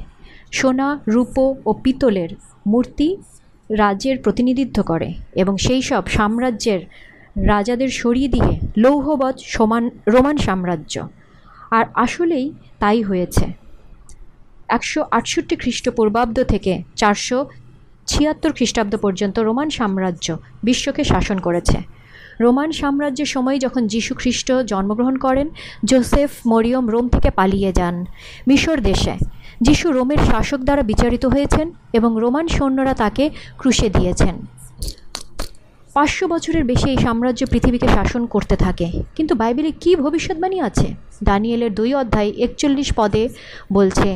সোনা, 0.51 0.99
রূপো 1.07 1.55
ও 1.65 1.74
পিতলের 1.74 2.30
মূর্তি 2.67 3.17
রাজ্যের 3.69 4.17
প্রতিনিধিত্ব 4.24 4.84
করে 4.84 5.13
এবং 5.36 5.57
সেই 5.57 5.82
সব 5.82 6.07
সাম্রাজ্যের 6.07 6.80
রাজাদের 7.47 7.89
সরিয়ে 7.89 8.28
দিয়ে 8.28 8.59
লৌহবৎ 8.78 9.39
সমান, 9.39 9.89
রোমান 10.07 10.38
সাম্রাজ্য। 10.38 11.01
আর 11.71 11.86
আসলেই 11.93 12.51
তাই 12.80 13.01
হয়েছে। 13.01 13.62
একশো 14.70 15.05
আটষট্টি 15.11 15.55
খ্রিস্টপূর্বাব্দ 15.55 16.43
থেকে 16.43 16.84
চারশো 16.95 17.45
ছিয়াত্তর 18.07 18.51
খ্রিস্টাব্দ 18.53 18.95
পর্যন্ত 18.97 19.39
রোমান 19.39 19.70
সাম্রাজ্য 19.70 20.38
বিশ্বকে 20.64 21.03
শাসন 21.03 21.38
করেছে। 21.38 21.78
রোমান 22.41 22.72
সাম্রাজ্যের 22.72 23.26
সময় 23.26 23.59
যখন 23.59 23.88
যীশু 23.88 24.14
খ্রিস্ট 24.16 24.51
জন্মগ্রহণ 24.51 25.18
করেন, 25.18 25.49
জোসেফ 25.86 26.32
মরিয়ম 26.45 26.89
রোম 26.89 27.09
থেকে 27.09 27.30
পালিয়ে 27.30 27.72
যান 27.74 28.05
মিশর 28.47 28.82
দেশে। 28.82 29.14
যীশু 29.61 29.91
রোমের 29.91 30.18
শাসক 30.18 30.59
দ্বারা 30.59 30.84
বিচারিত 30.84 31.26
হয়েছেন 31.26 31.72
এবং 31.93 32.18
রোমান 32.20 32.47
সৈন্যরা 32.47 32.93
তাকে 32.93 33.30
ক্রুশে 33.57 33.89
দিয়েছেন। 33.89 34.36
পাঁচশো 35.96 36.26
বছরের 36.34 36.64
বেশি 36.72 36.88
এই 36.94 37.00
সাম্রাজ্য 37.06 37.41
পৃথিবীকে 37.52 37.88
শাসন 37.96 38.22
করতে 38.34 38.56
থাকে। 38.66 38.88
কিন্তু 39.16 39.34
বাইবেলে 39.41 39.72
কী 39.82 39.91
ভবিষ্যৎবাণী 40.04 40.58
আছে? 40.68 40.88
দানিয়েলের 41.28 41.72
দুই 41.80 41.91
অধ্যায় 42.02 42.30
একচল্লিশ 42.46 42.89
পদে 43.00 43.24
বলছে, 43.78 44.10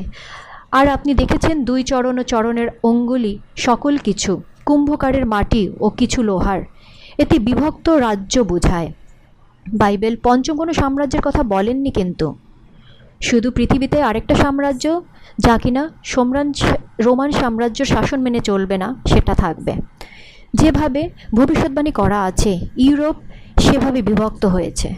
আর 0.78 0.86
আপনি 0.96 1.12
দেখেছেন 1.22 1.56
দুই 1.70 1.82
চরণ 1.92 2.16
ও 2.22 2.24
চরণের 2.32 2.70
অঙ্গুলি 2.90 3.34
সকল 3.68 3.94
কিছু, 4.08 4.32
কুম্ভকারের 4.68 5.26
মাটি 5.34 5.64
ও 5.86 5.88
কিছু 6.00 6.20
লোহার। 6.30 6.62
এতে 7.24 7.36
বিভক্ত 7.48 7.88
রাজ্য 8.06 8.36
বোঝায়। 8.52 8.90
বাইবেল 9.66 10.16
পঞ্চম 10.26 10.56
কোনো 10.62 10.74
সাম্রাজ্যের 10.82 11.24
কথা 11.28 11.42
বলেননি 11.54 11.92
কিন্তু। 12.00 12.28
শুধু 13.22 13.48
পৃথিবীতে 13.58 13.98
আরেকটা 14.10 14.36
সাম্রাজ্য, 14.44 14.86
যা 15.46 15.56
কিনা 15.64 15.84
সোমরান 16.12 16.48
রোমান 17.06 17.30
সাম্রাজ্য 17.42 17.80
শাসন 17.94 18.20
মেনে 18.26 18.42
চলবে 18.50 18.76
না, 18.84 18.88
সেটা 19.12 19.34
থাকবে। 19.44 19.74
যেভাবে 20.54 21.10
ভবিষ্যৎবাণী 21.34 21.92
করা 21.92 22.24
আছে, 22.24 22.60
ইউরোপ 22.78 23.16
সেভাবে 23.60 24.02
বিভক্ত 24.02 24.46
হয়েছে। 24.46 24.96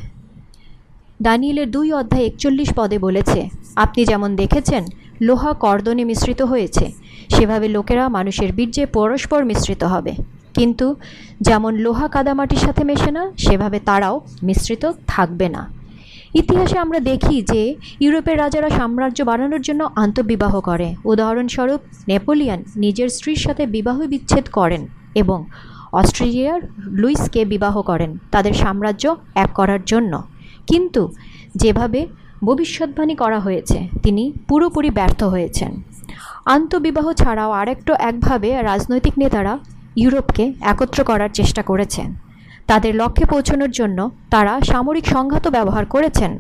দানিয়েলের 1.22 1.72
দুই 1.72 1.94
অধ্যায় 1.94 2.26
একচল্লিশ 2.26 2.74
পদে 2.76 3.00
বলেছে, 3.00 3.50
আপনি 3.76 4.06
যেমন 4.06 4.36
দেখেছেন, 4.36 4.86
লোহা 5.22 5.54
কর্দনে 5.54 6.04
মিশ্রিত 6.04 6.42
হয়েছে, 6.42 6.92
সেভাবে 7.30 7.68
লোকেরা 7.68 8.10
মানুষের 8.10 8.54
বীর্যে 8.54 8.86
পরস্পর 8.86 9.46
মিশ্রিত 9.46 9.84
হবে। 9.84 10.14
কিন্তু 10.54 10.96
যেমন 11.42 11.76
লোহা 11.76 12.08
কাদামাটির 12.08 12.58
সাথে 12.58 12.84
মেশে 12.84 13.12
না, 13.12 13.32
সেভাবে 13.38 13.80
তারাও 13.80 14.22
মিশ্রিত 14.44 14.92
থাকবে 15.08 15.50
না। 15.50 15.72
ইতিহাসে 16.34 16.78
আমরা 16.78 17.00
দেখি 17.00 17.42
যে, 17.42 17.76
ইউরোপের 18.00 18.38
রাজারা 18.38 18.70
সাম্রাজ্য 18.70 19.24
বাড়ানোর 19.24 19.62
জন্য 19.62 19.90
আন্তঃবিবাহ 19.96 20.62
করে। 20.62 20.96
উদাহরণস্বরূপ, 21.06 21.82
নেপোলিয়ান 22.08 22.64
নিজের 22.76 23.10
স্ত্রীর 23.10 23.36
সাথে 23.36 23.66
বিবাহ 23.66 24.02
বিচ্ছেদ 24.08 24.50
করেন। 24.52 24.88
এবং 25.16 25.46
অস্ট্রেলিয়ার 25.92 26.62
লুইসকে 26.78 27.46
বিবাহ 27.46 27.82
করেন 27.82 28.18
তাদের 28.32 28.54
সাম্রাজ্য 28.54 29.16
এক 29.36 29.50
করার 29.54 29.80
জন্য। 29.86 30.22
কিন্তু 30.68 31.12
যেভাবে 31.56 32.08
ভবিষ্যৎবাণী 32.44 33.16
করা 33.16 33.40
হয়েছে, 33.40 33.88
তিনি 34.04 34.34
পুরোপুরি 34.48 34.90
ব্যর্থ 34.90 35.24
হয়েছেন। 35.24 35.82
আন্তঃবিবাহ 36.46 37.14
ছাড়াও 37.14 37.52
আরেকটু 37.52 37.94
একভাবে 37.94 38.62
রাজনৈতিক 38.62 39.14
নেতারা 39.18 39.60
ইউরোপকে 39.96 40.54
একত্র 40.62 41.04
করার 41.04 41.30
চেষ্টা 41.34 41.62
করেছেন। 41.62 42.14
তাদের 42.68 42.96
লক্ষ্যে 42.96 43.26
পৌঁছানোর 43.26 43.72
জন্য 43.72 44.12
তারা 44.30 44.60
সামরিক 44.62 45.08
সংঘাতও 45.08 45.52
ব্যবহার 45.52 45.86
করেছেন। 45.86 46.40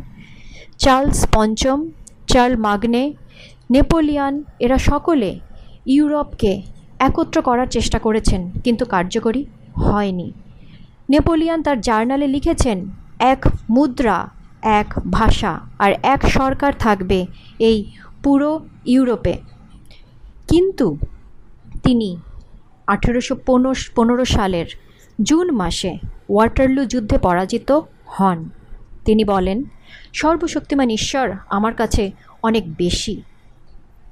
চার্লস 0.77 1.27
পঞ্চম 1.33 1.91
চার্ল 2.27 2.55
মাগনে 2.55 3.13
নেপোলিয়ান, 3.71 4.43
এরা 4.59 4.77
সকলে 4.77 5.39
ইউরোপকে 5.85 6.61
একত্র 6.99 7.41
করার 7.41 7.67
চেষ্টা 7.67 7.99
করেছেন, 7.99 8.51
কিন্তু 8.63 8.85
কার্যকরী 8.85 9.45
হয়নি। 9.75 10.31
নেপোলিয়ান 11.09 11.63
তার 11.63 11.81
জার্নালে 11.81 12.27
লিখেছেন, 12.27 12.89
এক 13.19 13.45
মুদ্রা, 13.69 14.29
এক 14.61 14.93
ভাষা, 15.11 15.59
আর 15.79 15.91
এক 16.03 16.21
সরকার 16.27 16.73
থাকবে 16.79 17.25
এই 17.59 17.91
পুরো 18.23 18.65
ইউরোপে। 18.85 19.33
কিন্তু 20.47 20.97
তিনি 21.83 22.17
আঠেরোশো 22.87 23.35
পনেরো 23.95 24.25
সালের 24.25 24.65
জুন 25.21 25.51
মাসে 25.51 25.97
ওয়াটারলু 26.29 26.85
যুদ্ধে 26.85 27.17
পরাজিত 27.17 27.79
হন। 28.05 28.49
তিনি 29.05 29.23
বলেন, 29.23 29.63
সর্বশক্তিমান 30.13 30.89
ঈশ্বর 30.89 31.27
আমার 31.49 31.73
কাছে 31.73 32.11
অনেক 32.43 32.75
বেশি। 32.75 33.21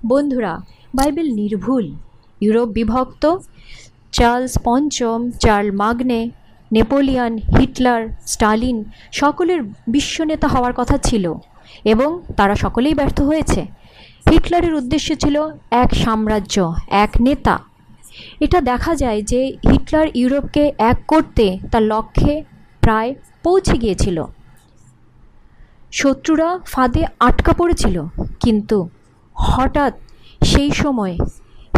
বন্ধুরা, 0.06 0.60
বাইবেল 0.96 1.34
নির্ভুল। 1.34 1.96
ইউরোপ 2.46 2.68
বিভক্ত। 2.78 3.24
চার্লস 4.18 4.54
পঞ্চম, 4.66 5.20
চার্ল 5.44 5.68
মাগনে, 5.82 6.22
নেপোলিয়ান, 6.72 7.34
হিটলার, 7.56 8.02
স্টালিন 8.34 8.78
সকলের 9.22 9.60
বিশ্বনেতা 9.96 10.48
হওয়ার 10.54 10.74
কথা 10.80 10.98
ছিল 11.08 11.26
এবং 11.94 12.10
তারা 12.38 12.56
সকলেই 12.64 12.96
ব্যর্থ 13.00 13.20
হয়েছে। 13.30 13.62
হিটলারের 14.30 14.74
উদ্দেশ্য 14.80 15.10
ছিল 15.24 15.36
এক 15.84 15.90
সাম্রাজ্য, 16.04 16.56
এক 17.04 17.12
নেতা। 17.28 17.56
এটা 18.46 18.60
দেখা 18.72 18.94
যায় 18.96 19.20
যে 19.32 19.42
হিটলার 19.70 20.08
ইউরোপকে 20.20 20.64
এক 20.92 20.98
করতে 21.08 21.46
তার 21.72 21.84
লক্ষ্যে 21.94 22.34
প্রায় 22.84 23.10
পৌঁছে 23.44 23.76
গিয়েছিল। 23.84 24.18
শত্রুরা 26.00 26.50
ফাঁদে 26.74 27.04
আটকা 27.28 27.52
পড়েছিল, 27.60 27.98
কিন্তু 28.44 28.78
হঠাৎ 29.36 29.94
সেই 30.42 30.72
সময় 30.82 31.16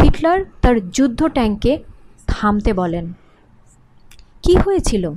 হিটলার 0.01 0.39
তার 0.61 0.89
যুদ্ধ 0.89 1.27
ট্যাঙ্কে 1.27 1.83
থামতে 2.27 2.73
বলেন। 2.73 3.13
কি 4.43 4.55
হয়েছিল? 4.55 5.11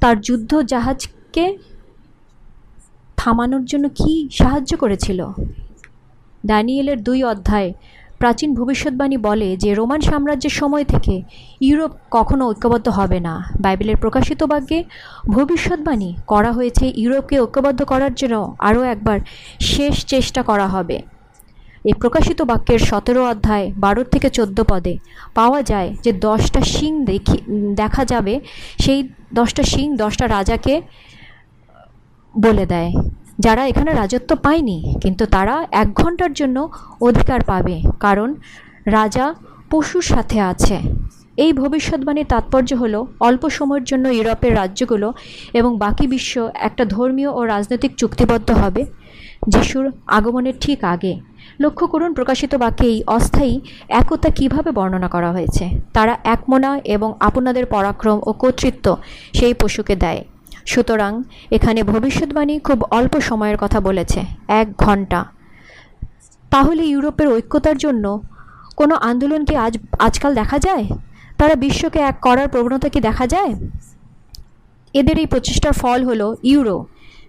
তার 0.00 0.20
যুদ্ধ 0.20 0.60
জাহাজকে 0.62 1.58
থামানোর 3.16 3.64
জন্য 3.64 3.88
কি 3.88 4.28
সাহায্য 4.32 4.76
করেছিল? 4.76 5.26
ড্যানিয়েলের 6.46 7.02
দুই 7.02 7.24
অধ্যায়, 7.24 7.72
প্রাচীন 8.18 8.54
ভবিষ্যৎবাণী 8.54 9.16
বলে 9.16 9.56
যে 9.56 9.74
রোমান 9.74 10.00
সাম্রাজ্যের 10.00 10.50
সময় 10.50 10.84
থেকে 10.84 11.22
ইউরোপ 11.60 11.92
কখনো 12.10 12.48
ঐক্যবদ্ধ 12.48 12.88
হবে 12.88 13.20
না। 13.20 13.50
বাইবেলের 13.60 13.96
প্রকাশিত 13.96 14.42
বাক্যে 14.42 14.84
ভবিষ্যৎবাণী 15.30 16.16
করা 16.26 16.52
হয়েছে 16.52 16.92
ইউরোপকে 16.96 17.40
ঐক্যবদ্ধ 17.40 17.84
করার 17.84 18.14
জন্য 18.14 18.56
আরও 18.58 18.82
একবার 18.82 19.18
শেষ 19.60 20.06
চেষ্টা 20.06 20.42
করা 20.42 20.66
হবে। 20.68 21.02
এই 21.88 21.94
প্রকাশিত 22.02 22.38
বাক্যের 22.50 22.80
সতেরো 22.90 23.22
অধ্যায় 23.32 23.66
বারো 23.84 24.02
থেকে 24.12 24.28
চোদ্দ 24.38 24.58
পদে 24.70 24.94
পাওয়া 25.34 25.60
যায় 25.70 25.88
যে 26.04 26.10
দশটা 26.26 26.60
শিং 26.74 26.92
দেখি, 27.10 27.38
দেখা 27.82 28.02
যাবে, 28.12 28.34
সেই 28.84 29.00
দশটা 29.34 29.62
শিং 29.72 29.86
দশটা 30.02 30.24
রাজাকে 30.36 30.74
বলে 32.34 32.64
দেয়। 32.72 32.90
যারা 33.44 33.62
এখানে 33.70 33.90
রাজত্ব 33.92 34.30
পায়নি, 34.44 34.78
কিন্তু 35.02 35.24
তারা 35.26 35.54
এক 35.82 35.88
ঘণ্টার 36.00 36.32
জন্য 36.32 36.56
অধিকার 37.00 37.40
পাবে, 37.44 37.76
কারণ 38.04 38.28
রাজা 38.96 39.26
পশুর 39.70 40.04
সাথে 40.12 40.38
আছে। 40.52 40.76
এই 41.44 41.52
ভবিষ্যৎবাণীর 41.52 42.30
তাৎপর্য 42.32 42.70
হল 42.74 42.94
অল্প 43.28 43.42
সময়ের 43.48 43.84
জন্য 43.84 44.04
ইউরোপের 44.08 44.52
রাজ্যগুলো 44.56 45.08
এবং 45.58 45.70
বাকি 45.78 46.04
বিশ্ব 46.06 46.34
একটা 46.68 46.84
ধর্মীয় 46.94 47.30
ও 47.38 47.40
রাজনৈতিক 47.44 47.92
চুক্তিবদ্ধ 47.96 48.48
হবে। 48.62 48.82
যিশুর 49.48 49.86
আগমনের 50.06 50.56
ঠিক 50.60 50.84
আগে। 50.84 51.12
লক্ষ্য 51.60 51.86
করুন, 51.86 52.10
প্রকাশিত 52.14 52.52
বাক্যে 52.54 52.86
এই 52.86 52.98
অস্থায়ী 53.06 53.54
একতা 54.00 54.30
কীভাবে 54.30 54.70
বর্ণনা 54.70 55.08
করা 55.08 55.30
হয়েছে? 55.32 55.64
তারা 55.92 56.14
একমনা 56.24 56.70
এবং 56.84 57.10
আপনাদের 57.20 57.64
পরাক্রম 57.66 58.18
ও 58.26 58.30
কর্তৃত্ব 58.32 58.86
সেই 59.38 59.54
পশুকে 59.54 59.94
দেয়। 59.96 60.20
সুতরাং 60.66 61.12
এখানে 61.50 61.80
ভবিষ্যৎবাণী 61.82 62.54
খুব 62.58 62.78
অল্প 62.90 63.14
সময়ের 63.20 63.58
কথা 63.60 63.78
বলেছে, 63.80 64.20
এক 64.60 64.66
ঘণ্টা 64.76 65.20
তাহলে 66.50 66.82
ইউরোপের 66.86 67.28
ঐক্যতার 67.28 67.76
জন্য 67.76 68.04
কোনো 68.76 68.94
আন্দোলন 69.10 69.44
কি 69.44 69.54
আজ, 69.56 69.74
আজকাল 69.98 70.32
দেখা 70.34 70.58
যায়? 70.58 70.84
তারা 71.38 71.54
বিশ্বকে 71.54 72.00
এক 72.10 72.16
করার 72.20 72.48
প্রবণতা 72.48 72.88
কি 72.88 73.00
দেখা 73.00 73.26
যায়? 73.26 73.52
এদের 74.94 75.16
এই 75.18 75.26
প্রচেষ্টার 75.26 75.72
ফল 75.72 76.00
হলো 76.04 76.26
ইউরো। 76.42 76.76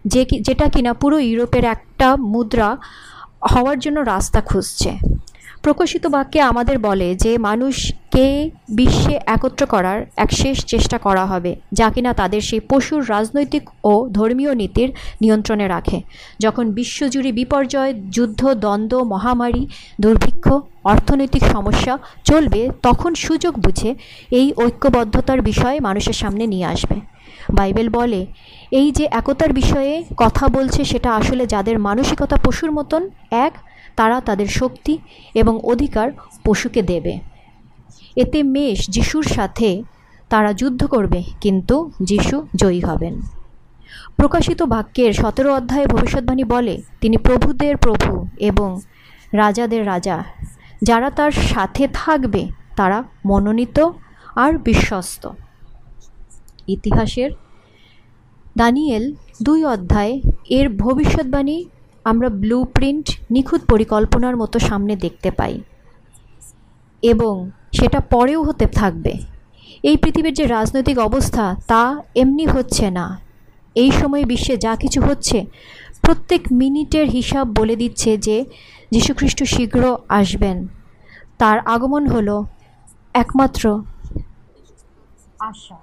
যে 0.06 0.26
যেটা 0.42 0.70
কিনা 0.70 0.94
পুরো 0.94 1.20
ইউরোপের 1.20 1.64
একটা 1.66 2.16
মুদ্রা 2.16 2.78
হওয়ার 3.54 3.80
জন্য 3.80 4.00
রাস্তা 4.00 4.42
খুঁজছে। 4.42 4.98
প্রকাশিত 5.62 6.08
বাক্যে 6.08 6.42
আমাদের 6.42 6.80
বলে 6.80 7.16
যে, 7.16 7.38
মানুষকে 7.38 8.50
বিশ্বে 8.70 9.20
একত্র 9.26 9.66
করার 9.66 10.06
এক 10.18 10.32
শেষ 10.32 10.66
চেষ্টা 10.66 10.98
করা 10.98 11.26
হবে, 11.26 11.56
যা 11.74 11.90
কিনা 11.90 12.14
তাদের 12.14 12.42
সেই 12.42 12.60
পশুর 12.60 13.10
রাজনৈতিক 13.10 13.70
ও 13.84 14.10
ধর্মীয় 14.10 14.56
নীতির 14.56 14.90
নিয়ন্ত্রণে 15.22 15.68
রাখে। 15.68 16.02
যখন 16.40 16.72
বিশ্বজুড়ে 16.72 17.32
বিপর্যয়, 17.32 17.94
যুদ্ধ, 17.94 18.54
দ্বন্দ্ব, 18.54 19.04
মহামারী, 19.04 19.68
দুর্ভিক্ষ, 20.02 20.52
অর্থনৈতিক 20.84 21.44
সমস্যা 21.44 21.98
চলবে, 22.26 22.70
তখন 22.84 23.16
সুযোগ 23.16 23.60
বুঝে 23.60 23.96
এই 24.32 24.54
ঐক্যবদ্ধতার 24.58 25.42
বিষয় 25.42 25.80
মানুষের 25.80 26.14
সামনে 26.14 26.48
নিয়ে 26.48 26.66
আসবে। 26.66 27.17
বাইবেল 27.54 27.90
বলে, 27.90 28.26
এই 28.72 28.92
যে 28.92 29.08
একতার 29.12 29.54
বিষয়ে 29.54 30.04
কথা 30.18 30.48
বলছে 30.48 30.84
সেটা 30.84 31.16
আসলে 31.16 31.46
যাদের 31.46 31.80
মানসিকতা 31.80 32.36
পশুর 32.36 32.72
মতন 32.72 33.10
এক, 33.32 33.54
তারা 33.96 34.22
তাদের 34.22 34.48
শক্তি 34.48 34.98
এবং 35.36 35.60
অধিকার 35.64 36.12
পশুকে 36.44 36.82
দেবে। 36.82 37.20
এতে 38.16 38.44
মেষ 38.44 38.88
যিশুর 38.90 39.24
সাথে 39.24 39.84
তারা 40.30 40.54
যুদ্ধ 40.54 40.86
করবে, 40.86 41.24
কিন্তু 41.42 41.92
যিশু 42.02 42.48
জয়ী 42.56 42.80
হবেন। 42.80 43.22
প্রকাশিত 44.18 44.64
বাক্যের 44.64 45.14
সতেরো 45.14 45.56
অধ্যায়ে 45.56 45.88
ভবিষ্যৎবাণী 45.88 46.44
বলে, 46.44 46.82
তিনি 47.02 47.18
প্রভুদের 47.18 47.78
প্রভু 47.78 48.28
এবং 48.38 48.82
রাজাদের 49.34 49.88
রাজা। 49.88 50.24
যারা 50.82 51.10
তার 51.10 51.32
সাথে 51.32 51.88
থাকবে, 51.94 52.48
তারা 52.76 53.04
মনোনীত 53.26 53.90
আর 54.36 54.58
বিশ্বস্ত। 54.58 55.28
ইতিহাসের। 56.68 57.32
দানিয়েল 58.58 59.16
দুই 59.44 59.66
অধ্যায় 59.66 60.22
এর 60.50 60.70
ভবিষ্যৎবাণী 60.70 61.66
আমরা 62.04 62.30
ব্লু 62.30 62.64
প্রিন্ট 62.64 63.20
নিখুঁত 63.32 63.62
পরিকল্পনার 63.70 64.38
মতো 64.38 64.60
সামনে 64.60 64.96
দেখতে 64.96 65.32
পাই। 65.32 65.62
এবং 67.02 67.52
সেটা 67.76 68.00
পরেও 68.00 68.44
হতে 68.44 68.66
থাকবে। 68.66 69.14
এই 69.84 69.98
পৃথিবীর 69.98 70.34
যে 70.34 70.48
রাজনৈতিক 70.48 71.00
অবস্থা 71.00 71.56
তা 71.68 72.04
এমনি 72.16 72.46
হচ্ছে 72.46 72.90
না। 72.90 73.20
এই 73.76 73.92
সময়ে 73.92 74.26
বিশ্বে 74.26 74.58
যা 74.58 74.76
কিছু 74.76 75.02
হচ্ছে, 75.02 75.46
প্রত্যেক 76.02 76.42
মিনিটের 76.52 77.10
হিসাব 77.10 77.60
বলে 77.60 77.76
দিচ্ছে 77.76 78.18
যে 78.18 78.46
যীশুখ্রিস্ট 78.92 79.44
শীঘ্র 79.44 79.98
আসবেন। 80.10 80.68
তার 81.38 81.60
আগমন 81.60 82.08
হলো 82.08 82.46
একমাত্র 83.14 83.84
আশা। 85.40 85.78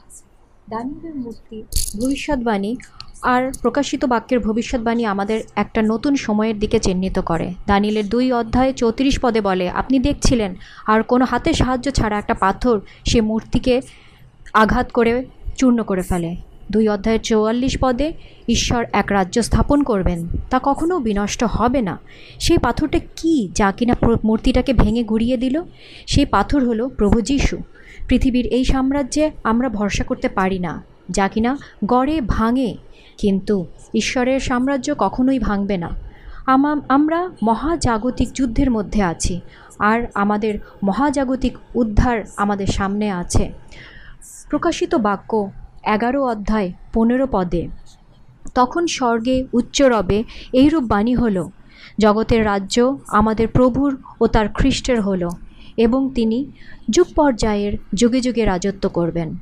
দানিয়েলের 0.71 1.17
মূর্তি, 1.17 1.63
ভবিষ্যৎবাণী 2.01 2.77
আর 3.23 3.53
প্রকাশিত 3.63 4.05
বাক্যের 4.05 4.41
ভবিষ্যৎবাণী 4.41 5.05
আমাদের 5.05 5.43
একটা 5.57 5.83
নতুন 5.83 6.17
সময়ের 6.17 6.59
দিকে 6.59 6.79
চিহ্নিত 6.79 7.19
করে। 7.19 7.55
দানিলের 7.67 8.09
দুই 8.09 8.33
অধ্যায়ে 8.33 8.73
চৌত্রিশ 8.73 9.21
পদে 9.21 9.41
বলে, 9.41 9.71
আপনি 9.71 9.99
দেখছিলেন, 9.99 10.55
আর 10.87 11.03
কোনো 11.03 11.25
হাতের 11.25 11.55
সাহায্য 11.55 11.91
ছাড়া 11.91 12.19
একটা 12.19 12.35
পাথর 12.35 12.81
সে 13.07 13.21
মূর্তিকে 13.21 13.83
আঘাত 14.53 14.91
করে 14.93 15.25
চূর্ণ 15.57 15.83
করে 15.83 16.03
ফেলে। 16.03 16.37
দুই 16.71 16.89
অধ্যায়ের 16.89 17.21
চৌয়াল্লিশ 17.21 17.79
পদে, 17.81 18.13
ঈশ্বর 18.49 18.87
এক 18.93 19.13
রাজ্য 19.13 19.43
স্থাপন 19.43 19.83
করবেন, 19.83 20.29
তা 20.51 20.61
কখনো 20.63 20.99
বিনষ্ট 20.99 21.45
হবে 21.45 21.81
না। 21.83 21.99
সেই 22.41 22.59
পাথরটা 22.59 23.01
কি, 23.17 23.49
যা 23.55 23.73
কিনা 23.73 23.95
মূর্তিটাকে 24.25 24.73
ভেঙে 24.73 25.05
গুড়িয়ে 25.05 25.37
দিল? 25.37 25.63
সেই 26.07 26.25
পাথর 26.25 26.65
হলো 26.65 26.89
প্রভু 26.89 27.21
যিশু। 27.21 27.59
পৃথিবীর 28.09 28.47
এই 28.47 28.65
সাম্রাজ্যে 28.65 29.31
আমরা 29.45 29.69
ভরসা 29.69 30.05
করতে 30.05 30.29
পারি 30.29 30.59
না, 30.59 30.83
যা 31.11 31.29
কিনা 31.29 31.59
গড়ে 31.85 32.21
ভাঙে। 32.21 32.77
কিন্তু 33.19 33.67
ঈশ্বরের 33.95 34.41
সাম্রাজ্য 34.41 34.95
কখনোই 34.99 35.39
ভাঙবে 35.39 35.77
না। 35.77 35.91
আমা- 36.47 36.81
আমরা 36.89 37.31
মহাজাগতিক 37.43 38.33
যুদ্ধের 38.33 38.71
মধ্যে 38.71 39.03
আছি, 39.03 39.41
আর 39.79 40.07
আমাদের 40.15 40.59
মহাজাগতিক 40.85 41.59
উদ্ধার 41.75 42.21
আমাদের 42.37 42.67
সামনে 42.67 43.11
আছে। 43.11 43.53
প্রকাশিত 44.51 44.95
বাক্য, 44.95 45.51
এগারো 45.85 46.25
অধ্যায়, 46.25 46.73
পনেরো 46.93 47.27
পদে। 47.31 47.69
তখন 48.55 48.87
স্বর্গে 48.87 49.47
উচ্চ 49.53 49.83
রবে 49.83 50.25
এইরূপ 50.53 50.85
বাণী 50.85 51.15
হল, 51.15 51.49
জগতের 51.99 52.45
রাজ্য 52.45 52.99
আমাদের 53.09 53.49
প্রভুর 53.49 54.03
ও 54.21 54.27
তার 54.27 54.49
খ্রিস্টের 54.49 55.01
হলো। 55.01 55.31
এবং 55.77 56.11
তিনি 56.15 56.53
যুগ 56.91 57.07
পর্যায়ের 57.15 57.79
যুগে 57.95 58.21
যুগে 58.21 58.45
রাজত্ব 58.45 58.89
করবেন। 58.89 59.37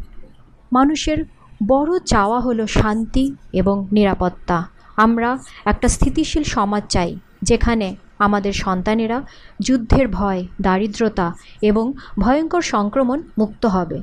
মানুষের 0.72 1.24
বড় 1.66 1.98
চাওয়া 1.98 2.40
হলো 2.40 2.66
শান্তি 2.66 3.34
এবং 3.52 3.88
নিরাপত্তা। 3.92 4.68
আমরা 4.96 5.38
একটা 5.64 5.88
স্থিতিশীল 5.88 6.42
সমাজ 6.42 6.82
চাই, 6.88 7.18
যেখানে 7.42 7.96
আমাদের 8.18 8.52
সন্তানেরা 8.52 9.22
যুদ্ধের 9.60 10.08
ভয়, 10.08 10.46
দারিদ্রতা 10.60 11.34
এবং 11.62 11.92
ভয়ঙ্কর 12.18 12.62
সংক্রমণ 12.62 13.22
মুক্ত 13.38 13.66
হবে। 13.66 14.02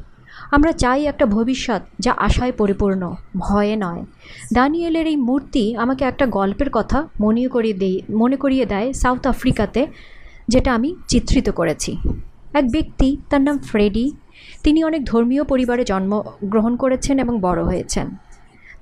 আমরা 0.51 0.71
চাই 0.71 1.05
একটা 1.05 1.25
ভবিষ্যৎ 1.25 1.81
যা 1.99 2.11
আশায় 2.17 2.51
পরিপূর্ণ, 2.51 3.15
ভয়ে 3.37 3.75
নয়। 3.75 4.05
দানিয়েলের 4.53 5.07
এই 5.07 5.15
মূর্তি 5.15 5.75
আমাকে 5.75 6.05
একটা 6.05 6.25
গল্পের 6.25 6.69
কথা 6.69 7.07
মনে 7.19 7.47
করিয়ে 7.47 7.73
দেই 7.73 8.01
মনে 8.09 8.35
করিয়ে 8.35 8.65
দেয় 8.65 8.93
সাউথ 8.93 9.27
আফ্রিকাতে 9.27 9.87
যেটা 10.49 10.73
আমি 10.73 10.95
চিত্রিত 11.07 11.49
করেছি। 11.49 11.97
এক 12.53 12.71
ব্যক্তি, 12.71 13.17
তার 13.29 13.41
নাম 13.41 13.57
ফ্রেডি, 13.57 14.11
তিনি 14.63 14.83
অনেক 14.83 15.05
ধর্মীয় 15.05 15.43
পরিবারে 15.43 15.83
জন্মগ্রহণ 15.83 16.75
করেছেন 16.75 17.19
এবং 17.19 17.41
বড় 17.41 17.63
হয়েছেন। 17.63 18.15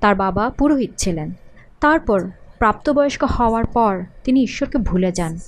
তার 0.00 0.14
বাবা 0.14 0.50
পুরোহিত 0.50 0.90
ছিলেন। 0.96 1.32
তারপর 1.80 2.30
প্রাপ্তবয়স্ক 2.58 3.24
হওয়ার 3.24 3.64
পর 3.64 4.04
তিনি 4.24 4.42
ঈশ্বরকে 4.42 4.78
ভুলে 4.78 5.12
যান। 5.12 5.38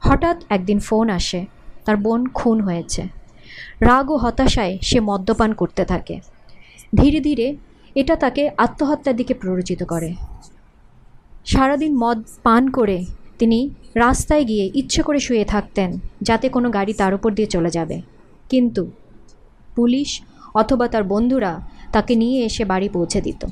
হঠাৎ 0.00 0.44
একদিন 0.48 0.78
ফোন 0.78 1.10
আসে, 1.10 1.46
তার 1.84 1.96
বোন 1.96 2.28
খুন 2.28 2.60
হয়েছে। 2.60 3.02
রাগ 3.80 4.10
ও 4.10 4.16
হতাশায় 4.16 4.78
সে 4.82 5.00
মদ্যপান 5.00 5.52
করতে 5.52 5.84
থাকে। 5.84 6.20
ধীরে 6.96 7.20
ধীরে 7.20 7.56
এটা 7.94 8.16
তাকে 8.16 8.50
আত্মহত্যার 8.58 9.16
দিকে 9.16 9.34
প্ররোচিত 9.34 9.82
করে। 9.82 10.14
সারাদিন 11.46 11.96
মদ 11.96 12.24
পান 12.42 12.70
করে 12.70 13.04
তিনি 13.38 13.70
রাস্তায় 13.94 14.44
গিয়ে 14.44 14.70
ইচ্ছে 14.74 15.02
করে 15.02 15.20
শুয়ে 15.20 15.44
থাকতেন, 15.44 15.98
যাতে 16.22 16.48
কোনো 16.48 16.70
গাড়ি 16.70 16.92
তার 16.92 17.14
উপর 17.14 17.32
দিয়ে 17.32 17.46
চলে 17.46 17.70
যাবে। 17.70 18.02
কিন্তু 18.48 18.90
পুলিশ 19.76 20.22
অথবা 20.54 20.88
তার 20.88 21.04
বন্ধুরা 21.04 21.60
তাকে 21.92 22.14
নিয়ে 22.14 22.44
এসে 22.44 22.64
বাড়ি 22.64 22.88
পৌঁছে 22.88 23.20
দিত। 23.20 23.46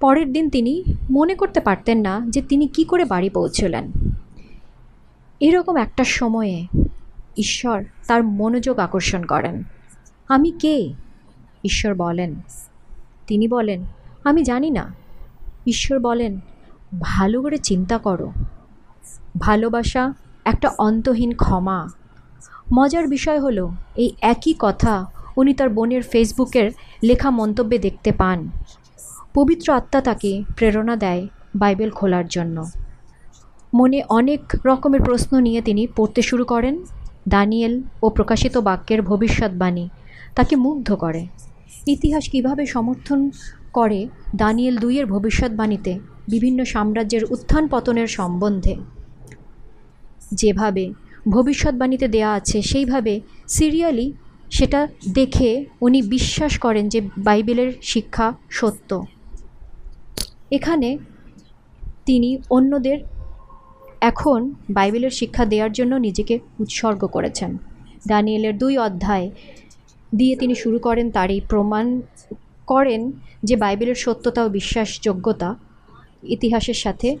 পরের 0.00 0.32
দিন 0.32 0.50
তিনি 0.50 0.84
মনে 1.10 1.34
করতে 1.34 1.60
পারতেন 1.60 2.00
না 2.00 2.22
যে 2.28 2.42
তিনি 2.42 2.66
কি 2.66 2.84
করে 2.84 3.04
বাড়ি 3.04 3.30
পৌঁছলেন। 3.30 3.92
এরকম 5.40 5.76
একটা 5.76 6.04
সময়ে 6.04 6.66
ঈশ্বর 7.36 7.84
তার 8.06 8.24
মনোযোগ 8.24 8.78
আকর্ষণ 8.78 9.24
করেন। 9.24 9.62
আমি 10.28 10.50
কে? 10.50 10.92
ঈশ্বর 11.64 11.94
বলেন। 11.94 12.34
তিনি 13.26 13.48
বলেন, 13.48 13.84
আমি 14.24 14.42
জানি 14.42 14.70
না। 14.70 14.94
ঈশ্বর 15.66 15.98
বলেন 15.98 16.40
ভালো 17.00 17.42
করে 17.42 17.58
চিন্তা 17.58 17.98
করো। 17.98 18.32
ভালোবাসা 19.38 20.14
একটা 20.44 20.68
অন্তহীন 20.78 21.34
ক্ষমা। 21.34 21.88
মজার 22.72 23.08
বিষয় 23.08 23.40
হলো, 23.40 23.70
এই 23.96 24.12
একই 24.20 24.54
কথা 24.58 25.06
উনি 25.36 25.54
তার 25.54 25.68
বোনের 25.68 26.02
ফেসবুকের 26.02 26.70
লেখা 27.02 27.30
মন্তব্যে 27.30 27.78
দেখতে 27.78 28.12
পান। 28.12 28.50
পবিত্র 29.34 29.72
আত্মা 29.72 30.00
তাকে 30.00 30.44
প্রেরণা 30.56 30.96
দেয় 30.96 31.28
বাইবেল 31.56 31.90
খোলার 31.90 32.28
জন্য। 32.28 32.64
মনে 33.74 34.02
অনেক 34.08 34.40
রকমের 34.64 35.02
প্রশ্ন 35.02 35.40
নিয়ে 35.40 35.60
তিনি 35.62 35.86
পড়তে 35.96 36.22
শুরু 36.22 36.44
করেন। 36.44 36.84
দানিয়েল 37.28 37.82
ও 38.02 38.10
প্রকাশিত 38.10 38.58
বাক্যের 38.58 39.02
ভবিষ্যৎবাণী 39.02 39.88
তাকে 40.34 40.56
মুগ্ধ 40.56 40.94
করে। 40.94 41.26
ইতিহাস 41.86 42.28
কীভাবে 42.28 42.66
সমর্থন 42.66 43.30
করে, 43.72 44.08
দানিয়েল 44.36 44.76
দুইয়ের 44.78 45.06
ভবিষ্যৎবাণীতে 45.06 45.98
বিভিন্ন 46.28 46.64
সাম্রাজ্যের 46.64 47.24
উত্থান 47.24 47.68
পতনের 47.68 48.06
সম্বন্ধে। 48.06 48.76
যেভাবে 50.32 50.92
ভবিষ্যৎবাণীতে 51.28 52.08
দেয়া 52.08 52.32
আছে, 52.32 52.62
সেইভাবে 52.62 53.20
সিরিয়ালি 53.48 54.12
সেটা 54.50 54.88
দেখে 55.08 55.66
উনি 55.80 56.02
বিশ্বাস 56.02 56.58
করেন 56.58 56.88
যে 56.88 57.00
বাইবেলের 57.18 57.72
শিক্ষা 57.82 58.34
সত্য। 58.50 58.90
এখানে 60.50 60.98
তিনি 62.06 62.38
অন্যদের 62.50 62.98
এখন 64.00 64.54
বাইবেলের 64.70 65.10
শিক্ষা 65.10 65.44
দেওয়ার 65.44 65.72
জন্য 65.72 65.94
নিজেকে 65.96 66.38
উৎসর্গ 66.60 67.06
করেছেন। 67.06 67.58
দানিয়েলের 68.08 68.58
দুই 68.58 68.78
অধ্যায় 68.78 69.30
দিয়ে 70.16 70.36
তিনি 70.36 70.54
শুরু 70.54 70.78
করেন 70.78 71.10
তারই 71.10 71.40
প্রমাণ 71.40 72.00
করেন 72.66 73.12
যে 73.44 73.56
বাইবেলের 73.56 73.94
সত্যতা 73.94 74.44
ও 74.44 74.48
বিশ্বাসযোগ্যতা 74.48 75.54
ইতিহাসের 76.22 76.74
সাথে 76.74 77.18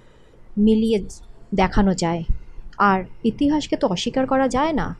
মিলিয়ে 0.58 1.04
দেখানো 1.54 1.94
যায়। 1.94 2.24
আর 2.78 3.04
ইতিহাসকে 3.24 3.76
তো 3.76 3.86
অস্বীকার 3.86 4.26
করা 4.26 4.48
যায় 4.48 4.72
না। 4.72 4.96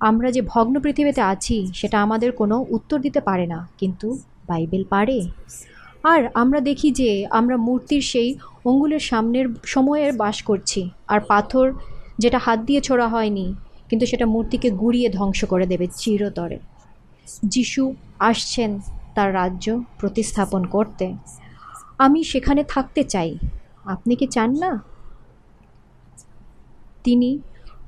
আমরা 0.00 0.30
যে 0.30 0.42
ভগ্ন 0.42 0.80
পৃথিবীতে 0.80 1.20
আছি, 1.20 1.66
সেটা 1.74 2.02
আমাদের 2.02 2.32
কোনো 2.32 2.66
উত্তর 2.70 3.00
দিতে 3.00 3.20
পারে 3.20 3.46
না, 3.46 3.68
কিন্তু 3.78 4.18
বাইবেল 4.46 4.84
পারে। 4.84 5.20
আর 6.04 6.28
আমরা 6.34 6.60
দেখি 6.60 6.90
যে 6.90 7.26
আমরা 7.30 7.56
মূর্তির 7.56 8.02
সেই 8.02 8.36
অঙ্গুলের 8.64 9.00
সামনের 9.00 9.46
সময়ে 9.64 10.12
বাস 10.12 10.42
করছি, 10.42 10.90
আর 11.08 11.20
পাথর 11.20 11.72
যেটা 12.18 12.38
হাত 12.38 12.58
দিয়ে 12.58 12.80
ছোড়া 12.80 13.08
হয়নি, 13.08 13.54
কিন্তু 13.88 14.06
সেটা 14.06 14.26
মূর্তিকে 14.26 14.70
গুড়িয়ে 14.70 15.08
ধ্বংস 15.08 15.44
করে 15.44 15.66
দেবে 15.66 15.86
চিরতরে। 15.96 16.58
যিশু 17.44 17.94
আসছেন 18.18 18.80
তার 19.14 19.34
রাজ্য 19.34 19.80
প্রতিস্থাপন 19.98 20.64
করতে। 20.64 21.14
আমি 22.00 22.24
সেখানে 22.24 22.64
থাকতে 22.64 23.04
চাই। 23.04 23.38
আপনি 23.84 24.16
কি 24.16 24.26
চান 24.26 24.58
না? 24.58 24.82
তিনি 27.04 27.38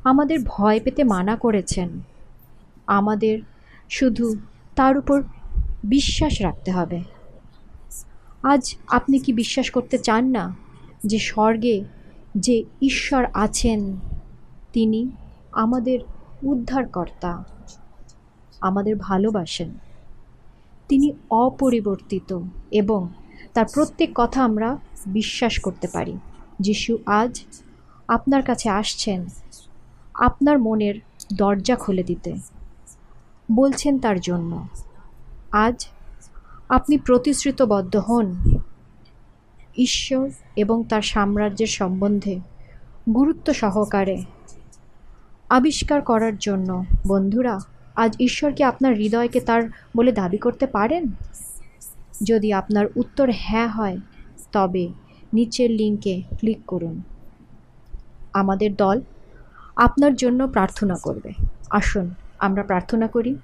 আমাদের 0.05 0.39
ভয় 0.45 0.81
পেতে 0.81 1.05
মানা 1.05 1.37
করেছেন। 1.37 1.89
আমাদের 2.87 3.39
শুধু 3.91 4.37
তার 4.77 4.99
উপর 4.99 5.23
বিশ্বাস 5.85 6.43
রাখতে 6.43 6.71
হবে। 6.71 7.03
আজ 8.43 8.77
আপনি 8.87 9.19
কি 9.19 9.33
বিশ্বাস 9.33 9.71
করতে 9.71 9.99
চান 9.99 10.31
না 10.31 10.57
যে 11.07 11.19
স্বর্গে 11.19 11.85
যে 12.35 12.65
ঈশ্বর 12.83 13.27
আছেন, 13.35 13.97
তিনি 14.73 15.11
আমাদের 15.53 15.99
উদ্ধারকর্তা, 16.43 17.45
আমাদের 18.61 18.97
ভালোবাসেন। 18.97 19.71
তিনি 20.89 21.13
অপরিবর্তিত 21.31 22.41
এবং 22.71 23.09
তার 23.55 23.67
প্রত্যেক 23.75 24.11
কথা 24.15 24.45
আমরা 24.45 24.79
বিশ্বাস 25.07 25.61
করতে 25.61 25.89
পারি। 25.89 26.19
যিশু 26.61 26.99
আজ 27.07 27.41
আপনার 28.09 28.43
কাছে 28.43 28.69
আসছেন 28.69 29.27
আপনার 30.15 30.59
মনের 30.59 30.95
দরজা 31.37 31.77
খুলে 31.77 32.03
দিতে। 32.03 32.35
বলছেন 33.53 33.99
তার 33.99 34.21
জন্য, 34.21 34.69
আজ 35.53 35.87
আপনি 36.69 36.99
প্রতিশ্রুতবদ্ধ 36.99 37.97
হন। 37.97 38.59
ঈশ্বর 39.77 40.29
এবং 40.57 40.85
তার 40.85 41.03
সাম্রাজ্যের 41.03 41.67
সম্বন্ধে 41.67 42.41
গুরুত্ব 43.15 43.53
সহকারে 43.53 44.25
আবিষ্কার 45.51 46.01
করার 46.01 46.37
জন্য। 46.37 46.85
বন্ধুরা, 47.07 47.59
আজ 47.97 48.17
ঈশ্বর 48.21 48.53
কি 48.53 48.63
আপনার 48.63 48.95
হৃদয়কে 48.95 49.41
তার 49.41 49.63
বলে 49.97 50.13
দাবি 50.13 50.39
করতে 50.39 50.67
পারেন? 50.67 51.05
যদি 52.23 52.53
আপনার 52.53 52.87
উত্তর 52.97 53.31
হ্যাঁ 53.35 53.69
হয়, 53.69 53.99
তবে 54.53 54.89
নিচের 55.33 55.71
লিঙ্কে 55.71 56.23
ক্লিক 56.39 56.59
করুন। 56.67 57.03
আমাদের 58.33 58.77
দল 58.77 59.01
আপনার 59.77 60.15
জন্য 60.15 60.49
প্রার্থনা 60.49 60.95
করবে। 61.03 61.33
আসুন, 61.71 62.15
আমরা 62.39 62.63
প্রার্থনা 62.63 63.07
করি 63.07 63.37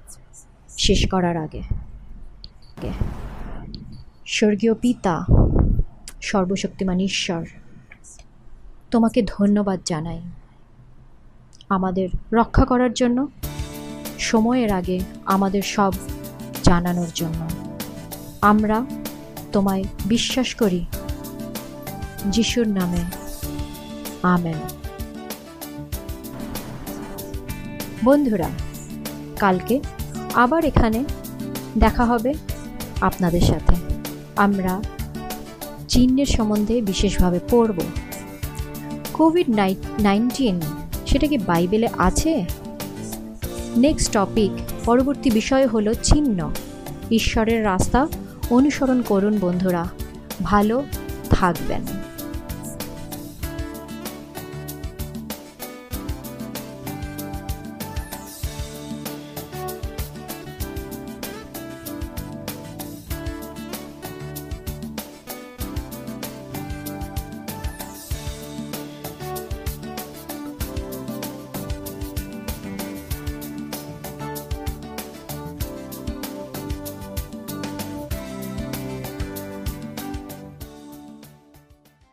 শেষ 0.79 1.09
করার 1.11 1.37
আগে। 1.37 1.63
স্বর্গীয় 4.27 4.75
পিতা, 4.75 5.25
সর্বশক্তিমান 6.23 7.01
ঈশ্বর, 7.01 7.45
তোমাকে 8.91 9.23
ধন্যবাদ 9.23 9.81
জানাই। 9.85 10.21
আমাদের 11.69 12.09
রক্ষা 12.33 12.65
করার 12.65 12.93
জন্য, 12.93 13.29
সময়ের 14.19 14.73
আগে 14.73 15.01
আমাদের 15.25 15.63
সব 15.63 15.93
জানানোর 16.63 17.11
জন্য। 17.15 17.68
আমরা 18.43 18.85
তোমায় 19.53 19.85
বিশ্বাস 20.07 20.55
করি। 20.55 20.87
যিশুর 22.27 22.69
নামে। 22.69 22.97
আমেন। 24.23 24.55
বন্ধুরা, 28.05 28.49
কালকে 29.39 29.81
আবার 30.35 30.65
এখানে 30.65 31.05
দেখা 31.79 32.05
হবে 32.05 32.35
আপনাদের 33.01 33.41
সাথে। 33.41 33.75
আমরা 34.37 34.83
চিহ্নের 35.89 36.27
সম্বন্ধে 36.27 36.83
বিশেষভাবে 36.83 37.41
পড়ব। 37.51 37.81
কোভিড 39.13 39.51
নাইনটিন 40.01 40.61
সেটা 41.07 41.27
কি 41.27 41.39
বাইবেলে 41.39 41.89
আছে? 41.99 42.45
নেক্সট 43.77 44.13
টপিক 44.13 44.51
পরবর্তী 44.85 45.31
বিষয় 45.31 45.67
হলো 45.67 45.95
চিহ্ন। 45.95 46.51
ঈশ্বরের 47.11 47.65
রাস্তা 47.65 48.07
অনুসরণ 48.51 49.03
করুন 49.03 49.39
বন্ধুরা। 49.41 49.89
ভালো 50.43 50.85
থাকবেন। 51.31 51.98